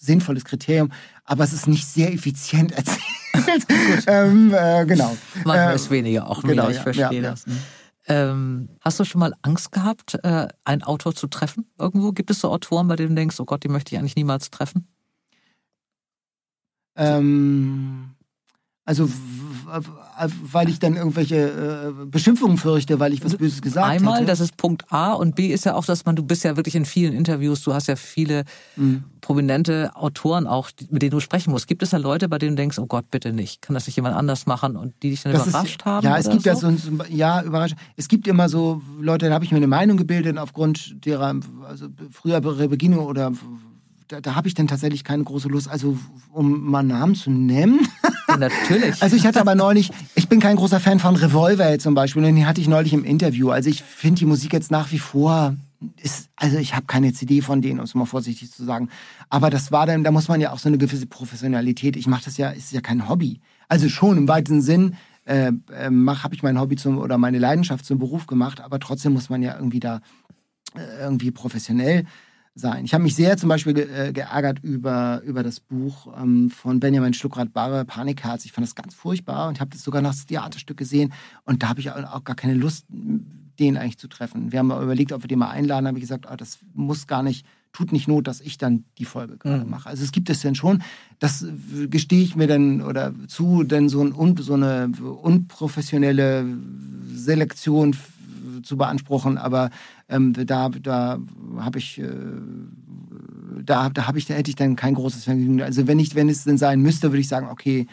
sinnvolles 0.00 0.44
Kriterium, 0.44 0.90
aber 1.24 1.44
es 1.44 1.52
ist 1.52 1.68
nicht 1.68 1.86
sehr 1.86 2.12
effizient 2.12 2.72
erzählt. 2.76 3.19
ähm, 4.06 4.54
äh, 4.54 4.86
genau. 4.86 5.16
Manchmal 5.44 5.70
ähm, 5.70 5.76
ist 5.76 5.90
weniger 5.90 6.28
auch 6.28 6.42
mehr, 6.42 6.54
genau, 6.54 6.68
ich 6.68 6.78
verstehe 6.78 7.22
ja, 7.22 7.30
das. 7.30 7.44
Ja. 7.46 7.52
Ähm, 8.06 8.70
hast 8.80 8.98
du 8.98 9.04
schon 9.04 9.20
mal 9.20 9.34
Angst 9.42 9.72
gehabt, 9.72 10.18
äh, 10.22 10.48
einen 10.64 10.82
Autor 10.82 11.14
zu 11.14 11.26
treffen? 11.26 11.70
Irgendwo 11.78 12.12
gibt 12.12 12.30
es 12.30 12.40
so 12.40 12.50
Autoren, 12.50 12.88
bei 12.88 12.96
denen 12.96 13.10
du 13.10 13.14
denkst, 13.16 13.38
oh 13.38 13.44
Gott, 13.44 13.62
die 13.62 13.68
möchte 13.68 13.94
ich 13.94 13.98
eigentlich 13.98 14.16
niemals 14.16 14.50
treffen? 14.50 14.88
Ähm, 16.96 18.16
also 18.90 19.08
weil 20.52 20.68
ich 20.68 20.78
dann 20.78 20.96
irgendwelche 20.96 21.36
äh, 21.36 22.04
Beschimpfungen 22.06 22.58
fürchte, 22.58 23.00
weil 23.00 23.12
ich 23.12 23.24
was 23.24 23.36
Böses 23.36 23.62
gesagt 23.62 23.86
habe. 23.86 23.96
Einmal, 23.96 24.16
hätte. 24.18 24.26
das 24.26 24.40
ist 24.40 24.56
Punkt 24.56 24.84
A 24.90 25.12
und 25.12 25.34
B 25.34 25.46
ist 25.46 25.64
ja 25.64 25.74
auch, 25.74 25.84
dass 25.84 26.04
man, 26.04 26.16
du 26.16 26.22
bist 26.22 26.44
ja 26.44 26.56
wirklich 26.56 26.74
in 26.74 26.84
vielen 26.84 27.14
Interviews, 27.14 27.62
du 27.62 27.72
hast 27.72 27.86
ja 27.86 27.96
viele 27.96 28.44
mhm. 28.76 29.04
prominente 29.20 29.92
Autoren 29.94 30.46
auch, 30.46 30.70
mit 30.90 31.02
denen 31.02 31.12
du 31.12 31.20
sprechen 31.20 31.52
musst. 31.52 31.68
Gibt 31.68 31.82
es 31.82 31.90
da 31.90 31.96
Leute, 31.96 32.28
bei 32.28 32.38
denen 32.38 32.56
du 32.56 32.62
denkst, 32.62 32.78
oh 32.78 32.86
Gott, 32.86 33.10
bitte 33.10 33.32
nicht, 33.32 33.62
kann 33.62 33.74
das 33.74 33.86
nicht 33.86 33.96
jemand 33.96 34.16
anders 34.16 34.46
machen 34.46 34.76
und 34.76 34.94
die 35.02 35.10
dich 35.10 35.22
dann 35.22 35.32
das 35.32 35.46
überrascht 35.46 35.80
ist, 35.80 35.84
haben? 35.86 36.04
Ja, 36.04 36.18
es 36.18 36.28
gibt 36.28 36.42
so? 36.42 36.50
ja 36.50 36.56
so, 36.56 36.70
ja, 37.08 37.42
überrascht. 37.42 37.76
Es 37.96 38.08
gibt 38.08 38.26
immer 38.26 38.48
so 38.48 38.82
Leute, 39.00 39.28
da 39.28 39.34
habe 39.34 39.44
ich 39.44 39.52
mir 39.52 39.58
eine 39.58 39.68
Meinung 39.68 39.96
gebildet 39.96 40.36
aufgrund 40.38 41.04
derer, 41.04 41.34
also 41.66 41.86
früher 42.10 42.40
Begino 42.40 43.02
oder 43.02 43.32
da, 44.10 44.20
da 44.20 44.34
habe 44.34 44.48
ich 44.48 44.54
dann 44.54 44.66
tatsächlich 44.66 45.04
keine 45.04 45.22
große 45.22 45.48
Lust. 45.48 45.68
Also, 45.68 45.96
um 46.32 46.68
mal 46.70 46.82
Namen 46.82 47.14
zu 47.14 47.30
nennen. 47.30 47.86
Natürlich. 48.38 48.96
Also 49.00 49.16
ich 49.16 49.26
hatte 49.26 49.40
aber 49.40 49.54
neulich, 49.54 49.90
ich 50.14 50.28
bin 50.28 50.40
kein 50.40 50.56
großer 50.56 50.80
Fan 50.80 50.98
von 50.98 51.16
Revolver 51.16 51.78
zum 51.78 51.94
Beispiel, 51.94 52.22
den 52.22 52.46
hatte 52.46 52.60
ich 52.60 52.68
neulich 52.68 52.92
im 52.92 53.04
Interview. 53.04 53.50
Also 53.50 53.70
ich 53.70 53.82
finde 53.82 54.20
die 54.20 54.26
Musik 54.26 54.52
jetzt 54.52 54.70
nach 54.70 54.92
wie 54.92 54.98
vor 54.98 55.56
ist, 56.00 56.28
also 56.36 56.58
ich 56.58 56.74
habe 56.74 56.86
keine 56.86 57.12
CD 57.12 57.40
von 57.40 57.62
denen, 57.62 57.80
um 57.80 57.84
es 57.84 57.94
mal 57.94 58.04
vorsichtig 58.04 58.52
zu 58.52 58.64
sagen. 58.64 58.88
Aber 59.30 59.50
das 59.50 59.72
war 59.72 59.86
dann, 59.86 60.04
da 60.04 60.10
muss 60.10 60.28
man 60.28 60.40
ja 60.40 60.52
auch 60.52 60.58
so 60.58 60.68
eine 60.68 60.78
gewisse 60.78 61.06
Professionalität. 61.06 61.96
Ich 61.96 62.06
mache 62.06 62.24
das 62.24 62.36
ja, 62.36 62.50
ist 62.50 62.72
ja 62.72 62.80
kein 62.80 63.08
Hobby. 63.08 63.40
Also 63.68 63.88
schon 63.88 64.18
im 64.18 64.28
weitesten 64.28 64.62
Sinn 64.62 64.96
äh, 65.24 65.48
äh, 65.48 65.90
habe 65.90 66.34
ich 66.34 66.42
mein 66.42 66.60
Hobby 66.60 66.76
zum 66.76 66.98
oder 66.98 67.18
meine 67.18 67.38
Leidenschaft 67.38 67.84
zum 67.84 67.98
Beruf 67.98 68.26
gemacht, 68.26 68.60
aber 68.60 68.78
trotzdem 68.78 69.12
muss 69.12 69.30
man 69.30 69.42
ja 69.42 69.54
irgendwie 69.56 69.80
da 69.80 70.00
äh, 70.76 71.02
irgendwie 71.02 71.30
professionell 71.30 72.06
sein. 72.54 72.84
Ich 72.84 72.94
habe 72.94 73.04
mich 73.04 73.14
sehr 73.14 73.36
zum 73.36 73.48
Beispiel 73.48 73.74
ge 73.74 74.08
äh, 74.08 74.12
geärgert 74.12 74.58
über, 74.62 75.22
über 75.24 75.42
das 75.42 75.60
Buch 75.60 76.08
ähm, 76.20 76.50
von 76.50 76.80
Benjamin 76.80 77.14
Stuckrad-Barre, 77.14 77.84
Panikherz. 77.84 78.44
Ich 78.44 78.52
fand 78.52 78.66
das 78.66 78.74
ganz 78.74 78.94
furchtbar 78.94 79.48
und 79.48 79.54
ich 79.54 79.60
habe 79.60 79.70
das 79.70 79.82
sogar 79.82 80.02
noch 80.02 80.10
das 80.10 80.26
Theaterstück 80.26 80.76
gesehen 80.76 81.12
und 81.44 81.62
da 81.62 81.68
habe 81.68 81.80
ich 81.80 81.90
auch 81.90 82.24
gar 82.24 82.36
keine 82.36 82.54
Lust, 82.54 82.86
den 82.90 83.76
eigentlich 83.76 83.98
zu 83.98 84.08
treffen. 84.08 84.52
Wir 84.52 84.58
haben 84.58 84.68
mal 84.68 84.82
überlegt, 84.82 85.12
ob 85.12 85.22
wir 85.22 85.28
den 85.28 85.38
mal 85.38 85.50
einladen, 85.50 85.86
habe 85.86 85.98
ich 85.98 86.02
gesagt, 86.02 86.26
oh, 86.30 86.36
das 86.36 86.58
muss 86.74 87.06
gar 87.06 87.22
nicht, 87.22 87.46
tut 87.72 87.92
nicht 87.92 88.08
Not, 88.08 88.26
dass 88.26 88.40
ich 88.40 88.58
dann 88.58 88.84
die 88.98 89.04
Folge 89.04 89.36
gerade 89.36 89.64
mhm. 89.64 89.70
mache. 89.70 89.88
Also 89.88 90.02
es 90.02 90.12
gibt 90.12 90.30
es 90.30 90.40
denn 90.40 90.54
schon, 90.54 90.82
das 91.18 91.46
gestehe 91.88 92.22
ich 92.22 92.34
mir 92.36 92.46
dann 92.46 92.82
oder 92.82 93.12
zu, 93.28 93.62
denn 93.62 93.88
so, 93.88 94.02
ein, 94.02 94.36
so 94.38 94.54
eine 94.54 94.90
unprofessionelle 95.22 96.44
Selektion 97.14 97.94
zu 98.62 98.76
beanspruchen, 98.76 99.38
aber 99.38 99.70
ähm, 100.10 100.32
da, 100.32 100.68
da 100.68 101.18
habe 101.58 101.78
ich, 101.78 101.98
äh, 101.98 102.10
da, 103.64 103.88
da 103.88 104.06
habe 104.06 104.18
ich, 104.18 104.26
da 104.26 104.34
hätte 104.34 104.50
ich 104.50 104.56
dann 104.56 104.76
kein 104.76 104.94
großes 104.94 105.24
Vergnügen. 105.24 105.62
Also 105.62 105.86
wenn 105.86 105.98
ich, 105.98 106.14
wenn 106.14 106.28
es 106.28 106.44
denn 106.44 106.58
sein 106.58 106.80
müsste, 106.80 107.10
würde 107.10 107.20
ich 107.20 107.28
sagen, 107.28 107.48
okay, 107.48 107.86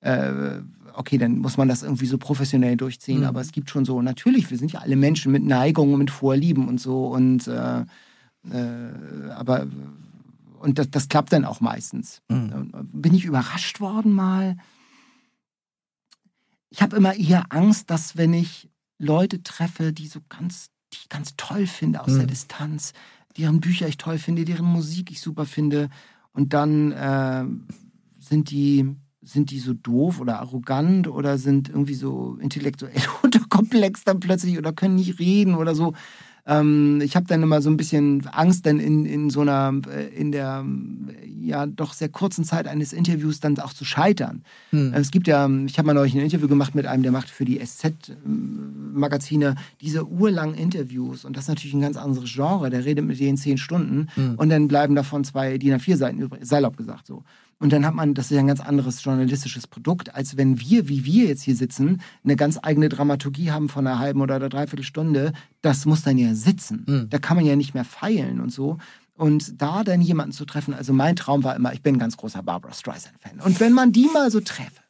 äh, 0.00 0.60
okay, 0.94 1.18
dann 1.18 1.38
muss 1.38 1.56
man 1.56 1.68
das 1.68 1.82
irgendwie 1.82 2.06
so 2.06 2.18
professionell 2.18 2.76
durchziehen. 2.76 3.20
Mhm. 3.20 3.26
Aber 3.26 3.40
es 3.40 3.52
gibt 3.52 3.70
schon 3.70 3.84
so, 3.84 4.02
natürlich, 4.02 4.50
wir 4.50 4.58
sind 4.58 4.72
ja 4.72 4.80
alle 4.80 4.96
Menschen 4.96 5.30
mit 5.30 5.44
Neigungen, 5.44 5.98
mit 5.98 6.10
Vorlieben 6.10 6.68
und 6.68 6.80
so 6.80 7.06
und 7.08 7.46
äh, 7.46 7.84
äh, 8.50 9.30
aber 9.30 9.66
und 10.60 10.78
das, 10.78 10.90
das 10.90 11.08
klappt 11.08 11.32
dann 11.32 11.44
auch 11.44 11.60
meistens. 11.60 12.20
Mhm. 12.28 12.72
Bin 12.92 13.14
ich 13.14 13.24
überrascht 13.24 13.80
worden 13.80 14.12
mal? 14.12 14.56
Ich 16.70 16.82
habe 16.82 16.96
immer 16.96 17.14
eher 17.14 17.46
Angst, 17.50 17.90
dass 17.90 18.16
wenn 18.16 18.34
ich 18.34 18.68
Leute 18.98 19.42
treffe, 19.42 19.92
die 19.92 20.08
so 20.08 20.20
ganz, 20.28 20.70
die 20.92 20.98
ich 21.02 21.08
ganz 21.08 21.36
toll 21.36 21.66
finde 21.66 22.02
aus 22.02 22.12
mhm. 22.12 22.18
der 22.18 22.26
Distanz, 22.26 22.92
deren 23.36 23.60
Bücher 23.60 23.88
ich 23.88 23.96
toll 23.96 24.18
finde, 24.18 24.44
deren 24.44 24.66
Musik 24.66 25.10
ich 25.10 25.20
super 25.20 25.46
finde. 25.46 25.90
Und 26.32 26.52
dann 26.52 26.92
äh, 26.92 27.44
sind 28.18 28.50
die 28.50 28.96
sind 29.20 29.50
die 29.50 29.58
so 29.58 29.74
doof 29.74 30.20
oder 30.20 30.38
arrogant 30.40 31.08
oder 31.08 31.38
sind 31.38 31.68
irgendwie 31.68 31.94
so 31.94 32.38
intellektuell 32.40 33.02
unterkomplex 33.22 34.04
dann 34.04 34.20
plötzlich 34.20 34.56
oder 34.56 34.72
können 34.72 34.94
nicht 34.94 35.18
reden 35.18 35.54
oder 35.54 35.74
so. 35.74 35.92
Ähm, 36.48 37.00
ich 37.02 37.14
habe 37.14 37.26
dann 37.26 37.42
immer 37.42 37.60
so 37.60 37.68
ein 37.70 37.76
bisschen 37.76 38.26
Angst, 38.32 38.64
dann 38.66 38.80
in, 38.80 39.04
in 39.04 39.30
so 39.30 39.42
einer, 39.42 39.80
äh, 39.94 40.08
in 40.08 40.32
der 40.32 40.64
ja 41.40 41.66
doch 41.66 41.92
sehr 41.92 42.08
kurzen 42.08 42.44
Zeit 42.44 42.66
eines 42.66 42.92
Interviews 42.92 43.40
dann 43.40 43.58
auch 43.58 43.72
zu 43.72 43.84
scheitern. 43.84 44.42
Hm. 44.70 44.92
Es 44.94 45.10
gibt 45.10 45.26
ja, 45.28 45.48
ich 45.66 45.78
habe 45.78 45.86
mal 45.86 45.94
neulich 45.94 46.14
ein 46.14 46.20
Interview 46.20 46.48
gemacht 46.48 46.74
mit 46.74 46.86
einem, 46.86 47.02
der 47.02 47.12
macht 47.12 47.30
für 47.30 47.44
die 47.44 47.58
SZ-Magazine 47.64 49.54
diese 49.80 50.06
urlangen 50.06 50.54
Interviews 50.54 51.24
und 51.24 51.36
das 51.36 51.44
ist 51.44 51.48
natürlich 51.48 51.74
ein 51.74 51.80
ganz 51.80 51.96
anderes 51.96 52.32
Genre. 52.32 52.70
Der 52.70 52.84
redet 52.84 53.04
mit 53.04 53.20
denen 53.20 53.36
zehn 53.36 53.58
Stunden 53.58 54.08
hm. 54.14 54.34
und 54.36 54.48
dann 54.48 54.68
bleiben 54.68 54.94
davon 54.94 55.24
zwei 55.24 55.58
DIN 55.58 55.74
A4-Seiten 55.74 56.18
übrig. 56.18 56.40
Salopp 56.44 56.76
gesagt 56.76 57.06
so. 57.06 57.24
Und 57.60 57.72
dann 57.72 57.84
hat 57.84 57.94
man, 57.94 58.14
das 58.14 58.26
ist 58.26 58.36
ja 58.36 58.40
ein 58.40 58.46
ganz 58.46 58.60
anderes 58.60 59.02
journalistisches 59.02 59.66
Produkt, 59.66 60.14
als 60.14 60.36
wenn 60.36 60.60
wir, 60.60 60.88
wie 60.88 61.04
wir 61.04 61.26
jetzt 61.26 61.42
hier 61.42 61.56
sitzen, 61.56 62.00
eine 62.22 62.36
ganz 62.36 62.58
eigene 62.62 62.88
Dramaturgie 62.88 63.50
haben 63.50 63.68
von 63.68 63.86
einer 63.86 63.98
halben 63.98 64.20
oder 64.20 64.36
einer 64.36 64.48
Dreiviertelstunde. 64.48 65.32
Das 65.60 65.84
muss 65.84 66.02
dann 66.02 66.18
ja 66.18 66.34
sitzen. 66.34 66.84
Mhm. 66.86 67.10
Da 67.10 67.18
kann 67.18 67.36
man 67.36 67.44
ja 67.44 67.56
nicht 67.56 67.74
mehr 67.74 67.84
feilen 67.84 68.40
und 68.40 68.50
so. 68.50 68.78
Und 69.14 69.60
da 69.60 69.82
dann 69.82 70.00
jemanden 70.00 70.30
zu 70.30 70.44
treffen, 70.44 70.72
also 70.72 70.92
mein 70.92 71.16
Traum 71.16 71.42
war 71.42 71.56
immer, 71.56 71.72
ich 71.72 71.82
bin 71.82 71.96
ein 71.96 71.98
ganz 71.98 72.16
großer 72.16 72.44
Barbara 72.44 72.72
Streisand-Fan. 72.72 73.40
Und 73.40 73.58
wenn 73.58 73.72
man 73.72 73.90
die 73.90 74.06
mal 74.12 74.30
so 74.30 74.40
treffe, 74.40 74.82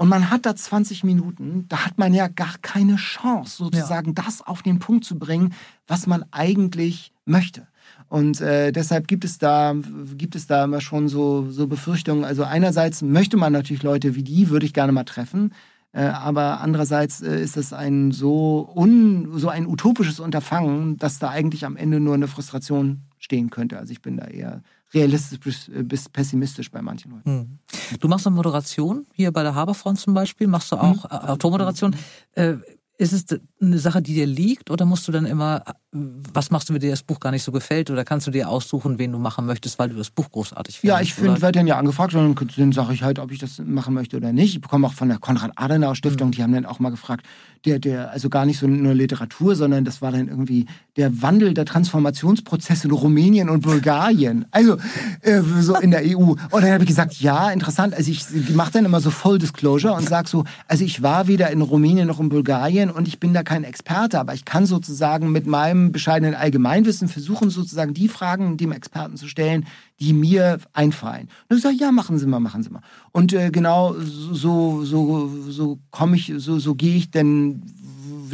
und 0.00 0.08
man 0.08 0.30
hat 0.30 0.46
da 0.46 0.56
20 0.56 1.04
Minuten, 1.04 1.66
da 1.68 1.84
hat 1.84 1.98
man 1.98 2.14
ja 2.14 2.28
gar 2.28 2.56
keine 2.62 2.96
Chance, 2.96 3.58
sozusagen 3.58 4.14
ja. 4.16 4.22
das 4.24 4.40
auf 4.40 4.62
den 4.62 4.78
Punkt 4.78 5.04
zu 5.04 5.18
bringen, 5.18 5.52
was 5.86 6.06
man 6.06 6.24
eigentlich 6.30 7.12
möchte. 7.26 7.68
Und 8.10 8.40
äh, 8.40 8.72
deshalb 8.72 9.06
gibt 9.06 9.24
es 9.24 9.38
da 9.38 9.74
gibt 10.16 10.34
es 10.34 10.48
da 10.48 10.64
immer 10.64 10.80
schon 10.80 11.08
so 11.08 11.48
so 11.48 11.68
Befürchtungen. 11.68 12.24
Also 12.24 12.42
einerseits 12.42 13.02
möchte 13.02 13.36
man 13.36 13.52
natürlich 13.52 13.84
Leute 13.84 14.16
wie 14.16 14.24
die 14.24 14.50
würde 14.50 14.66
ich 14.66 14.74
gerne 14.74 14.90
mal 14.90 15.04
treffen, 15.04 15.54
äh, 15.92 16.02
aber 16.02 16.60
andererseits 16.60 17.22
äh, 17.22 17.40
ist 17.40 17.56
es 17.56 17.72
ein 17.72 18.10
so 18.10 18.68
un, 18.74 19.38
so 19.38 19.48
ein 19.48 19.64
utopisches 19.64 20.18
Unterfangen, 20.18 20.98
dass 20.98 21.20
da 21.20 21.30
eigentlich 21.30 21.64
am 21.64 21.76
Ende 21.76 22.00
nur 22.00 22.14
eine 22.14 22.26
Frustration 22.26 23.02
stehen 23.18 23.48
könnte. 23.50 23.78
Also 23.78 23.92
ich 23.92 24.02
bin 24.02 24.16
da 24.16 24.26
eher 24.26 24.62
realistisch 24.92 25.38
bis, 25.38 25.68
äh, 25.68 25.84
bis 25.84 26.08
pessimistisch 26.08 26.72
bei 26.72 26.82
manchen 26.82 27.12
Leuten. 27.12 27.30
Hm. 27.30 27.58
Du 28.00 28.08
machst 28.08 28.26
eine 28.26 28.34
Moderation 28.34 29.06
hier 29.12 29.30
bei 29.30 29.44
der 29.44 29.54
Haberfront 29.54 30.00
zum 30.00 30.14
Beispiel, 30.14 30.48
machst 30.48 30.72
du 30.72 30.76
auch 30.76 31.04
hm. 31.04 31.94
Äh, 32.32 32.56
ist 33.00 33.12
es 33.14 33.40
eine 33.60 33.78
Sache, 33.78 34.02
die 34.02 34.12
dir 34.12 34.26
liegt 34.26 34.70
oder 34.70 34.84
musst 34.84 35.08
du 35.08 35.12
dann 35.12 35.24
immer, 35.24 35.64
was 35.92 36.52
machst 36.52 36.68
du, 36.68 36.74
wenn 36.74 36.80
dir 36.80 36.90
das 36.90 37.02
Buch 37.02 37.18
gar 37.18 37.32
nicht 37.32 37.42
so 37.42 37.50
gefällt 37.50 37.90
oder 37.90 38.04
kannst 38.04 38.24
du 38.28 38.30
dir 38.30 38.48
aussuchen, 38.48 38.98
wen 39.00 39.10
du 39.10 39.18
machen 39.18 39.44
möchtest, 39.44 39.76
weil 39.80 39.88
du 39.88 39.96
das 39.96 40.10
Buch 40.10 40.30
großartig 40.30 40.78
findest? 40.78 40.98
Ja, 40.98 41.02
ich 41.02 41.20
werde 41.20 41.58
dann 41.58 41.66
ja 41.66 41.78
angefragt 41.78 42.14
und 42.14 42.58
dann 42.58 42.72
sage 42.72 42.94
ich 42.94 43.02
halt, 43.02 43.18
ob 43.18 43.32
ich 43.32 43.40
das 43.40 43.58
machen 43.58 43.94
möchte 43.94 44.16
oder 44.16 44.32
nicht. 44.32 44.54
Ich 44.54 44.60
bekomme 44.60 44.86
auch 44.86 44.92
von 44.92 45.08
der 45.08 45.18
Konrad-Adenauer-Stiftung, 45.18 46.28
mhm. 46.28 46.32
die 46.32 46.42
haben 46.44 46.52
dann 46.52 46.64
auch 46.64 46.78
mal 46.78 46.90
gefragt, 46.90 47.26
der, 47.64 47.80
der, 47.80 48.12
also 48.12 48.30
gar 48.30 48.46
nicht 48.46 48.58
so 48.58 48.68
nur 48.68 48.94
Literatur, 48.94 49.56
sondern 49.56 49.84
das 49.84 50.00
war 50.00 50.12
dann 50.12 50.28
irgendwie 50.28 50.66
der 50.96 51.22
Wandel, 51.22 51.54
der 51.54 51.64
Transformationsprozess 51.64 52.84
in 52.84 52.92
Rumänien 52.92 53.50
und 53.50 53.62
Bulgarien. 53.62 54.46
Also 54.52 54.76
äh, 55.22 55.42
so 55.60 55.76
in 55.76 55.90
der 55.90 56.02
EU. 56.04 56.16
Und 56.16 56.38
dann 56.52 56.70
habe 56.70 56.84
ich 56.84 56.88
gesagt, 56.88 57.14
ja, 57.20 57.50
interessant. 57.50 57.94
Also 57.94 58.10
ich 58.12 58.24
mache 58.54 58.72
dann 58.72 58.84
immer 58.84 59.00
so 59.00 59.10
Full 59.10 59.38
Disclosure 59.38 59.92
und 59.94 60.08
sage 60.08 60.28
so, 60.28 60.44
also 60.68 60.84
ich 60.84 61.02
war 61.02 61.26
weder 61.26 61.50
in 61.50 61.60
Rumänien 61.60 62.06
noch 62.06 62.20
in 62.20 62.28
Bulgarien 62.28 62.90
und 62.90 63.08
ich 63.08 63.18
bin 63.18 63.34
da 63.34 63.42
kein 63.42 63.64
Experte, 63.64 64.20
aber 64.20 64.34
ich 64.34 64.44
kann 64.44 64.66
sozusagen 64.66 65.32
mit 65.32 65.46
meinem 65.46 65.79
bescheidenen 65.88 66.34
Allgemeinwissen 66.34 67.08
versuchen, 67.08 67.50
sozusagen 67.50 67.94
die 67.94 68.08
Fragen 68.08 68.56
dem 68.56 68.72
Experten 68.72 69.16
zu 69.16 69.26
stellen, 69.26 69.66
die 69.98 70.12
mir 70.12 70.58
einfallen. 70.72 71.28
Und 71.48 71.56
ich 71.56 71.62
sage, 71.62 71.76
ja, 71.76 71.92
machen 71.92 72.18
Sie 72.18 72.26
mal, 72.26 72.40
machen 72.40 72.62
Sie 72.62 72.70
mal. 72.70 72.82
Und 73.12 73.32
äh, 73.32 73.50
genau 73.50 73.94
so, 73.98 74.84
so, 74.84 75.28
so 75.48 75.78
komme 75.90 76.16
ich, 76.16 76.32
so, 76.36 76.58
so 76.58 76.74
gehe 76.74 76.96
ich 76.96 77.10
denn 77.10 77.62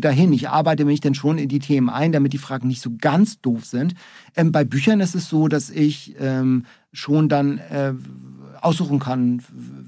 dahin. 0.01 0.33
Ich 0.33 0.49
arbeite 0.49 0.85
mich 0.85 1.01
dann 1.01 1.15
schon 1.15 1.39
in 1.39 1.49
die 1.49 1.59
Themen 1.59 1.89
ein, 1.89 2.13
damit 2.13 2.33
die 2.33 2.39
Fragen 2.39 2.69
nicht 2.69 2.83
so 2.83 2.91
ganz 2.99 3.41
doof 3.41 3.65
sind. 3.65 3.95
Ähm, 4.37 4.53
bei 4.53 4.65
Büchern 4.65 5.01
ist 5.01 5.15
es 5.15 5.29
so, 5.29 5.49
dass 5.49 5.71
ich 5.71 6.15
ähm, 6.19 6.65
schon 6.93 7.29
dann 7.29 7.59
äh, 7.59 7.95
aussuchen 8.61 8.99
kann 8.99 9.43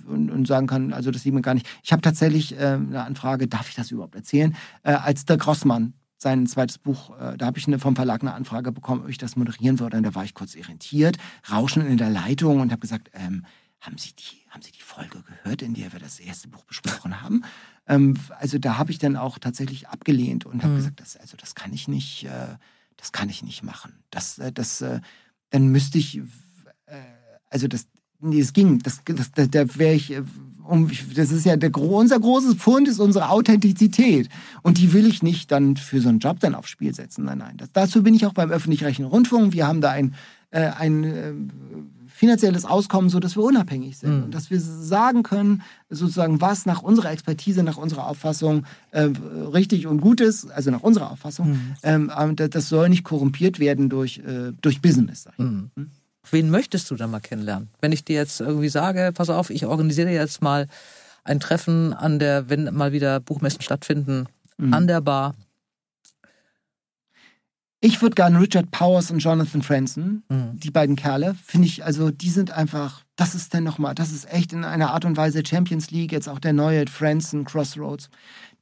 und, 0.06 0.30
und, 0.30 0.46
sagen 0.46 0.66
kann, 0.66 0.92
also 0.92 1.10
das 1.10 1.22
sieht 1.22 1.34
man 1.34 1.42
gar 1.42 1.54
nicht. 1.54 1.66
Ich 1.82 1.92
habe 1.92 2.02
tatsächlich 2.02 2.54
äh, 2.54 2.78
eine 2.78 3.04
Anfrage, 3.04 3.46
darf 3.46 3.68
ich 3.68 3.74
das 3.74 3.90
überhaupt 3.90 4.14
erzählen? 4.14 4.54
Äh, 4.82 4.92
als 4.92 5.24
der 5.24 5.36
Grossmann 5.36 5.94
sein 6.18 6.46
zweites 6.46 6.78
Buch, 6.78 7.18
äh, 7.18 7.36
da 7.36 7.46
habe 7.46 7.58
ich 7.58 7.66
eine, 7.66 7.78
vom 7.78 7.96
Verlag 7.96 8.22
eine 8.22 8.34
Anfrage 8.34 8.72
bekommen, 8.72 9.02
ob 9.02 9.08
ich 9.08 9.18
das 9.18 9.36
moderieren 9.36 9.78
würde. 9.78 9.96
Und 9.96 10.02
da 10.02 10.14
war 10.14 10.24
ich 10.24 10.34
kurz 10.34 10.54
irritiert, 10.54 11.16
rauschen 11.50 11.86
in 11.86 11.96
der 11.96 12.10
Leitung 12.10 12.60
und 12.60 12.72
habe 12.72 12.80
gesagt, 12.80 13.10
ähm, 13.14 13.46
haben 13.80 13.96
Sie 13.96 14.12
die, 14.12 14.50
haben 14.50 14.60
Sie 14.60 14.72
die 14.72 14.82
Folge 14.82 15.22
gehört, 15.22 15.62
in 15.62 15.74
der 15.74 15.92
wir 15.92 16.00
das 16.00 16.18
erste 16.18 16.48
Buch 16.48 16.64
besprochen 16.64 17.20
haben? 17.22 17.44
Ähm, 17.86 18.16
also 18.38 18.58
da 18.58 18.76
habe 18.76 18.90
ich 18.90 18.98
dann 18.98 19.16
auch 19.16 19.38
tatsächlich 19.38 19.88
abgelehnt 19.88 20.44
und 20.44 20.62
habe 20.62 20.74
mhm. 20.74 20.78
gesagt, 20.78 21.00
das, 21.00 21.16
also 21.16 21.36
das 21.36 21.54
kann 21.54 21.72
ich 21.72 21.86
nicht, 21.86 22.24
äh, 22.24 22.56
das 22.96 23.12
kann 23.12 23.28
ich 23.28 23.42
nicht 23.42 23.62
machen. 23.62 23.92
Das, 24.10 24.38
äh, 24.38 24.52
das, 24.52 24.80
äh, 24.80 25.00
dann 25.50 25.68
müsste 25.68 25.98
ich, 25.98 26.18
äh, 26.86 27.02
also 27.48 27.68
das, 27.68 27.86
nee, 28.20 28.40
es 28.40 28.52
ging, 28.52 28.78
das, 28.80 29.00
das, 29.04 29.32
da, 29.32 29.46
da 29.46 29.76
wäre 29.76 29.94
ich 29.94 30.12
äh, 30.12 30.22
um, 30.68 30.90
das 31.14 31.32
ist 31.32 31.46
ja 31.46 31.56
der, 31.56 31.74
unser 31.76 32.20
großes 32.20 32.54
Pfund 32.54 32.88
ist 32.88 33.00
unsere 33.00 33.30
Authentizität. 33.30 34.28
Und 34.62 34.78
die 34.78 34.92
will 34.92 35.06
ich 35.06 35.22
nicht 35.22 35.50
dann 35.50 35.76
für 35.76 36.00
so 36.00 36.08
einen 36.10 36.18
Job 36.18 36.40
dann 36.40 36.54
aufs 36.54 36.68
Spiel 36.68 36.94
setzen. 36.94 37.24
Nein, 37.24 37.38
nein. 37.38 37.56
Das, 37.56 37.72
dazu 37.72 38.02
bin 38.02 38.14
ich 38.14 38.26
auch 38.26 38.34
beim 38.34 38.50
öffentlich-rechtlichen 38.50 39.10
Rundfunk. 39.10 39.54
Wir 39.54 39.66
haben 39.66 39.80
da 39.80 39.90
ein, 39.90 40.14
äh, 40.50 40.66
ein 40.66 41.04
äh, 41.04 41.32
finanzielles 42.06 42.64
Auskommen, 42.64 43.08
so 43.10 43.18
dass 43.20 43.36
wir 43.36 43.42
unabhängig 43.44 43.96
sind 43.96 44.16
Mhm. 44.16 44.24
und 44.24 44.34
dass 44.34 44.50
wir 44.50 44.60
sagen 44.60 45.22
können, 45.22 45.62
sozusagen, 45.88 46.40
was 46.40 46.66
nach 46.66 46.82
unserer 46.82 47.12
Expertise, 47.12 47.62
nach 47.62 47.76
unserer 47.78 48.06
Auffassung 48.06 48.64
äh, 48.90 49.08
richtig 49.52 49.86
und 49.86 50.00
gut 50.00 50.20
ist, 50.20 50.50
also 50.50 50.70
nach 50.70 50.82
unserer 50.82 51.10
Auffassung. 51.10 51.50
Mhm. 51.50 51.74
Ähm, 51.82 52.36
das, 52.36 52.68
soll 52.68 52.88
nicht 52.88 53.04
korrumpiert 53.04 53.58
werden 53.58 53.88
durch, 53.88 54.18
äh, 54.18 54.52
durch 54.60 54.82
Business. 54.82 55.22
Sag 55.22 55.34
ich. 55.38 55.44
Mhm. 55.44 55.70
Wen 56.32 56.50
möchtest 56.50 56.90
du 56.90 56.96
da 56.96 57.06
mal 57.06 57.20
kennenlernen? 57.20 57.68
Wenn 57.80 57.92
ich 57.92 58.04
dir 58.04 58.16
jetzt 58.16 58.40
irgendwie 58.40 58.68
sage, 58.68 59.12
pass 59.14 59.30
auf, 59.30 59.50
ich 59.50 59.66
organisiere 59.66 60.10
jetzt 60.10 60.42
mal 60.42 60.66
ein 61.24 61.40
Treffen 61.40 61.92
an 61.92 62.18
der, 62.18 62.48
wenn 62.48 62.72
mal 62.74 62.92
wieder 62.92 63.20
Buchmessen 63.20 63.60
stattfinden, 63.62 64.26
Mhm. 64.60 64.74
an 64.74 64.86
der 64.88 65.00
Bar. 65.00 65.34
Ich 67.80 68.02
würde 68.02 68.16
gerne 68.16 68.40
Richard 68.40 68.72
Powers 68.72 69.12
und 69.12 69.20
Jonathan 69.20 69.62
Franzen, 69.62 70.24
Mhm. 70.28 70.58
die 70.58 70.70
beiden 70.72 70.96
Kerle, 70.96 71.36
finde 71.46 71.68
ich, 71.68 71.84
also 71.84 72.10
die 72.10 72.30
sind 72.30 72.50
einfach, 72.50 73.04
das 73.14 73.36
ist 73.36 73.54
dann 73.54 73.62
nochmal, 73.62 73.94
das 73.94 74.10
ist 74.10 74.28
echt 74.32 74.52
in 74.52 74.64
einer 74.64 74.90
Art 74.92 75.04
und 75.04 75.16
Weise 75.16 75.44
Champions 75.46 75.92
League, 75.92 76.10
jetzt 76.10 76.28
auch 76.28 76.40
der 76.40 76.52
neue 76.52 76.86
Franzen, 76.88 77.44
Crossroads. 77.44 78.10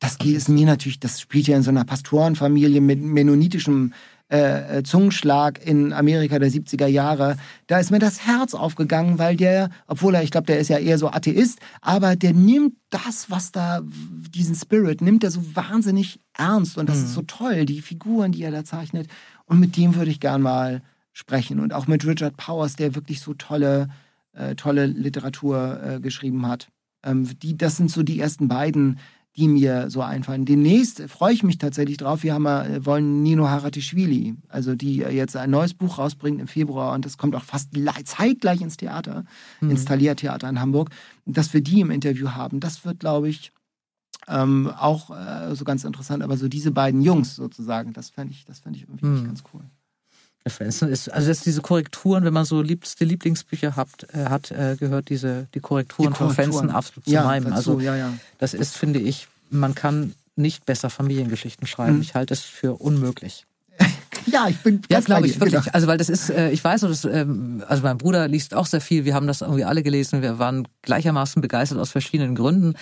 Das 0.01 0.19
geht 0.19 0.37
ist 0.37 0.51
mir 0.51 0.67
natürlich, 0.67 1.01
das 1.01 1.19
spielt 1.19 1.47
ja 1.47 1.57
in 1.57 1.63
so 1.63 1.71
einer 1.71 1.87
Pastorenfamilie 1.87 2.83
mit 2.83 3.01
mennonitischem 3.01 3.95
äh, 4.29 4.79
äh, 4.79 4.83
Zungenschlag 4.83 5.65
in 5.65 5.93
Amerika 5.93 6.39
der 6.41 6.51
70er 6.51 6.89
Jahre. 6.89 7.37
Da 7.69 7.79
ist 7.79 7.93
mir 7.93 8.01
das 8.01 8.27
Herz 8.27 8.55
aufgegangen, 8.55 9.21
weil 9.21 9.37
der, 9.37 9.71
obwohl 9.87 10.17
er, 10.17 10.25
ich 10.25 10.33
glaube, 10.33 10.47
der 10.49 10.59
ist 10.59 10.69
ja 10.69 10.79
eher 10.79 10.99
so 10.99 11.09
Atheist, 11.09 11.61
aber 11.81 12.17
der 12.17 12.33
nimmt 12.33 12.75
das, 12.91 13.31
was 13.31 13.53
da, 13.53 13.83
diesen 13.85 14.57
Spirit, 14.57 15.01
nimmt 15.01 15.23
er 15.23 15.31
so 15.31 15.55
wahnsinnig 15.55 16.19
ernst 16.37 16.77
und 16.77 16.89
das 16.89 16.99
ist 16.99 17.15
so 17.15 17.23
toll, 17.23 17.67
die 17.67 17.81
Figuren, 17.81 18.33
die 18.33 18.43
er 18.43 18.51
da 18.51 18.65
zeichnet. 18.65 19.07
Und 19.45 19.61
mit 19.61 19.77
dem 19.77 19.95
würde 19.95 20.11
ich 20.11 20.19
gern 20.19 20.43
mal 20.43 20.83
sprechen. 21.13 21.61
Und 21.61 21.73
auch 21.73 21.87
mit 21.87 22.05
Richard 22.05 22.37
Powers, 22.37 22.75
der 22.75 22.97
wirklich 22.97 23.21
so 23.21 23.33
tolle, 23.35 23.89
äh, 24.33 24.57
tolle 24.57 24.87
Literatur 24.87 25.81
äh, 25.83 26.01
geschrieben 26.01 26.47
hat. 26.49 26.69
Ähm, 27.05 27.39
die, 27.39 27.57
das 27.57 27.77
sind 27.77 27.93
so 27.93 28.03
die 28.03 28.19
ersten 28.19 28.49
beiden, 28.49 28.99
die 29.37 29.49
mir 29.49 29.91
so 29.91 30.01
einfallen. 30.01 30.45
Demnächst 30.47 31.03
freue 31.09 31.35
ich 31.35 31.43
mich 31.43 31.59
tatsächlich 31.59 31.99
drauf. 31.99 32.23
Wir 32.23 32.35
haben, 32.35 32.47
äh, 32.47 32.85
wollen 32.87 33.23
Nino 33.23 33.49
Haratischvili, 33.49 34.35
also 34.49 34.75
die 34.75 35.03
äh, 35.03 35.11
jetzt 35.11 35.37
ein 35.37 35.51
neues 35.51 35.75
Buch 35.75 35.99
rausbringt 35.99 36.41
im 36.41 36.49
Februar 36.49 36.95
und 36.95 37.05
das 37.05 37.19
kommt 37.19 37.35
auch 37.35 37.45
fast 37.45 37.71
zeitgleich 38.05 38.61
ins 38.63 38.77
Theater, 38.77 39.25
ins 39.61 39.85
Thalia-Theater 39.85 40.49
in 40.49 40.61
Hamburg, 40.61 40.91
dass 41.27 41.53
wir 41.53 41.61
die 41.61 41.81
im 41.81 41.91
Interview 41.91 42.31
haben. 42.31 42.61
Das 42.61 42.85
wird, 42.85 43.01
glaube 43.01 43.29
ich, 43.29 43.53
ähm, 44.29 44.69
auch 44.79 45.11
äh, 45.11 45.55
so 45.55 45.65
ganz 45.65 45.85
interessant. 45.85 46.23
Aber 46.23 46.37
so 46.37 46.49
diese 46.49 46.71
beiden 46.71 47.01
Jungs 47.03 47.37
sozusagen, 47.37 47.93
das 47.93 48.11
fände 48.11 48.33
ich, 48.33 48.45
das 48.45 48.61
fände 48.61 48.79
ich 48.79 48.85
irgendwie 48.85 49.07
Mhm. 49.07 49.27
ganz 49.27 49.43
cool. 49.53 49.63
Ist, 50.47 51.11
also 51.13 51.29
jetzt 51.29 51.45
diese 51.47 51.61
Korrekturen, 51.61 52.25
wenn 52.25 52.33
man 52.33 52.45
so 52.45 52.63
liebste 52.63 53.05
Lieblingsbücher 53.05 53.77
habt, 53.77 54.07
äh, 54.15 54.27
hat, 54.27 54.51
äh, 54.51 54.77
gehört 54.79 55.09
diese, 55.09 55.49
die 55.55 55.61
Korrekturen, 55.61 56.13
Die 56.13 56.17
von 56.17 56.29
Korrekturen. 56.29 56.53
Franzen 56.53 56.71
absolut 56.71 57.05
zu 57.05 57.11
Ja, 57.11 57.25
meinem. 57.25 57.45
dazu, 57.45 57.57
Also 57.73 57.81
ja, 57.81 57.97
ja. 57.97 58.13
das 58.39 58.55
ist, 58.55 58.77
finde 58.77 59.01
ich, 59.01 59.29
man 59.51 59.75
kann 59.75 60.15
nicht 60.37 60.65
besser 60.67 60.91
Familiengeschichten 60.91 61.67
schreiben. 61.67 61.97
Mhm. 61.97 62.03
Ich 62.03 62.15
halte 62.15 62.35
es 62.35 62.41
für 62.43 62.75
unmöglich. 62.75 63.47
Ja, 64.29 64.49
ich 64.49 64.57
bin 64.59 64.83
Ja, 64.91 64.99
glaube 65.01 65.27
ich 65.29 65.39
wirklich. 65.39 65.61
genau. 65.63 65.73
Also 65.73 65.87
weil 65.87 65.99
das 65.99 66.09
ist, 66.09 66.31
äh, 66.31 66.51
ich 66.51 66.63
weiß, 66.65 66.81
dass, 66.81 67.05
ähm, 67.05 67.63
also 67.69 67.85
mein 67.85 67.97
Bruder 67.97 68.27
liest 68.27 68.55
auch 68.55 68.67
sehr 68.67 68.81
viel. 68.81 69.05
Wir 69.05 69.15
haben 69.15 69.29
das 69.29 69.41
irgendwie 69.41 69.63
alle 69.65 69.85
gelesen. 69.85 70.21
Wir 70.21 70.41
waren 70.41 70.67
gleichermaßen 70.83 71.41
begeistert 71.41 71.79
aus 71.79 71.91
verschiedenen 71.93 72.35
Gründen. 72.35 72.75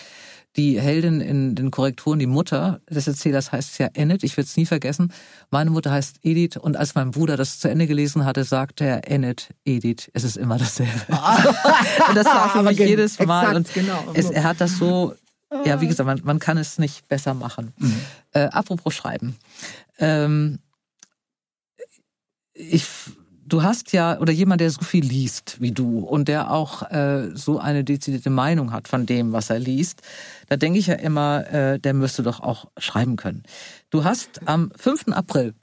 Die 0.57 0.81
Heldin 0.81 1.21
in 1.21 1.55
den 1.57 1.71
Korrekturen, 1.71 2.19
die 2.19 2.27
Mutter 2.27 2.81
des 2.89 3.09
Erzählers 3.09 3.51
heißt 3.51 3.79
ja 3.79 3.89
Enid. 3.95 4.23
Ich 4.23 4.37
werde 4.37 4.47
es 4.47 4.57
nie 4.57 4.67
vergessen. 4.67 5.13
Meine 5.51 5.71
Mutter 5.71 5.91
heißt 5.91 6.21
Edith 6.23 6.57
und 6.57 6.77
als 6.77 6.95
mein 6.95 7.11
Bruder 7.11 7.37
das 7.37 7.59
zu 7.59 7.69
Ende 7.69 7.87
gelesen 7.89 8.25
hatte, 8.25 8.45
sagte 8.45 8.85
er 8.85 9.11
Enid, 9.11 9.49
Edith. 9.65 10.11
Es 10.13 10.23
ist 10.23 10.37
immer 10.37 10.57
dasselbe. 10.57 10.93
und 12.09 12.15
das 12.15 12.27
war 12.27 12.51
für 12.51 12.63
mich 12.63 12.79
jedes 12.79 13.19
Mal. 13.19 13.57
exakt, 13.57 13.57
und 13.57 13.75
genau. 13.75 14.05
es, 14.15 14.31
er 14.31 14.45
hat 14.45 14.61
das 14.61 14.79
so, 14.79 15.15
ja, 15.65 15.81
wie 15.81 15.89
gesagt, 15.89 16.07
man, 16.07 16.21
man 16.23 16.39
kann 16.39 16.57
es 16.57 16.79
nicht 16.79 17.09
besser 17.09 17.35
machen. 17.35 17.73
Äh, 18.33 18.45
apropos 18.45 18.95
Schreiben. 18.95 19.37
Ähm, 19.99 20.61
ich, 22.55 22.87
du 23.55 23.63
hast 23.63 23.93
ja, 23.93 24.19
oder 24.19 24.33
jemand, 24.33 24.61
der 24.61 24.71
so 24.71 24.83
viel 24.83 25.05
liest 25.05 25.61
wie 25.61 25.71
du 25.71 26.01
und 26.01 26.27
der 26.27 26.51
auch 26.51 26.91
äh, 26.91 27.31
so 27.35 27.61
eine 27.61 27.85
dezidierte 27.85 28.31
Meinung 28.31 28.73
hat 28.73 28.89
von 28.89 29.07
dem, 29.07 29.33
was 29.33 29.49
er 29.49 29.61
liest, 29.61 30.03
da 30.49 30.57
denke 30.57 30.81
ich 30.81 30.89
ja 30.89 30.97
immer, 30.97 31.47
äh, 31.53 31.79
der 31.79 31.95
müsste 31.95 32.25
doch 32.25 32.41
auch 32.41 32.67
schreiben 32.79 33.15
können. 33.15 33.45
Du 33.91 34.03
hast 34.03 34.41
am 34.47 34.73
5. 34.77 35.09
April 35.13 35.55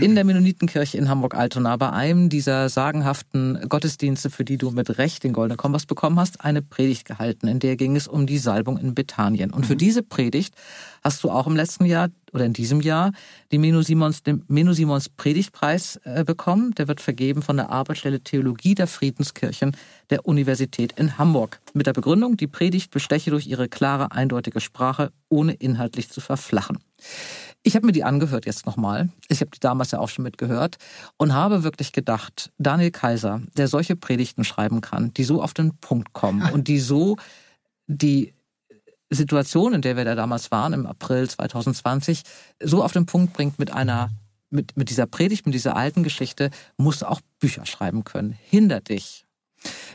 in 0.00 0.14
der 0.14 0.24
Mennonitenkirche 0.24 0.96
in 0.96 1.10
Hamburg-Altona 1.10 1.76
bei 1.76 1.90
einem 1.90 2.30
dieser 2.30 2.70
sagenhaften 2.70 3.68
Gottesdienste, 3.68 4.30
für 4.30 4.44
die 4.44 4.56
du 4.56 4.70
mit 4.70 4.96
Recht 4.96 5.22
den 5.22 5.34
Goldenen 5.34 5.58
Kompass 5.58 5.84
bekommen 5.84 6.18
hast, 6.18 6.42
eine 6.42 6.62
Predigt 6.62 7.06
gehalten, 7.06 7.46
in 7.46 7.58
der 7.58 7.76
ging 7.76 7.94
es 7.94 8.08
um 8.08 8.26
die 8.26 8.38
Salbung 8.38 8.78
in 8.78 8.94
Bethanien. 8.94 9.52
Und 9.52 9.66
für 9.66 9.76
diese 9.76 10.02
Predigt 10.02 10.54
hast 11.04 11.22
du 11.24 11.30
auch 11.30 11.46
im 11.46 11.56
letzten 11.56 11.84
Jahr 11.84 12.08
oder 12.32 12.44
in 12.44 12.52
diesem 12.52 12.80
Jahr 12.80 13.12
die 13.50 13.58
Menno 13.58 13.82
Simons, 13.82 14.22
den 14.22 14.44
Menno 14.48 14.72
Simons 14.72 15.08
Predigtpreis 15.08 16.00
äh, 16.04 16.24
bekommen. 16.24 16.74
Der 16.74 16.88
wird 16.88 17.00
vergeben 17.00 17.42
von 17.42 17.56
der 17.56 17.70
Arbeitsstelle 17.70 18.20
Theologie 18.20 18.74
der 18.74 18.86
Friedenskirchen 18.86 19.76
der 20.10 20.26
Universität 20.26 20.92
in 20.92 21.18
Hamburg. 21.18 21.60
Mit 21.74 21.86
der 21.86 21.92
Begründung, 21.92 22.36
die 22.36 22.46
Predigt 22.46 22.90
besteche 22.90 23.30
durch 23.30 23.46
ihre 23.46 23.68
klare, 23.68 24.12
eindeutige 24.12 24.60
Sprache, 24.60 25.12
ohne 25.28 25.52
inhaltlich 25.52 26.10
zu 26.10 26.20
verflachen. 26.20 26.78
Ich 27.62 27.76
habe 27.76 27.86
mir 27.86 27.92
die 27.92 28.04
angehört 28.04 28.46
jetzt 28.46 28.66
nochmal. 28.66 29.10
Ich 29.28 29.40
habe 29.40 29.50
die 29.50 29.60
damals 29.60 29.92
ja 29.92 30.00
auch 30.00 30.08
schon 30.08 30.24
mitgehört 30.24 30.78
und 31.16 31.32
habe 31.32 31.62
wirklich 31.62 31.92
gedacht, 31.92 32.50
Daniel 32.58 32.90
Kaiser, 32.90 33.40
der 33.56 33.68
solche 33.68 33.94
Predigten 33.94 34.44
schreiben 34.44 34.80
kann, 34.80 35.12
die 35.14 35.24
so 35.24 35.42
auf 35.42 35.54
den 35.54 35.76
Punkt 35.76 36.12
kommen 36.12 36.42
und 36.52 36.68
die 36.68 36.80
so 36.80 37.16
die 37.86 38.34
Situation, 39.14 39.74
in 39.74 39.82
der 39.82 39.96
wir 39.96 40.04
da 40.04 40.14
damals 40.14 40.50
waren, 40.50 40.72
im 40.72 40.86
April 40.86 41.28
2020, 41.28 42.22
so 42.62 42.82
auf 42.82 42.92
den 42.92 43.06
Punkt 43.06 43.32
bringt 43.32 43.58
mit 43.58 43.72
einer, 43.72 44.10
mit, 44.50 44.76
mit 44.76 44.90
dieser 44.90 45.06
Predigt, 45.06 45.46
mit 45.46 45.54
dieser 45.54 45.76
alten 45.76 46.02
Geschichte, 46.02 46.50
musst 46.76 47.02
du 47.02 47.06
auch 47.06 47.20
Bücher 47.38 47.66
schreiben 47.66 48.04
können. 48.04 48.32
Hindert 48.32 48.88
dich 48.88 49.24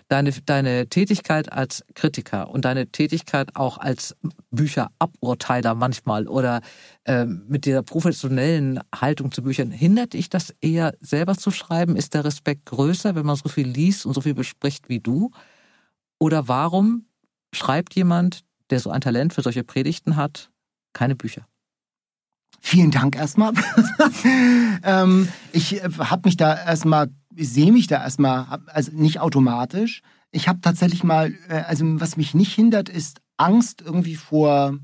deine, 0.08 0.32
deine 0.32 0.88
Tätigkeit 0.88 1.52
als 1.52 1.84
Kritiker 1.94 2.50
und 2.50 2.66
deine 2.66 2.88
Tätigkeit 2.88 3.56
auch 3.56 3.78
als 3.78 4.16
Bücheraburteiler 4.52 5.76
manchmal 5.76 6.28
oder 6.28 6.62
ähm, 7.06 7.44
mit 7.48 7.66
dieser 7.66 7.84
professionellen 7.84 8.80
Haltung 8.96 9.32
zu 9.32 9.44
Büchern, 9.44 9.72
hindert 9.72 10.14
dich 10.14 10.30
das 10.30 10.54
eher 10.62 10.94
selber 11.00 11.36
zu 11.36 11.52
schreiben? 11.52 11.96
Ist 11.96 12.14
der 12.14 12.26
Respekt 12.26 12.66
größer, 12.66 13.16
wenn 13.16 13.26
man 13.26 13.36
so 13.36 13.50
viel 13.50 13.68
liest 13.68 14.06
und 14.06 14.14
so 14.14 14.22
viel 14.22 14.34
bespricht 14.34 14.90
wie 14.90 15.00
du? 15.00 15.32
Oder 16.20 16.48
warum 16.48 17.06
schreibt 17.54 17.96
jemand, 17.96 18.44
der 18.70 18.80
so 18.80 18.90
ein 18.90 19.02
Talent 19.02 19.34
für 19.34 19.42
solche 19.42 19.64
Predigten 19.64 20.16
hat, 20.16 20.50
keine 20.94 21.16
Bücher? 21.16 21.46
Vielen 22.60 22.92
Dank 22.92 23.16
erstmal. 23.16 23.54
ähm, 24.84 25.28
ich 25.52 25.82
habe 25.84 26.22
mich 26.26 26.38
da 26.38 26.56
erstmal, 26.56 27.10
sehe 27.36 27.72
mich 27.72 27.88
da 27.88 28.02
erstmal, 28.04 28.62
also 28.68 28.92
nicht 28.94 29.20
automatisch. 29.20 30.02
Ich 30.32 30.48
habe 30.48 30.60
tatsächlich 30.62 31.04
mal, 31.04 31.34
äh, 31.50 31.62
also 31.68 31.86
was 32.00 32.18
mich 32.18 32.34
nicht 32.34 32.54
hindert, 32.54 32.90
ist 32.90 33.22
Angst 33.38 33.82
irgendwie 33.82 34.16
vor, 34.16 34.78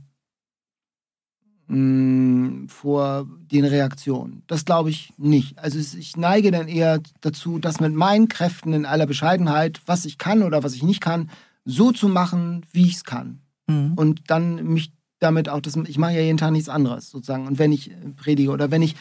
mh, 1.67 2.67
vor 2.69 3.27
den 3.51 3.65
Reaktionen. 3.65 4.43
Das 4.47 4.65
glaube 4.65 4.89
ich 4.89 5.13
nicht. 5.17 5.57
Also 5.57 5.79
ich 5.79 6.15
neige 6.15 6.51
dann 6.51 6.67
eher 6.67 7.01
dazu, 7.21 7.59
das 7.59 7.79
mit 7.79 7.93
meinen 7.93 8.27
Kräften 8.27 8.73
in 8.73 8.86
aller 8.86 9.07
Bescheidenheit, 9.07 9.81
was 9.86 10.05
ich 10.05 10.17
kann 10.17 10.43
oder 10.43 10.63
was 10.63 10.75
ich 10.75 10.84
nicht 10.84 11.01
kann, 11.01 11.29
so 11.65 11.91
zu 11.91 12.07
machen, 12.07 12.65
wie 12.71 12.86
ich 12.86 12.95
es 12.95 13.03
kann 13.03 13.43
Mhm. 13.68 13.93
und 13.95 14.22
dann 14.28 14.64
mich 14.74 14.91
damit 15.20 15.49
auch, 15.49 15.61
das, 15.61 15.76
ich 15.76 15.97
mache 15.97 16.14
ja 16.14 16.22
jeden 16.22 16.38
Tag 16.38 16.51
nichts 16.51 16.70
anderes 16.70 17.09
sozusagen. 17.09 17.47
Und 17.47 17.57
wenn 17.57 17.72
ich 17.72 17.91
äh, 17.91 17.95
predige 18.16 18.51
oder 18.51 18.72
wenn 18.72 18.82
ich 18.82 18.95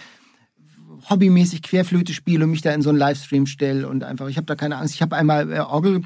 hobbymäßig 1.10 1.62
Querflöte 1.62 2.12
spiele 2.14 2.44
und 2.44 2.50
mich 2.50 2.62
da 2.62 2.72
in 2.72 2.82
so 2.82 2.90
einen 2.90 2.98
Livestream 2.98 3.46
stelle 3.46 3.88
und 3.88 4.04
einfach, 4.04 4.28
ich 4.28 4.36
habe 4.36 4.46
da 4.46 4.54
keine 4.54 4.76
Angst. 4.76 4.94
Ich 4.94 5.02
habe 5.02 5.16
einmal 5.16 5.52
äh, 5.52 5.60
Orgel 5.60 6.02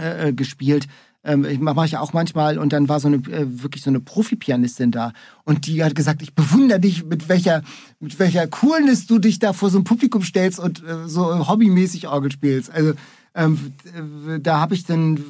äh, 0.00 0.28
äh, 0.28 0.32
gespielt. 0.32 0.86
Ähm, 1.24 1.46
mache 1.60 1.86
ich 1.86 1.96
auch 1.98 2.12
manchmal 2.12 2.58
und 2.58 2.72
dann 2.72 2.88
war 2.88 2.98
so 2.98 3.06
eine 3.06 3.18
äh, 3.18 3.62
wirklich 3.62 3.84
so 3.84 3.90
eine 3.90 4.00
Profi-Pianistin 4.00 4.90
da 4.90 5.12
und 5.44 5.68
die 5.68 5.84
hat 5.84 5.94
gesagt, 5.94 6.20
ich 6.20 6.34
bewundere 6.34 6.80
dich, 6.80 7.04
mit 7.04 7.28
welcher 7.28 7.62
mit 8.00 8.18
welcher 8.18 8.48
Coolness 8.48 9.06
du 9.06 9.20
dich 9.20 9.38
da 9.38 9.52
vor 9.52 9.70
so 9.70 9.78
ein 9.78 9.84
Publikum 9.84 10.24
stellst 10.24 10.58
und 10.58 10.82
äh, 10.82 11.06
so 11.06 11.48
hobbymäßig 11.48 12.08
Orgel 12.08 12.32
spielst. 12.32 12.72
Also 12.72 12.94
ähm, 13.36 13.72
äh, 13.94 14.40
da 14.40 14.58
habe 14.58 14.74
ich 14.74 14.84
dann 14.84 15.22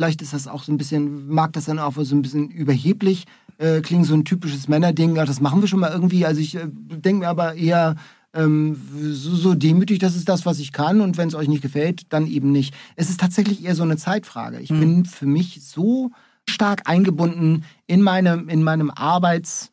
vielleicht 0.00 0.22
ist 0.22 0.32
das 0.32 0.48
auch 0.48 0.62
so 0.62 0.72
ein 0.72 0.78
bisschen, 0.78 1.28
mag 1.28 1.52
das 1.52 1.66
dann 1.66 1.78
auch 1.78 1.92
so 1.94 2.14
ein 2.14 2.22
bisschen 2.22 2.48
überheblich 2.48 3.26
äh, 3.58 3.82
klingen, 3.82 4.04
so 4.04 4.14
ein 4.14 4.24
typisches 4.24 4.66
Männerding. 4.66 5.14
Das 5.14 5.42
machen 5.42 5.60
wir 5.60 5.68
schon 5.68 5.80
mal 5.80 5.92
irgendwie. 5.92 6.24
Also 6.24 6.40
ich 6.40 6.54
äh, 6.54 6.60
denke 6.64 7.20
mir 7.20 7.28
aber 7.28 7.54
eher 7.54 7.96
ähm, 8.32 8.80
so, 9.12 9.36
so 9.36 9.52
demütig, 9.52 9.98
das 9.98 10.16
ist 10.16 10.26
das, 10.26 10.46
was 10.46 10.58
ich 10.58 10.72
kann. 10.72 11.02
Und 11.02 11.18
wenn 11.18 11.28
es 11.28 11.34
euch 11.34 11.48
nicht 11.48 11.60
gefällt, 11.60 12.04
dann 12.08 12.26
eben 12.26 12.50
nicht. 12.50 12.74
Es 12.96 13.10
ist 13.10 13.20
tatsächlich 13.20 13.62
eher 13.62 13.74
so 13.74 13.82
eine 13.82 13.98
Zeitfrage. 13.98 14.60
Ich 14.60 14.70
bin 14.70 15.04
für 15.04 15.26
mich 15.26 15.60
so 15.62 16.12
stark 16.48 16.88
eingebunden 16.88 17.64
in, 17.86 18.00
meine, 18.00 18.44
in 18.48 18.62
meinem 18.62 18.90
Arbeits 18.90 19.70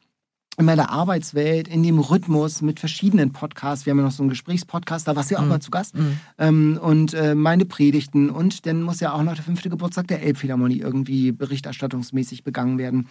in 0.60 0.66
meiner 0.66 0.90
Arbeitswelt, 0.90 1.68
in 1.68 1.84
dem 1.84 2.00
Rhythmus 2.00 2.64
mit 2.64 2.80
verschiedenen 2.80 3.32
Podcasts. 3.32 3.86
Wir 3.86 3.92
haben 3.92 4.00
ja 4.00 4.06
noch 4.06 4.12
so 4.12 4.24
einen 4.24 4.30
Gesprächspodcast, 4.32 5.08
da 5.08 5.16
warst 5.16 5.30
du 5.30 5.36
ja 5.36 5.40
auch 5.40 5.44
Mhm. 5.44 5.50
mal 5.50 5.60
zu 5.62 5.70
Gast. 5.70 5.94
Ähm, 6.40 6.80
und 6.82 7.14
äh, 7.14 7.36
meine 7.36 7.66
Predigten. 7.66 8.32
Und 8.32 8.66
dann 8.66 8.82
muss 8.82 9.00
ja 9.00 9.14
auch 9.14 9.22
noch 9.22 9.36
der 9.36 9.44
fünfte 9.44 9.70
Geburtstag 9.70 10.08
der 10.08 10.24
Elbphilharmonie 10.24 10.80
irgendwie 10.80 11.32
berichterstattungsmäßig 11.32 12.44
begangen 12.44 12.80
werden. 12.80 13.08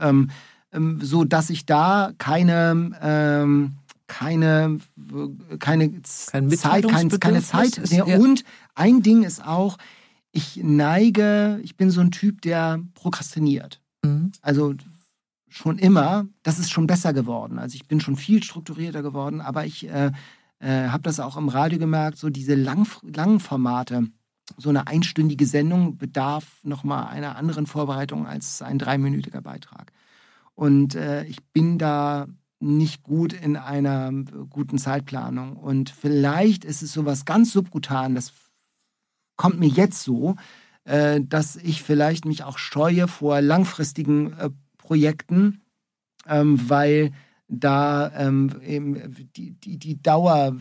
Ähm, 0.00 0.30
ähm, 0.72 1.00
so 1.02 1.24
dass 1.24 1.50
ich 1.50 1.66
da 1.66 2.12
keine, 2.18 2.92
ähm, 3.02 3.74
keine, 4.06 4.78
keine 5.58 5.90
Kein 6.30 6.50
Zeit, 6.50 6.86
kein, 6.88 7.08
keine 7.08 7.42
Zeit. 7.42 7.76
ist 7.78 7.92
Ja, 7.92 8.04
und 8.04 8.44
ein 8.76 9.02
Ding 9.02 9.24
ist 9.24 9.44
auch, 9.44 9.78
ich 10.30 10.60
neige, 10.62 11.58
ich 11.64 11.76
bin 11.76 11.90
so 11.90 12.00
ein 12.00 12.12
Typ, 12.12 12.40
der 12.42 12.78
prokrastiniert. 12.94 13.80
Mhm. 14.04 14.30
Also 14.42 14.74
schon 15.48 15.78
immer, 15.78 16.26
das 16.42 16.58
ist 16.58 16.70
schon 16.70 16.86
besser 16.86 17.12
geworden. 17.12 17.58
Also 17.58 17.74
ich 17.74 17.88
bin 17.88 18.00
schon 18.00 18.16
viel 18.16 18.42
strukturierter 18.42 19.02
geworden, 19.02 19.40
aber 19.40 19.64
ich 19.64 19.88
äh, 19.88 20.12
äh, 20.60 20.88
habe 20.88 21.02
das 21.02 21.20
auch 21.20 21.36
im 21.36 21.48
Radio 21.48 21.78
gemerkt, 21.78 22.18
so 22.18 22.30
diese 22.30 22.54
lang, 22.54 22.86
langen 23.02 23.40
Formate, 23.40 24.08
so 24.56 24.70
eine 24.70 24.86
einstündige 24.86 25.46
Sendung 25.46 25.98
bedarf 25.98 26.60
nochmal 26.62 27.08
einer 27.08 27.36
anderen 27.36 27.66
Vorbereitung 27.66 28.26
als 28.26 28.62
ein 28.62 28.78
dreiminütiger 28.78 29.42
Beitrag. 29.42 29.92
Und 30.54 30.94
äh, 30.94 31.24
ich 31.24 31.44
bin 31.52 31.78
da 31.78 32.26
nicht 32.60 33.02
gut 33.02 33.32
in 33.32 33.56
einer 33.56 34.10
äh, 34.10 34.24
guten 34.48 34.78
Zeitplanung. 34.78 35.56
Und 35.56 35.90
vielleicht 35.90 36.64
ist 36.64 36.82
es 36.82 36.92
sowas 36.92 37.24
ganz 37.24 37.52
subkutan, 37.52 38.14
das 38.14 38.32
kommt 39.36 39.60
mir 39.60 39.68
jetzt 39.68 40.02
so, 40.02 40.36
äh, 40.84 41.20
dass 41.22 41.56
ich 41.56 41.82
vielleicht 41.82 42.24
mich 42.24 42.42
auch 42.42 42.58
scheue 42.58 43.06
vor 43.06 43.40
langfristigen 43.40 44.32
äh, 44.32 44.50
Projekten, 44.88 45.60
ähm, 46.26 46.58
weil 46.70 47.12
da 47.46 48.10
ähm, 48.16 48.50
eben 48.66 49.28
die, 49.36 49.50
die, 49.50 49.78
die 49.78 50.00
Dauer 50.00 50.56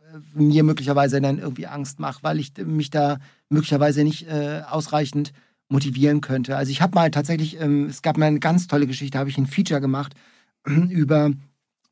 äh, 0.00 0.40
mir 0.40 0.64
möglicherweise 0.64 1.20
dann 1.20 1.38
irgendwie 1.38 1.66
Angst 1.66 2.00
macht, 2.00 2.22
weil 2.22 2.38
ich 2.40 2.54
mich 2.56 2.88
da 2.88 3.18
möglicherweise 3.50 4.04
nicht 4.04 4.26
äh, 4.26 4.62
ausreichend 4.70 5.32
motivieren 5.68 6.22
könnte. 6.22 6.56
Also 6.56 6.70
ich 6.70 6.80
habe 6.80 6.94
mal 6.94 7.10
tatsächlich, 7.10 7.60
ähm, 7.60 7.88
es 7.90 8.00
gab 8.00 8.16
mal 8.16 8.24
eine 8.24 8.40
ganz 8.40 8.68
tolle 8.68 8.86
Geschichte, 8.86 9.18
habe 9.18 9.28
ich 9.28 9.36
ein 9.36 9.46
Feature 9.46 9.82
gemacht 9.82 10.14
über 10.64 11.30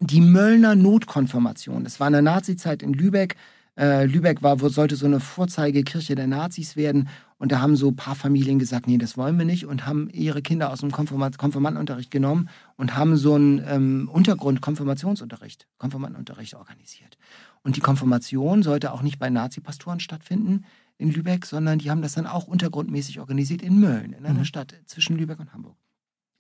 die 0.01 0.23
Möllner 0.23 0.75
Notkonfirmation. 0.77 1.85
Das 1.85 2.01
war 2.01 2.07
in 2.07 2.15
der 2.15 2.23
Nazizeit 2.23 2.83
in 2.83 2.95
Lübeck. 2.95 3.37
Äh, 3.79 4.07
Lübeck 4.07 4.43
war, 4.43 4.59
sollte 4.71 4.97
so 4.97 5.05
eine 5.05 5.21
Vorzeigekirche 5.21 6.15
der 6.15 6.27
Nazis 6.27 6.75
werden. 6.75 7.11
Und 7.39 7.53
da 7.53 7.61
haben 7.61 7.77
so 7.77 7.89
ein 7.89 7.97
paar 7.97 8.15
Familien 8.15 8.59
gesagt, 8.59 8.87
nee, 8.87 8.97
das 8.97 9.19
wollen 9.19 9.39
wir 9.39 9.45
nicht. 9.45 9.67
Und 9.67 9.87
haben 9.87 10.09
ihre 10.11 10.41
Kinder 10.41 10.71
aus 10.71 10.81
dem 10.81 10.91
Konfirmandenunterricht 10.91 12.11
genommen 12.11 12.49
und 12.77 12.97
haben 12.97 13.17
so 13.17 13.35
einen 13.35 13.63
ähm, 13.67 14.09
Untergrund-Konfirmationsunterricht, 14.11 15.67
Konfirmandenunterricht 15.77 16.55
organisiert. 16.55 17.19
Und 17.63 17.77
die 17.77 17.81
Konfirmation 17.81 18.63
sollte 18.63 18.93
auch 18.93 19.03
nicht 19.03 19.19
bei 19.19 19.29
Nazi-Pastoren 19.29 20.01
stattfinden 20.01 20.65
in 20.97 21.13
Lübeck, 21.13 21.45
sondern 21.45 21.79
die 21.79 21.91
haben 21.91 22.01
das 22.01 22.15
dann 22.15 22.27
auch 22.27 22.47
untergrundmäßig 22.47 23.21
organisiert 23.21 23.61
in 23.61 23.81
Mölln, 23.81 24.15
in 24.15 24.25
einer 24.25 24.41
Mhm. 24.41 24.45
Stadt 24.47 24.75
zwischen 24.87 25.19
Lübeck 25.19 25.39
und 25.39 25.53
Hamburg. 25.53 25.77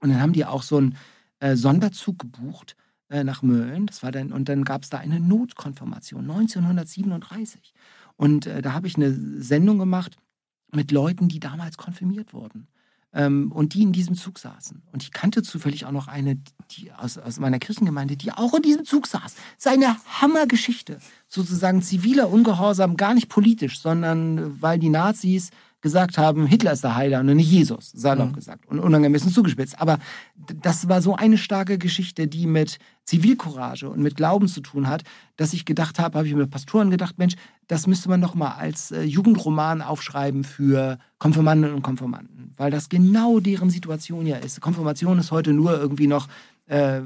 Und 0.01 0.11
dann 0.11 0.20
haben 0.20 0.32
die 0.32 0.47
auch 0.47 0.62
so 0.62 0.78
einen 0.78 0.97
äh, 1.40 1.57
Sonderzug 1.57 2.18
gebucht 2.18 2.74
äh, 3.11 3.22
nach 3.22 3.42
Mölln. 3.42 3.86
Das 3.86 4.03
war 4.03 4.12
dann, 4.12 4.32
und 4.32 4.49
dann 4.49 4.64
gab 4.64 4.84
es 4.84 4.88
da 4.88 4.99
eine 4.99 5.20
Notkonfirmation 5.20 6.22
1937. 6.22 7.74
Und 8.16 8.47
äh, 8.47 8.62
da 8.62 8.72
habe 8.72 8.86
ich 8.86 8.97
eine 8.97 9.12
Sendung 9.42 9.78
gemacht 9.78 10.16
mit 10.72 10.90
Leuten, 10.90 11.28
die 11.28 11.40
damals 11.40 11.76
konfirmiert 11.76 12.32
wurden. 12.32 12.68
Ähm, 13.12 13.50
und 13.52 13.74
die 13.74 13.82
in 13.82 13.92
diesem 13.92 14.14
Zug 14.14 14.38
saßen. 14.38 14.82
Und 14.92 15.02
ich 15.02 15.12
kannte 15.12 15.42
zufällig 15.42 15.86
auch 15.86 15.92
noch 15.92 16.08
eine 16.08 16.38
die 16.72 16.92
aus, 16.92 17.18
aus 17.18 17.38
meiner 17.38 17.58
Kirchengemeinde, 17.58 18.16
die 18.16 18.32
auch 18.32 18.54
in 18.54 18.62
diesem 18.62 18.84
Zug 18.84 19.06
saß. 19.06 19.36
Seine 19.56 19.96
Hammergeschichte. 20.20 20.98
Sozusagen 21.28 21.82
ziviler 21.82 22.28
Ungehorsam, 22.30 22.96
gar 22.96 23.14
nicht 23.14 23.28
politisch, 23.28 23.80
sondern 23.80 24.38
äh, 24.38 24.62
weil 24.62 24.78
die 24.78 24.90
Nazis 24.90 25.50
gesagt 25.82 26.18
haben, 26.18 26.46
Hitler 26.46 26.72
ist 26.72 26.82
der 26.82 26.96
Heiler 26.96 27.20
und 27.20 27.26
nicht 27.26 27.50
Jesus, 27.50 27.92
salopp 27.92 28.30
Mhm. 28.30 28.32
gesagt 28.34 28.66
und 28.66 28.80
unangemessen 28.80 29.30
zugespitzt. 29.30 29.80
Aber 29.80 29.98
das 30.62 30.88
war 30.88 31.00
so 31.02 31.14
eine 31.14 31.38
starke 31.38 31.78
Geschichte, 31.78 32.26
die 32.26 32.46
mit 32.46 32.78
Zivilcourage 33.04 33.88
und 33.88 34.00
mit 34.02 34.16
Glauben 34.16 34.48
zu 34.48 34.60
tun 34.60 34.88
hat, 34.88 35.02
dass 35.36 35.52
ich 35.52 35.64
gedacht 35.64 35.98
habe, 35.98 36.18
habe 36.18 36.26
ich 36.26 36.34
mit 36.34 36.50
Pastoren 36.50 36.90
gedacht, 36.90 37.18
Mensch, 37.18 37.34
das 37.68 37.86
müsste 37.86 38.08
man 38.08 38.20
noch 38.20 38.34
mal 38.34 38.52
als 38.52 38.90
äh, 38.90 39.02
Jugendroman 39.02 39.80
aufschreiben 39.82 40.42
für 40.44 40.98
Konfirmandinnen 41.18 41.76
und 41.76 41.82
Konfirmanden, 41.82 42.52
weil 42.56 42.70
das 42.70 42.88
genau 42.88 43.38
deren 43.40 43.70
Situation 43.70 44.26
ja 44.26 44.36
ist. 44.36 44.60
Konfirmation 44.60 45.18
ist 45.18 45.30
heute 45.30 45.52
nur 45.52 45.78
irgendwie 45.78 46.06
noch 46.08 46.26
äh, 46.68 46.98
äh, 46.98 47.02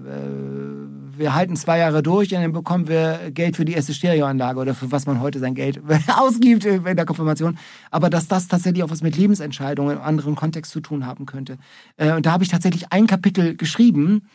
wir 1.16 1.34
halten 1.34 1.54
zwei 1.54 1.78
Jahre 1.78 2.02
durch 2.02 2.34
und 2.34 2.40
dann 2.40 2.52
bekommen 2.52 2.88
wir 2.88 3.30
Geld 3.30 3.56
für 3.56 3.66
die 3.66 3.74
erste 3.74 3.92
Stereoanlage 3.92 4.58
oder 4.58 4.74
für 4.74 4.90
was 4.90 5.04
man 5.04 5.20
heute 5.20 5.38
sein 5.38 5.54
Geld 5.54 5.82
ausgibt 6.16 6.64
in 6.64 6.82
der 6.84 7.04
Konfirmation. 7.04 7.58
Aber 7.90 8.08
dass 8.08 8.26
das 8.26 8.48
tatsächlich 8.48 8.82
auch 8.82 8.90
was 8.90 9.02
mit 9.02 9.16
Lebensentscheidungen 9.16 9.98
im 9.98 10.02
anderen 10.02 10.34
Kontext 10.34 10.72
zu 10.72 10.80
tun 10.80 11.04
haben 11.04 11.26
könnte. 11.26 11.58
Äh, 11.98 12.14
und 12.14 12.24
da 12.24 12.32
habe 12.32 12.42
ich 12.42 12.48
tatsächlich 12.48 12.90
ein 12.90 13.06
Kapitel 13.06 13.54
geschrieben. 13.54 14.28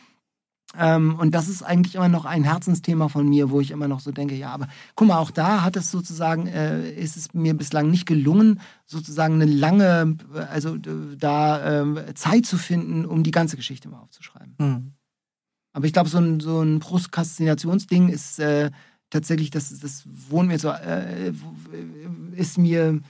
Ähm, 0.78 1.16
und 1.18 1.34
das 1.34 1.48
ist 1.48 1.62
eigentlich 1.62 1.96
immer 1.96 2.08
noch 2.08 2.24
ein 2.24 2.44
Herzensthema 2.44 3.08
von 3.08 3.28
mir, 3.28 3.50
wo 3.50 3.60
ich 3.60 3.72
immer 3.72 3.88
noch 3.88 4.00
so 4.00 4.12
denke, 4.12 4.36
ja, 4.36 4.50
aber 4.50 4.68
guck 4.94 5.08
mal, 5.08 5.18
auch 5.18 5.32
da 5.32 5.62
hat 5.64 5.76
es 5.76 5.90
sozusagen, 5.90 6.46
ist 6.46 7.16
es 7.16 7.34
mir 7.34 7.54
bislang 7.54 7.90
nicht 7.90 8.06
gelungen, 8.06 8.60
sozusagen 8.84 9.34
eine 9.34 9.46
lange, 9.46 10.16
also 10.50 10.76
da 10.76 11.80
ähm, 11.80 11.98
Zeit 12.14 12.46
zu 12.46 12.58
finden, 12.58 13.06
um 13.06 13.22
die 13.22 13.30
ganze 13.30 13.56
Geschichte 13.56 13.88
mal 13.88 14.00
aufzuschreiben. 14.00 14.54
Mhm. 14.58 14.95
Aber 15.76 15.84
ich 15.84 15.92
glaube, 15.92 16.08
so 16.08 16.16
ein, 16.16 16.40
so 16.40 16.62
ein 16.62 16.78
Prokrastinationsding 16.78 18.08
ist 18.08 18.38
äh, 18.38 18.70
tatsächlich, 19.10 19.50
das, 19.50 19.78
das 19.78 20.04
wohnt 20.30 20.48
mir 20.48 20.58
so, 20.58 20.70
äh, 20.70 21.34
ist 22.34 22.56
mir, 22.56 23.02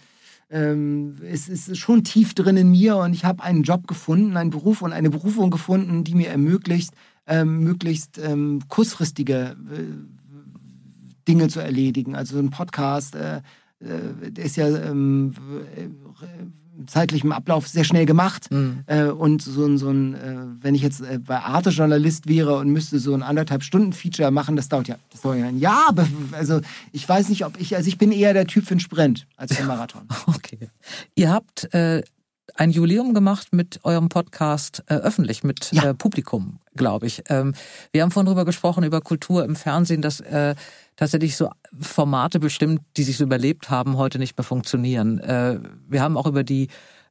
ähm, 0.50 1.16
es 1.22 1.48
ist 1.48 1.78
schon 1.78 2.02
tief 2.02 2.34
drin 2.34 2.56
in 2.56 2.72
mir 2.72 2.96
und 2.96 3.12
ich 3.12 3.24
habe 3.24 3.44
einen 3.44 3.62
Job 3.62 3.86
gefunden, 3.86 4.36
einen 4.36 4.50
Beruf 4.50 4.82
und 4.82 4.92
eine 4.92 5.10
Berufung 5.10 5.52
gefunden, 5.52 6.02
die 6.02 6.16
mir 6.16 6.28
ermöglicht, 6.28 6.90
ähm, 7.28 7.60
möglichst 7.60 8.18
ähm, 8.18 8.62
kurzfristige 8.66 9.56
äh, 9.72 9.84
Dinge 11.28 11.46
zu 11.46 11.60
erledigen. 11.60 12.16
Also 12.16 12.34
so 12.34 12.42
ein 12.42 12.50
Podcast, 12.50 13.14
äh, 13.14 13.42
äh, 13.78 14.40
ist 14.42 14.56
ja 14.56 14.66
ähm, 14.66 15.34
äh, 15.76 15.88
zeitlichem 16.86 17.32
Ablauf 17.32 17.68
sehr 17.68 17.84
schnell 17.84 18.06
gemacht. 18.06 18.50
Mhm. 18.50 18.84
Äh, 18.86 19.04
und 19.04 19.42
so 19.42 19.64
ein, 19.64 19.78
so 19.78 19.90
ein 19.90 20.14
äh, 20.14 20.36
wenn 20.60 20.74
ich 20.74 20.82
jetzt 20.82 21.00
äh, 21.00 21.18
bei 21.18 21.38
Arte 21.38 21.70
Journalist 21.70 22.28
wäre 22.28 22.56
und 22.56 22.70
müsste 22.70 22.98
so 22.98 23.14
ein 23.14 23.22
anderthalb 23.22 23.62
Stunden 23.62 23.92
Feature 23.92 24.30
machen, 24.30 24.56
das 24.56 24.68
dauert 24.68 24.88
ja, 24.88 24.96
das 25.10 25.22
dauert 25.22 25.38
ja 25.38 25.46
ein 25.46 25.58
Jahr. 25.58 25.86
Aber 25.88 26.06
also 26.32 26.60
ich 26.92 27.08
weiß 27.08 27.28
nicht, 27.28 27.44
ob 27.44 27.60
ich, 27.60 27.76
also 27.76 27.88
ich 27.88 27.98
bin 27.98 28.12
eher 28.12 28.34
der 28.34 28.46
Typ 28.46 28.64
für 28.64 28.72
einen 28.72 28.80
Sprint 28.80 29.26
als 29.36 29.54
für 29.54 29.60
einen 29.60 29.68
Marathon. 29.68 30.02
Okay. 30.26 30.70
Ihr 31.14 31.30
habt 31.30 31.72
äh, 31.72 32.02
ein 32.56 32.70
Jubiläum 32.70 33.14
gemacht 33.14 33.48
mit 33.52 33.80
eurem 33.84 34.08
Podcast 34.08 34.82
äh, 34.88 34.94
öffentlich, 34.94 35.44
mit 35.44 35.70
Ja. 35.72 35.84
äh, 35.90 35.94
Publikum, 35.94 36.58
glaube 36.74 37.06
ich. 37.06 37.22
Ähm, 37.28 37.54
wir 37.92 38.02
haben 38.02 38.10
vorhin 38.10 38.26
drüber 38.26 38.44
gesprochen, 38.44 38.84
über 38.84 39.00
Kultur 39.00 39.44
im 39.44 39.56
Fernsehen, 39.56 40.02
dass 40.02 40.20
äh, 40.20 40.54
tatsächlich 40.96 41.36
so 41.36 41.50
Formate 41.80 42.40
bestimmt, 42.40 42.80
die 42.96 43.02
sich 43.02 43.16
so 43.18 43.24
überlebt 43.24 43.68
haben, 43.70 43.96
heute 43.96 44.18
nicht 44.18 44.36
mehr 44.38 44.44
funktionieren. 44.44 45.18
Äh, 45.20 45.60
wir 45.88 46.02
haben 46.02 46.16
auch 46.16 46.26
über 46.26 46.44
die 46.44 46.68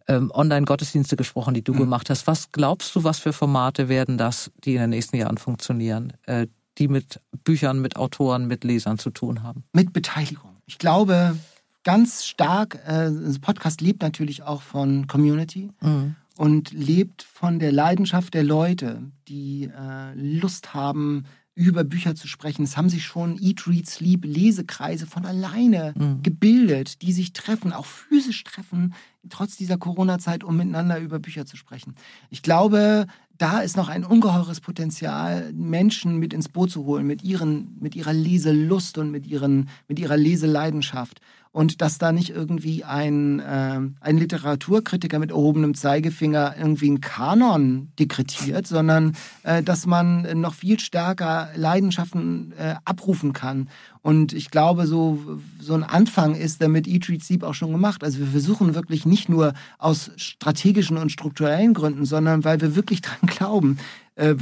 ähm, 0.07 0.31
Online-Gottesdienste 0.33 1.15
gesprochen, 1.15 1.53
die 1.53 1.63
du 1.63 1.73
Mhm. 1.73 1.79
gemacht 1.79 2.09
hast. 2.09 2.27
Was 2.27 2.51
glaubst 2.51 2.95
du, 2.95 3.03
was 3.03 3.19
für 3.19 3.33
Formate 3.33 3.89
werden 3.89 4.17
das, 4.17 4.51
die 4.63 4.75
in 4.75 4.81
den 4.81 4.89
nächsten 4.91 5.17
Jahren 5.17 5.37
funktionieren, 5.37 6.13
äh, 6.27 6.47
die 6.77 6.87
mit 6.87 7.21
Büchern, 7.43 7.79
mit 7.81 7.95
Autoren, 7.95 8.47
mit 8.47 8.63
Lesern 8.63 8.97
zu 8.99 9.09
tun 9.09 9.41
haben? 9.43 9.63
Mit 9.73 9.93
Beteiligung. 9.93 10.57
Ich 10.67 10.77
glaube 10.77 11.37
ganz 11.85 12.25
stark, 12.25 12.75
äh, 12.85 13.09
das 13.09 13.39
Podcast 13.39 13.79
lebt 13.79 14.01
natürlich 14.01 14.43
auch 14.43 14.61
von 14.61 15.07
Community. 15.07 15.69
Mhm. 15.81 16.15
und 16.37 16.73
lebt 16.73 17.23
von 17.23 17.59
der 17.59 17.71
Leidenschaft 17.71 18.33
der 18.33 18.43
Leute, 18.43 19.03
die 19.29 19.69
äh, 19.73 20.13
Lust 20.15 20.73
haben, 20.73 21.23
über 21.53 21.85
Bücher 21.85 22.13
zu 22.15 22.27
sprechen. 22.27 22.63
Es 22.65 22.75
haben 22.75 22.89
sich 22.89 23.05
schon 23.05 23.37
Eat, 23.41 23.65
Read, 23.67 23.87
Sleep, 23.87 24.25
Lesekreise 24.25 25.07
von 25.07 25.25
alleine 25.25 25.93
Mhm. 25.97 26.21
gebildet, 26.23 27.01
die 27.01 27.13
sich 27.13 27.31
treffen, 27.31 27.71
auch 27.71 27.85
physisch 27.85 28.43
treffen, 28.43 28.93
trotz 29.29 29.55
dieser 29.55 29.77
Corona-Zeit, 29.77 30.43
um 30.43 30.57
miteinander 30.57 30.99
über 30.99 31.19
Bücher 31.19 31.45
zu 31.45 31.55
sprechen. 31.55 31.95
Ich 32.29 32.41
glaube, 32.41 33.07
da 33.37 33.59
ist 33.61 33.77
noch 33.77 33.87
ein 33.87 34.03
ungeheures 34.03 34.59
Potenzial, 34.59 35.53
Menschen 35.53 36.17
mit 36.17 36.33
ins 36.33 36.49
Boot 36.49 36.69
zu 36.71 36.83
holen, 36.83 37.07
mit, 37.07 37.23
ihren, 37.23 37.77
mit 37.79 37.95
ihrer 37.95 38.11
Leselust 38.11 38.97
und 38.97 39.09
mit, 39.11 39.25
ihren, 39.25 39.69
mit 39.87 39.99
ihrer 39.99 40.17
Leseleidenschaft. 40.17 41.21
Und 41.55 41.79
dass 41.79 41.97
da 41.97 42.11
nicht 42.11 42.31
irgendwie 42.31 42.83
ein, 42.83 43.39
äh, 43.39 43.79
ein 44.01 44.17
Literaturkritiker 44.17 45.19
mit 45.19 45.31
erhobenem 45.31 45.73
Zeigefinger 45.73 46.53
irgendwie 46.59 46.87
einen 46.87 46.99
Kanon 46.99 47.93
dekretiert, 47.97 48.67
sondern 48.67 49.15
äh, 49.43 49.63
dass 49.63 49.85
man 49.85 50.41
noch 50.41 50.53
viel 50.53 50.81
stärker 50.81 51.47
Leidenschaften 51.55 52.51
äh, 52.57 52.75
abrufen 52.83 53.31
kann. 53.31 53.69
Und 54.01 54.33
ich 54.33 54.51
glaube, 54.51 54.85
so, 54.85 55.39
so 55.57 55.75
ein 55.75 55.85
Anfang 55.85 56.35
ist 56.35 56.59
der 56.59 56.67
mit 56.67 56.87
Eat, 56.87 57.07
Read, 57.07 57.23
Sleep 57.23 57.43
auch 57.43 57.53
schon 57.53 57.71
gemacht. 57.71 58.03
Also 58.03 58.19
wir 58.19 58.27
versuchen 58.27 58.75
wirklich 58.75 59.05
nicht 59.05 59.29
nur 59.29 59.53
aus 59.77 60.11
strategischen 60.17 60.97
und 60.97 61.13
strukturellen 61.13 61.73
Gründen, 61.73 62.03
sondern 62.03 62.43
weil 62.43 62.59
wir 62.59 62.75
wirklich 62.75 62.99
dran 63.01 63.27
glauben, 63.27 63.77
äh, 64.15 64.35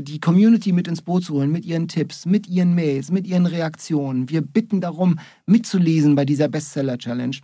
die 0.00 0.20
Community 0.20 0.72
mit 0.72 0.88
ins 0.88 1.02
Boot 1.02 1.24
zu 1.24 1.34
holen, 1.34 1.50
mit 1.50 1.64
ihren 1.64 1.88
Tipps, 1.88 2.26
mit 2.26 2.48
ihren 2.48 2.74
Mails, 2.74 3.10
mit 3.10 3.26
ihren 3.26 3.46
Reaktionen. 3.46 4.28
Wir 4.28 4.42
bitten 4.42 4.80
darum, 4.80 5.18
mitzulesen 5.46 6.14
bei 6.14 6.24
dieser 6.24 6.48
Bestseller-Challenge 6.48 7.38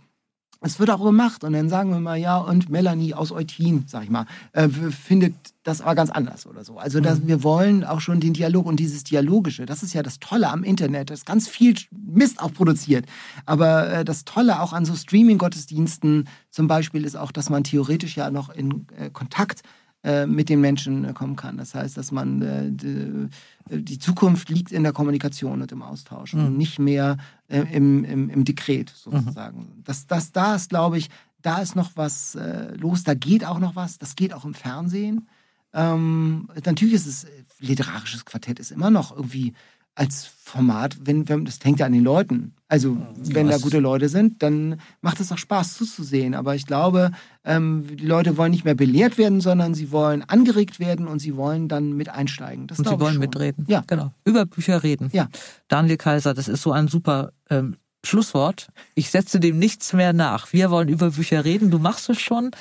es 0.61 0.79
wird 0.79 0.89
auch 0.89 1.03
gemacht 1.03 1.43
und 1.43 1.53
dann 1.53 1.69
sagen 1.69 1.91
wir 1.91 1.99
mal, 1.99 2.17
ja, 2.17 2.37
und 2.37 2.69
Melanie 2.69 3.13
aus 3.13 3.31
Eutin, 3.31 3.83
sag 3.87 4.03
ich 4.03 4.09
mal, 4.09 4.25
äh, 4.53 4.67
findet 4.69 5.35
das 5.63 5.81
aber 5.81 5.95
ganz 5.95 6.09
anders 6.09 6.47
oder 6.47 6.63
so. 6.63 6.77
Also 6.77 6.99
dass, 6.99 7.19
mhm. 7.19 7.27
wir 7.27 7.43
wollen 7.43 7.83
auch 7.83 8.01
schon 8.01 8.19
den 8.19 8.33
Dialog 8.33 8.65
und 8.65 8.79
dieses 8.79 9.03
Dialogische, 9.03 9.65
das 9.65 9.83
ist 9.83 9.93
ja 9.93 10.01
das 10.01 10.19
Tolle 10.19 10.49
am 10.49 10.63
Internet, 10.63 11.09
das 11.09 11.25
ganz 11.25 11.47
viel 11.47 11.75
Mist 11.91 12.39
auch 12.41 12.53
produziert. 12.53 13.05
Aber 13.45 13.89
äh, 13.91 14.05
das 14.05 14.25
Tolle 14.25 14.59
auch 14.61 14.73
an 14.73 14.85
so 14.85 14.95
Streaming-Gottesdiensten 14.95 16.27
zum 16.49 16.67
Beispiel 16.67 17.05
ist 17.05 17.17
auch, 17.17 17.31
dass 17.31 17.49
man 17.49 17.63
theoretisch 17.63 18.17
ja 18.17 18.31
noch 18.31 18.49
in 18.49 18.87
äh, 18.97 19.09
Kontakt 19.11 19.61
äh, 19.61 19.86
mit 20.25 20.49
den 20.49 20.61
Menschen 20.61 21.05
äh, 21.05 21.13
kommen 21.13 21.35
kann. 21.35 21.57
Das 21.57 21.75
heißt, 21.75 21.97
dass 21.97 22.11
man 22.11 22.41
äh, 22.41 22.71
die, 22.71 23.29
die, 23.69 23.99
Zukunft 23.99 24.49
liegt 24.49 24.71
in 24.71 24.83
der 24.83 24.93
Kommunikation 24.93 25.61
und 25.61 25.71
im 25.71 25.81
Austausch 25.81 26.33
mhm. 26.33 26.45
und 26.45 26.57
nicht 26.57 26.79
mehr 26.79 27.17
im, 27.49 28.03
im, 28.03 28.29
im 28.29 28.43
Dekret 28.43 28.89
sozusagen. 28.89 29.59
Mhm. 29.59 29.83
Das, 29.83 30.07
das, 30.07 30.31
da 30.31 30.55
ist, 30.55 30.69
glaube 30.69 30.97
ich, 30.97 31.09
da 31.41 31.59
ist 31.59 31.75
noch 31.75 31.91
was 31.95 32.37
los, 32.75 33.03
da 33.03 33.13
geht 33.13 33.45
auch 33.45 33.59
noch 33.59 33.75
was, 33.75 33.97
das 33.99 34.15
geht 34.15 34.33
auch 34.33 34.43
im 34.43 34.53
Fernsehen. 34.53 35.29
Ähm, 35.73 36.49
natürlich 36.65 36.95
ist 36.95 37.07
es, 37.07 37.27
literarisches 37.59 38.25
Quartett 38.25 38.59
ist 38.59 38.71
immer 38.71 38.89
noch 38.89 39.15
irgendwie 39.15 39.53
als 39.97 40.25
Format, 40.25 40.97
wenn, 41.03 41.27
wenn 41.27 41.43
das 41.43 41.59
hängt 41.63 41.79
ja 41.79 41.85
an 41.85 41.91
den 41.91 42.03
Leuten. 42.03 42.53
Also 42.69 42.97
wenn 43.17 43.47
da 43.47 43.57
gute 43.57 43.79
Leute 43.79 44.09
sind, 44.09 44.43
dann 44.43 44.79
macht 45.01 45.19
es 45.19 45.31
auch 45.31 45.37
Spaß 45.37 45.75
zuzusehen. 45.75 46.35
Aber 46.35 46.55
ich 46.55 46.65
glaube, 46.65 47.11
ähm, 47.43 47.85
die 47.97 48.05
Leute 48.05 48.37
wollen 48.37 48.51
nicht 48.51 48.63
mehr 48.63 48.75
belehrt 48.75 49.17
werden, 49.17 49.41
sondern 49.41 49.73
sie 49.73 49.91
wollen 49.91 50.23
angeregt 50.23 50.79
werden 50.79 51.07
und 51.07 51.19
sie 51.19 51.35
wollen 51.35 51.67
dann 51.67 51.93
mit 51.93 52.09
einsteigen. 52.09 52.67
Das 52.67 52.79
und 52.79 52.87
sie 52.87 52.99
wollen 52.99 53.19
mitreden. 53.19 53.65
Ja, 53.67 53.83
genau. 53.87 54.13
Über 54.23 54.45
Bücher 54.45 54.83
reden. 54.83 55.09
Ja. 55.13 55.27
Daniel 55.67 55.97
Kaiser, 55.97 56.33
das 56.33 56.47
ist 56.47 56.61
so 56.61 56.71
ein 56.71 56.87
super 56.87 57.31
ähm, 57.49 57.77
Schlusswort. 58.05 58.67
Ich 58.95 59.09
setze 59.09 59.39
dem 59.39 59.57
nichts 59.59 59.93
mehr 59.93 60.13
nach. 60.13 60.53
Wir 60.53 60.69
wollen 60.69 60.89
über 60.89 61.11
Bücher 61.11 61.43
reden. 61.43 61.71
Du 61.71 61.79
machst 61.79 62.09
es 62.09 62.19
schon. 62.19 62.51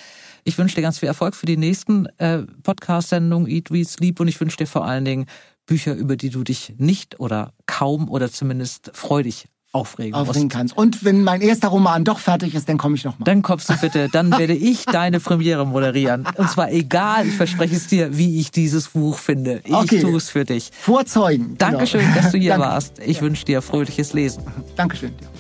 Ich 0.45 0.57
wünsche 0.59 0.77
dir 0.77 0.83
ganz 0.83 1.01
viel 1.01 1.09
Erfolg 1.09 1.35
für 1.35 1.47
die 1.47 1.57
nächsten 1.57 2.07
äh, 2.19 2.43
Podcast-Sendungen 2.63 3.49
Eat, 3.49 3.71
Read, 3.71 3.89
Sleep 3.89 4.21
und 4.21 4.29
ich 4.29 4.41
wünsche 4.41 4.57
dir 4.57 4.67
vor 4.67 4.85
allen 4.85 5.05
Dingen 5.05 5.27
Bücher, 5.67 5.95
über 5.95 6.17
die 6.17 6.31
du 6.31 6.45
dich 6.45 6.75
nicht 6.79 7.21
oder 7.21 7.53
kaum 7.67 8.09
oder 8.09 8.31
zumindest 8.31 8.91
freudig 8.95 9.49
aufregen, 9.73 10.15
aufregen 10.15 10.49
kannst. 10.49 10.77
Und 10.77 11.05
wenn 11.05 11.23
mein 11.23 11.41
erster 11.41 11.69
Roman 11.69 12.05
doch 12.05 12.19
fertig 12.19 12.55
ist, 12.55 12.69
dann 12.69 12.79
komme 12.79 12.97
ich 12.97 13.05
nochmal. 13.05 13.25
Dann 13.25 13.43
kommst 13.43 13.69
du 13.69 13.77
bitte, 13.77 14.09
dann 14.11 14.31
werde 14.39 14.55
ich 14.55 14.85
deine 14.87 15.21
Premiere 15.21 15.67
moderieren. 15.67 16.27
Und 16.37 16.51
zwar 16.51 16.73
egal, 16.73 17.27
ich 17.27 17.35
verspreche 17.35 17.77
es 17.77 17.87
dir, 17.87 18.17
wie 18.17 18.41
ich 18.41 18.51
dieses 18.51 18.89
Buch 18.89 19.19
finde. 19.19 19.61
Ich 19.65 19.75
okay. 19.75 20.01
tue 20.01 20.17
es 20.17 20.31
für 20.31 20.45
dich. 20.45 20.71
Vorzeugen. 20.73 21.59
Dankeschön, 21.59 22.01
genau. 22.01 22.15
dass 22.15 22.33
du 22.33 22.39
hier 22.39 22.59
warst. 22.59 22.99
Ich 23.05 23.19
ja. 23.19 23.23
wünsche 23.23 23.45
dir 23.45 23.61
fröhliches 23.61 24.13
Lesen. 24.13 24.45
Dankeschön. 24.77 25.13
Ja. 25.21 25.36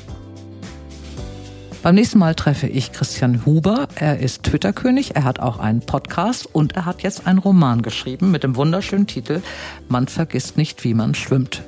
Beim 1.86 1.94
nächsten 1.94 2.18
Mal 2.18 2.34
treffe 2.34 2.66
ich 2.66 2.90
Christian 2.90 3.46
Huber. 3.46 3.86
Er 3.94 4.18
ist 4.18 4.42
Twitter-König, 4.42 5.14
er 5.14 5.22
hat 5.22 5.38
auch 5.38 5.60
einen 5.60 5.86
Podcast 5.86 6.52
und 6.52 6.72
er 6.72 6.84
hat 6.84 7.04
jetzt 7.04 7.28
einen 7.28 7.38
Roman 7.38 7.80
geschrieben 7.80 8.32
mit 8.32 8.42
dem 8.42 8.56
wunderschönen 8.56 9.06
Titel 9.06 9.40
Man 9.88 10.08
vergisst 10.08 10.56
nicht, 10.56 10.82
wie 10.82 10.94
man 10.94 11.14
schwimmt. 11.14 11.62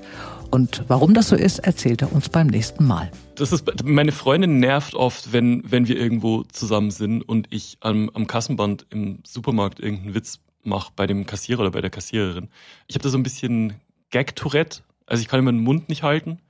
Und 0.50 0.82
warum 0.88 1.14
das 1.14 1.28
so 1.28 1.36
ist, 1.36 1.60
erzählt 1.60 2.02
er 2.02 2.12
uns 2.12 2.30
beim 2.30 2.48
nächsten 2.48 2.84
Mal. 2.84 3.12
Das 3.36 3.52
ist, 3.52 3.64
meine 3.84 4.10
Freundin 4.10 4.58
nervt 4.58 4.96
oft, 4.96 5.32
wenn, 5.32 5.62
wenn 5.64 5.86
wir 5.86 5.96
irgendwo 5.96 6.42
zusammen 6.42 6.90
sind 6.90 7.22
und 7.22 7.46
ich 7.50 7.76
am, 7.78 8.10
am 8.12 8.26
Kassenband 8.26 8.86
im 8.90 9.20
Supermarkt 9.24 9.78
irgendeinen 9.78 10.16
Witz 10.16 10.40
mache 10.64 10.90
bei 10.96 11.06
dem 11.06 11.26
Kassierer 11.26 11.60
oder 11.60 11.70
bei 11.70 11.80
der 11.80 11.90
Kassiererin. 11.90 12.48
Ich 12.88 12.96
habe 12.96 13.04
da 13.04 13.08
so 13.08 13.18
ein 13.18 13.22
bisschen 13.22 13.74
Gag-Tourette. 14.10 14.80
Also 15.06 15.20
ich 15.20 15.28
kann 15.28 15.38
immer 15.38 15.52
den 15.52 15.62
Mund 15.62 15.88
nicht 15.88 16.02
halten. 16.02 16.40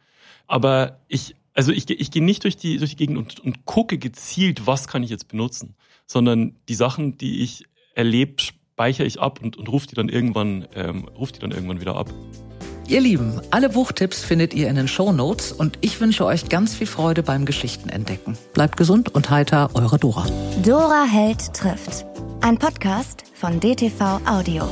Aber 0.46 1.00
ich 1.08 1.36
also 1.58 1.72
ich, 1.72 1.90
ich 1.90 2.12
gehe 2.12 2.22
nicht 2.22 2.44
durch 2.44 2.56
die, 2.56 2.78
durch 2.78 2.90
die 2.90 2.96
Gegend 2.96 3.18
und, 3.18 3.40
und 3.40 3.64
gucke 3.64 3.98
gezielt, 3.98 4.68
was 4.68 4.86
kann 4.86 5.02
ich 5.02 5.10
jetzt 5.10 5.26
benutzen, 5.26 5.74
sondern 6.06 6.54
die 6.68 6.76
Sachen, 6.76 7.18
die 7.18 7.42
ich 7.42 7.64
erlebe, 7.96 8.40
speichere 8.40 9.04
ich 9.04 9.18
ab 9.18 9.40
und, 9.42 9.56
und 9.56 9.68
rufe 9.68 9.88
die 9.88 9.96
dann 9.96 10.08
irgendwann, 10.08 10.68
ähm, 10.76 11.08
ruf 11.08 11.32
die 11.32 11.40
dann 11.40 11.50
irgendwann 11.50 11.80
wieder 11.80 11.96
ab. 11.96 12.14
Ihr 12.86 13.00
Lieben, 13.00 13.40
alle 13.50 13.70
Buchtipps 13.70 14.22
findet 14.22 14.54
ihr 14.54 14.68
in 14.68 14.76
den 14.76 14.86
Show 14.86 15.12
Notes 15.12 15.50
und 15.50 15.78
ich 15.80 16.00
wünsche 16.00 16.24
euch 16.24 16.48
ganz 16.48 16.76
viel 16.76 16.86
Freude 16.86 17.24
beim 17.24 17.44
Geschichtenentdecken. 17.44 18.38
Bleibt 18.54 18.76
gesund 18.76 19.12
und 19.16 19.28
heiter, 19.28 19.70
eure 19.74 19.98
Dora. 19.98 20.26
Dora 20.64 21.06
Held 21.10 21.52
trifft. 21.54 22.06
Ein 22.40 22.56
Podcast 22.58 23.24
von 23.34 23.58
DTV 23.58 24.20
Audio. 24.24 24.68